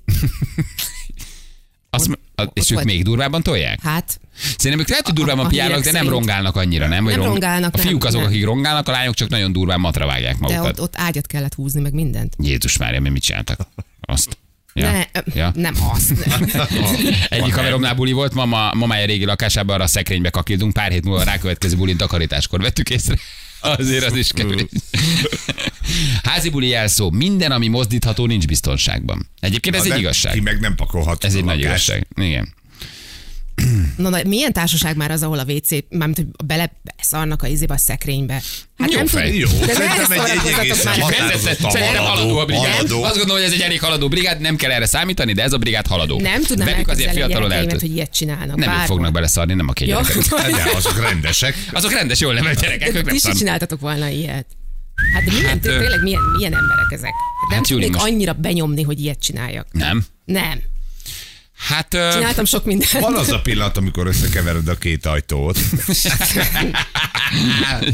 Azt, 1.91 2.19
a, 2.35 2.43
és 2.43 2.71
ők 2.71 2.75
volt. 2.75 2.85
még 2.85 3.05
durvábban 3.05 3.43
tolják? 3.43 3.81
Hát, 3.83 4.21
Szerintem 4.57 4.81
ők 4.81 4.89
lehet, 4.89 5.05
hogy 5.07 5.15
durvában 5.15 5.45
a 5.45 5.49
piálnak, 5.49 5.85
de 5.85 5.93
nem 5.93 6.09
rongálnak 6.09 6.57
annyira, 6.57 6.87
nem? 6.89 7.05
Vagy 7.05 7.17
Nem 7.17 7.25
rongálnak, 7.25 7.75
A 7.75 7.79
fiúk 7.79 8.05
azok, 8.05 8.21
nem. 8.21 8.31
akik 8.31 8.45
rongálnak, 8.45 8.89
a 8.89 8.91
lányok 8.91 9.15
csak 9.15 9.29
nagyon 9.29 9.53
durván 9.53 9.81
matra 9.81 10.07
vágják 10.07 10.33
de 10.39 10.39
magukat. 10.41 10.71
ott, 10.71 10.81
ott 10.81 10.95
ágyat 10.97 11.27
kellett 11.27 11.55
húzni, 11.55 11.81
meg 11.81 11.93
mindent. 11.93 12.35
Jézus 12.39 12.77
Mária, 12.77 13.01
mi 13.01 13.09
mit 13.09 13.23
csináltak? 13.23 13.61
Azt. 14.01 14.39
Ja. 14.73 14.91
Ne, 14.91 15.05
Ja. 15.35 15.53
Nem. 15.55 15.75
Nem. 16.27 16.49
Egyik 17.29 17.55
haveromnál 17.55 17.95
buli 17.95 18.13
volt, 18.13 18.35
mama, 18.35 18.75
mamája 18.75 19.07
régi 19.07 19.25
lakásában 19.25 19.75
arra 19.75 19.85
a 19.85 19.87
szekrénybe 19.87 20.31
kakildunk, 20.31 20.73
pár 20.73 20.91
hét 20.91 21.05
múlva 21.05 21.21
a 21.21 21.25
rákövetkező 21.25 21.77
bulin 21.77 21.97
takarításkor 21.97 22.61
vettük 22.61 22.91
észre. 22.91 23.15
Azért 23.61 24.05
az 24.05 24.17
is 24.17 24.33
kevés. 24.33 24.65
Házi 26.23 26.51
buli 26.51 26.69
jelszó. 26.69 27.11
Minden, 27.11 27.53
ami 27.53 27.69
mozdítható, 27.69 28.27
nincs 28.27 28.47
biztonságban. 28.47 29.29
Egyébként 29.41 29.75
ez 29.75 29.81
Na, 29.81 29.87
egy 29.87 29.93
de 29.95 29.99
igazság. 29.99 30.33
Ki 30.33 30.41
meg 30.41 30.61
nem 30.61 30.75
pakolhat. 30.75 31.25
Ez 31.25 31.35
egy 31.35 31.45
nagy 31.45 31.59
igazság. 31.59 32.07
Igen. 32.15 32.55
Na, 33.97 34.09
na, 34.09 34.19
milyen 34.27 34.53
társaság 34.53 34.97
már 34.97 35.11
az, 35.11 35.23
ahol 35.23 35.39
a 35.39 35.45
WC, 35.49 35.71
mármint, 35.89 36.17
hogy 36.17 36.47
bele 36.47 36.73
szarnak 37.01 37.43
a 37.43 37.47
izébe 37.47 37.75
a 37.75 37.77
szekrénybe? 37.77 38.43
Hát 38.79 38.91
Jó 38.93 38.97
nem 38.97 39.07
fej. 39.07 39.37
Jó, 39.37 39.49
de 39.49 39.73
szerintem 39.73 40.11
egy- 40.13 40.21
egy 40.45 40.53
egészen 40.59 40.85
már. 40.85 41.01
hat- 41.01 41.73
Szerintem 41.73 42.05
haladó 42.05 42.39
a 42.39 42.45
brigád. 42.45 42.65
haladó. 42.65 43.03
Azt 43.03 43.17
gondolom, 43.17 43.43
hogy 43.43 43.53
ez 43.53 43.57
egy 43.57 43.61
elég 43.65 43.81
haladó 43.81 44.09
brigád, 44.09 44.41
nem 44.41 44.57
kell 44.57 44.71
erre 44.71 44.87
számítani, 44.87 45.33
de 45.33 45.43
ez 45.43 45.53
a 45.53 45.59
brigád 45.59 45.87
haladó. 45.87 46.21
Nem 46.21 46.43
tudnám 46.43 46.67
Velük 46.67 46.89
azért 46.89 47.13
fiatalon 47.13 47.53
eltölt. 47.53 47.81
hogy 47.81 47.91
ilyet 47.95 48.13
csinálnak. 48.13 48.47
Nem 48.57 48.59
ők 48.59 48.65
bárhol. 48.67 48.87
fognak 48.87 49.13
beleszarni, 49.13 49.55
nem 49.55 49.69
a 49.69 49.73
gyereket. 49.73 50.29
De 50.65 50.71
azok 50.77 51.01
rendesek. 51.01 51.55
Azok 51.73 51.93
rendes, 51.93 52.21
jól 52.21 52.35
nevelt 52.35 52.61
gyerekek, 52.61 52.89
ők 52.89 52.95
De 52.95 53.01
nem 53.01 53.09
ti 53.09 53.15
is 53.15 53.21
szarnak. 53.21 53.41
csináltatok 53.41 53.81
volna 53.81 54.09
ilyet. 54.09 54.47
Hát 55.15 55.25
de 55.25 55.31
milyen, 55.33 55.47
Hát, 55.49 55.59
tényleg 55.61 56.03
milyen, 56.03 56.21
milyen 56.37 56.53
emberek 56.55 56.87
ezek? 56.91 57.13
Nem 57.49 57.59
Hát, 57.59 57.67
tudnék 57.69 57.93
most- 57.93 58.05
annyira 58.05 58.33
benyomni, 58.33 58.83
hogy 58.83 59.01
ilyet 59.01 59.21
csináljak. 59.21 59.67
Nem? 59.73 60.05
Nem. 60.25 60.61
Hát... 61.69 61.89
Csináltam 61.89 62.45
sok 62.45 62.65
mindent. 62.65 62.91
Van 62.91 63.15
az 63.17 63.31
a 63.31 63.41
pillanat, 63.41 63.77
amikor 63.77 64.07
összekevered 64.07 64.69
a 64.69 64.75
két 64.75 65.07
ajtót. 65.07 65.59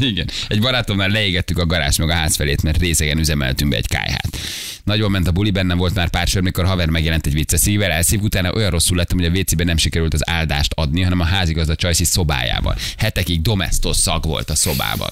Igen. 0.01 0.31
Egy 0.49 0.61
barátomnál 0.61 1.09
leégettük 1.09 1.59
a 1.59 1.67
garázs 1.67 1.97
meg 1.99 2.09
a 2.09 2.15
ház 2.15 2.37
felét, 2.37 2.63
mert 2.63 2.79
részegen 2.79 3.19
üzemeltünk 3.19 3.71
be 3.71 3.77
egy 3.77 3.89
kájhát. 3.89 4.39
Nagyon 4.85 5.11
ment 5.11 5.29
a 5.29 5.31
buli, 5.31 5.51
bennem 5.51 5.79
volt 5.79 5.95
már 5.95 6.09
pár 6.09 6.27
sor, 6.27 6.43
mikor 6.43 6.65
haver 6.65 6.89
megjelent 6.89 7.27
egy 7.27 7.33
vicces 7.33 7.61
szívvel, 7.61 7.91
elszív, 7.91 8.23
utána 8.23 8.53
olyan 8.53 8.71
rosszul 8.71 8.97
lettem, 8.97 9.19
hogy 9.19 9.27
a 9.27 9.39
WC-ben 9.39 9.67
nem 9.67 9.77
sikerült 9.77 10.15
az 10.15 10.31
áldást 10.31 10.73
adni, 10.75 11.03
hanem 11.03 11.21
a 11.21 11.25
házigazda 11.25 11.75
Csajci 11.75 12.05
szobájában. 12.05 12.75
Hetekig 12.97 13.43
domestos 13.43 13.97
szag 13.97 14.25
volt 14.25 14.51
a 14.51 14.55
szobában. 14.55 15.11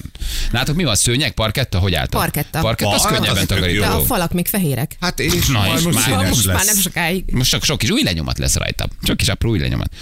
Látok, 0.51 0.75
mi 0.75 0.83
van? 0.83 0.95
Szőnyeg, 0.95 1.31
parketta? 1.31 1.79
Hogy 1.79 1.93
álltak? 1.93 2.21
Parketta. 2.21 2.59
Parketta, 2.59 2.93
az 2.93 3.05
könnyebben 3.05 3.45
De 3.79 3.85
a 3.85 3.99
falak 3.99 4.33
még 4.33 4.47
fehérek. 4.47 4.95
Hát 4.99 5.19
és 5.19 5.47
Na, 5.47 5.59
majd 5.59 5.77
és 5.77 5.83
most 5.83 5.95
már- 5.95 6.05
színes 6.05 6.29
Most 6.29 6.45
már 6.45 6.65
nem 6.65 6.77
sokáig. 6.77 7.23
Most 7.31 7.49
csak 7.49 7.63
sok 7.63 7.77
kis 7.77 7.89
új 7.89 8.03
lenyomat 8.03 8.37
lesz 8.45 8.55
rajta. 8.55 8.87
Csak 9.03 9.17
kis 9.17 9.27
apró 9.27 9.53
lenyomat. 9.53 9.93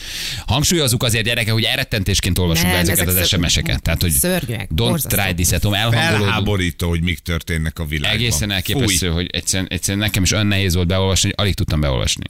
Hangsúlyozzuk 0.46 1.04
azért 1.04 1.26
gyereke, 1.26 1.52
hogy 1.52 1.64
elrettentésként 1.64 2.40
olvasunk 2.40 2.68
be 2.68 2.74
Nem, 2.74 2.82
ezeket 2.82 3.08
ezek 3.08 3.22
az 3.22 3.28
SMS-eket. 3.28 3.82
Tehát, 3.82 4.02
hogy 4.02 4.12
szörnyűek, 4.12 4.70
don't 4.76 5.08
try 5.08 5.34
this 5.34 5.52
at 5.52 5.64
home. 5.64 5.90
Felháborító, 5.90 6.90
hogy 6.90 7.02
mik 7.02 7.20
történnek 7.20 7.80
a 7.80 7.86
világban. 7.86 8.20
Egészen 8.20 8.52
elképesztő, 8.52 9.08
Fúj. 9.08 9.16
hogy 9.16 9.28
egyszerűen, 9.32 9.68
egyszerűen 9.70 10.04
nekem 10.04 10.24
is 10.24 10.32
olyan 10.32 10.48
nehéz 10.48 10.76
volt 10.76 10.88
beolvasni, 10.88 11.30
hogy 11.30 11.46
alig 11.46 11.54
tudtam 11.54 11.80
beolvasni. 11.80 12.26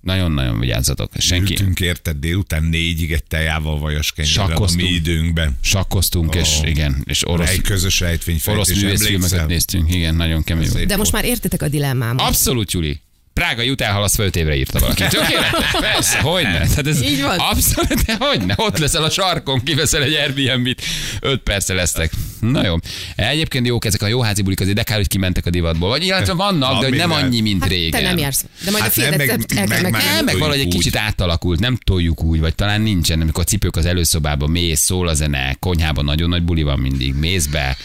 Nagyon-nagyon 0.00 0.60
vigyázzatok. 0.60 1.10
Senki. 1.18 1.52
Ültünk 1.52 1.80
érted 1.80 2.16
délután 2.16 2.64
négyig 2.64 3.12
egy 3.12 3.24
tejával 3.24 3.78
vajas 3.78 4.12
a 4.36 4.68
mi 4.76 4.84
időnkben. 4.84 5.56
Sakkoztunk, 5.60 6.34
és 6.34 6.58
Ó. 6.62 6.66
igen, 6.66 7.02
és 7.04 7.28
orosz, 7.28 7.48
Egy 7.48 7.60
közös 7.60 8.00
orosz 8.00 8.10
rejtvényfejtés, 8.10 8.82
művészfilmeket 8.82 9.46
néztünk. 9.46 9.94
Igen, 9.94 10.14
nagyon 10.14 10.44
kemény 10.44 10.68
volt. 10.72 10.86
De 10.86 10.96
most 10.96 11.12
már 11.12 11.24
értitek 11.24 11.62
a 11.62 11.68
dilemmámat. 11.68 12.26
Abszolút, 12.26 12.72
Juli. 12.72 13.00
Prága 13.38 13.62
jut 13.62 13.80
elhalasz 13.80 14.14
föl 14.14 14.26
évre 14.26 14.56
írta 14.56 14.78
valaki. 14.78 15.02
Tökéletes, 15.02 15.70
persze, 15.92 16.18
hogyne. 16.18 16.58
Tehát 16.58 16.86
ez 16.86 17.02
Így 17.02 17.22
van. 17.22 17.38
Abszolút, 17.38 18.04
de 18.04 18.16
hogyne. 18.18 18.54
Ott 18.56 18.78
leszel 18.78 19.04
a 19.04 19.10
sarkon, 19.10 19.62
kiveszel 19.62 20.02
egy 20.02 20.14
Airbnb-t, 20.14 20.82
öt 21.20 21.40
perce 21.40 21.74
lesztek. 21.74 22.12
Na 22.40 22.64
jó. 22.64 22.74
Egyébként 23.16 23.66
jók 23.66 23.84
ezek 23.84 24.02
a 24.02 24.06
jó 24.06 24.20
házi 24.20 24.42
bulik, 24.42 24.60
azért 24.60 24.76
de 24.76 24.82
kár, 24.82 24.96
hogy 24.96 25.08
kimentek 25.08 25.46
a 25.46 25.50
divatból. 25.50 25.88
Vagy 25.88 26.04
illetve 26.04 26.32
vannak, 26.32 26.80
de 26.80 26.86
hogy 26.88 26.96
nem 26.96 27.08
Minden. 27.08 27.24
annyi, 27.26 27.40
mint 27.40 27.60
Hát 27.62 27.70
régen. 27.70 27.90
te 27.90 28.00
nem 28.00 28.18
jársz. 28.18 28.44
De 28.64 28.70
majd 28.70 28.82
Hát 28.82 28.90
a 28.90 28.94
fiedet 29.00 29.18
meg- 29.18 29.28
meg 29.68 29.68
meg... 29.68 29.90
Nem, 29.92 29.92
meg 29.92 30.24
toljuk 30.24 30.38
valahogy 30.40 30.60
egy 30.60 30.68
kicsit 30.68 30.96
átalakult, 30.96 31.60
nem 31.60 31.76
toljuk 31.84 32.22
úgy, 32.22 32.40
vagy 32.40 32.54
talán 32.54 32.80
nincsen, 32.80 33.20
amikor 33.20 33.42
a 33.42 33.46
cipők 33.46 33.76
az 33.76 33.84
előszobában 33.86 34.50
mész, 34.50 34.80
szól 34.80 35.08
a 35.08 35.14
zene, 35.14 35.56
konyhában 35.60 36.04
nagyon 36.04 36.28
nagy 36.28 36.42
buli 36.42 36.62
van 36.62 36.78
mindig, 36.78 37.14
mész 37.14 37.46
be. 37.46 37.76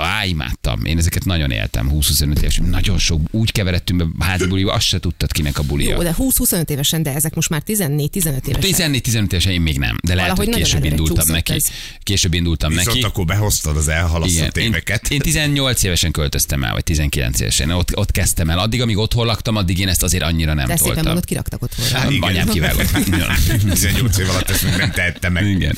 Á, 0.00 0.24
imádtam. 0.24 0.84
Én 0.84 0.98
ezeket 0.98 1.24
nagyon 1.24 1.50
éltem, 1.50 1.90
20-25 1.92 2.36
éves. 2.38 2.60
Nagyon 2.70 2.98
sok, 2.98 3.20
úgy 3.30 3.52
keveredtünk 3.52 4.16
be 4.16 4.24
házi 4.26 4.46
buliba, 4.46 4.72
azt 4.72 4.86
se 4.86 4.98
tudtad 5.00 5.32
kinek 5.32 5.58
a 5.58 5.62
bulia. 5.62 5.94
Jó, 5.94 6.02
de 6.02 6.14
20-25 6.18 6.68
évesen, 6.70 7.02
de 7.02 7.14
ezek 7.14 7.34
most 7.34 7.48
már 7.48 7.62
14-15 7.66 8.46
évesen. 8.46 8.90
14-15 8.92 9.14
évesen 9.32 9.52
én 9.52 9.60
még 9.60 9.78
nem, 9.78 9.96
de 10.02 10.14
lehet, 10.14 10.30
Valahogy 10.30 10.54
hogy 10.54 10.62
később 10.62 10.84
indultam 10.84 11.26
neki. 11.28 11.52
ez. 11.52 11.66
Később 12.02 12.34
indultam 12.34 12.68
Viszont 12.70 12.86
neki. 12.86 13.02
akkor 13.02 13.24
behoztad 13.24 13.76
az 13.76 13.88
elhalasztott 13.88 14.56
én, 14.56 14.66
éveket. 14.66 15.10
én 15.10 15.18
18 15.20 15.82
évesen 15.82 16.10
költöztem 16.10 16.64
el, 16.64 16.72
vagy 16.72 16.84
19 16.84 17.40
évesen. 17.40 17.70
Ott, 17.70 17.96
ott 17.96 18.10
kezdtem 18.10 18.50
el. 18.50 18.58
Addig, 18.58 18.82
amíg 18.82 18.96
otthon 18.96 19.26
laktam, 19.26 19.56
addig 19.56 19.78
én 19.78 19.88
ezt 19.88 20.02
azért 20.02 20.22
annyira 20.22 20.54
nem 20.54 20.66
De 20.66 20.72
szépen 20.76 20.84
toltam. 20.86 21.04
mondod, 21.04 21.24
kiraktak 21.24 21.62
otthonra. 21.62 21.98
Hát 21.98 22.10
igen. 22.10 22.28
Anyám 22.28 22.48
kivágott. 22.48 22.90
18 23.72 24.18
év 24.18 24.28
alatt 24.30 24.50
ezt 24.50 24.62
még 24.62 24.74
nem 24.76 24.90
tettem 24.90 25.32
meg. 25.32 25.46
Igen. 25.46 25.76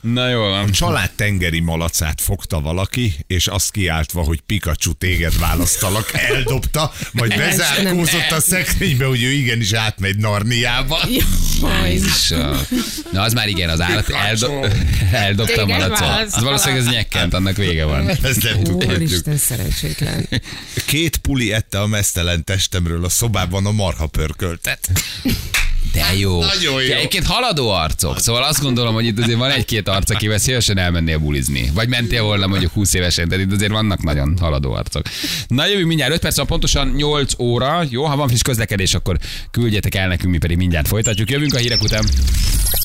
Na 0.00 0.28
jó 0.28 0.40
van. 0.40 0.70
Család 0.70 1.10
tengeri 1.16 1.60
malacát 1.60 2.20
fogta 2.20 2.60
valaki, 2.60 3.14
és 3.26 3.43
azt 3.46 3.70
kiáltva, 3.70 4.22
hogy 4.22 4.40
Pikachu 4.40 4.92
téged 4.92 5.38
választalak, 5.38 6.10
eldobta, 6.12 6.92
majd 7.12 7.36
bezárkózott 7.36 8.30
a 8.30 8.40
szekrénybe, 8.40 9.04
hogy 9.04 9.22
ő 9.22 9.30
igenis 9.30 9.72
átmegy 9.72 10.16
Narniába. 10.16 10.98
Jézusom. 11.84 12.60
Na 13.12 13.22
az 13.22 13.32
már 13.32 13.48
igen, 13.48 13.68
az 13.68 13.80
állat 13.80 14.08
eldo- 14.10 14.72
eldobtam 15.12 15.66
Téged 15.66 15.88
malacot. 15.88 16.34
Az 16.34 16.42
valószínűleg 16.42 16.86
ez 16.86 16.92
nyekkent, 16.92 17.34
annak 17.34 17.56
vége 17.56 17.84
van. 17.84 18.08
Ezt 18.08 18.42
nem. 18.42 18.74
Úristen, 18.74 19.36
szerencsétlen. 19.36 20.28
Két 20.86 21.16
puli 21.16 21.52
ette 21.52 21.80
a 21.80 21.86
mesztelen 21.86 22.44
testemről 22.44 23.04
a 23.04 23.08
szobában 23.08 23.66
a 23.66 23.72
marha 23.72 24.06
pörköltet. 24.06 24.90
De 25.92 26.16
jó. 26.18 26.44
Nagyon 26.44 26.82
jó. 26.82 26.88
De 26.88 26.96
egyébként 26.96 27.26
haladó 27.26 27.70
arcok. 27.70 28.18
Szóval 28.20 28.42
azt 28.42 28.60
gondolom, 28.60 28.94
hogy 28.94 29.06
itt 29.06 29.18
azért 29.18 29.38
van 29.38 29.50
egy-két 29.50 29.88
arc, 29.88 30.10
akivel 30.10 30.38
szívesen 30.38 30.78
elmennél 30.78 31.18
bulizni. 31.18 31.70
Vagy 31.74 31.88
mentél 31.88 32.22
volna 32.22 32.46
mondjuk 32.46 32.72
20 32.72 32.94
évesen, 32.94 33.28
tehát 33.28 33.44
itt 33.44 33.52
azért 33.52 33.72
vannak 33.72 34.02
nagyon 34.02 34.36
haladó 34.40 34.72
arcok. 34.72 35.06
Na 35.48 35.66
jövünk 35.66 35.86
mindjárt 35.86 36.12
5 36.12 36.20
perc, 36.20 36.36
van 36.36 36.46
pontosan 36.46 36.88
8 36.88 37.32
óra. 37.38 37.82
Jó, 37.88 38.04
ha 38.04 38.16
van 38.16 38.28
friss 38.28 38.42
közlekedés, 38.42 38.94
akkor 38.94 39.18
küldjetek 39.50 39.94
el 39.94 40.08
nekünk, 40.08 40.32
mi 40.32 40.38
pedig 40.38 40.56
mindjárt 40.56 40.88
folytatjuk. 40.88 41.30
Jövünk 41.30 41.54
a 41.54 41.58
hírek 41.58 41.82
után. 41.82 42.04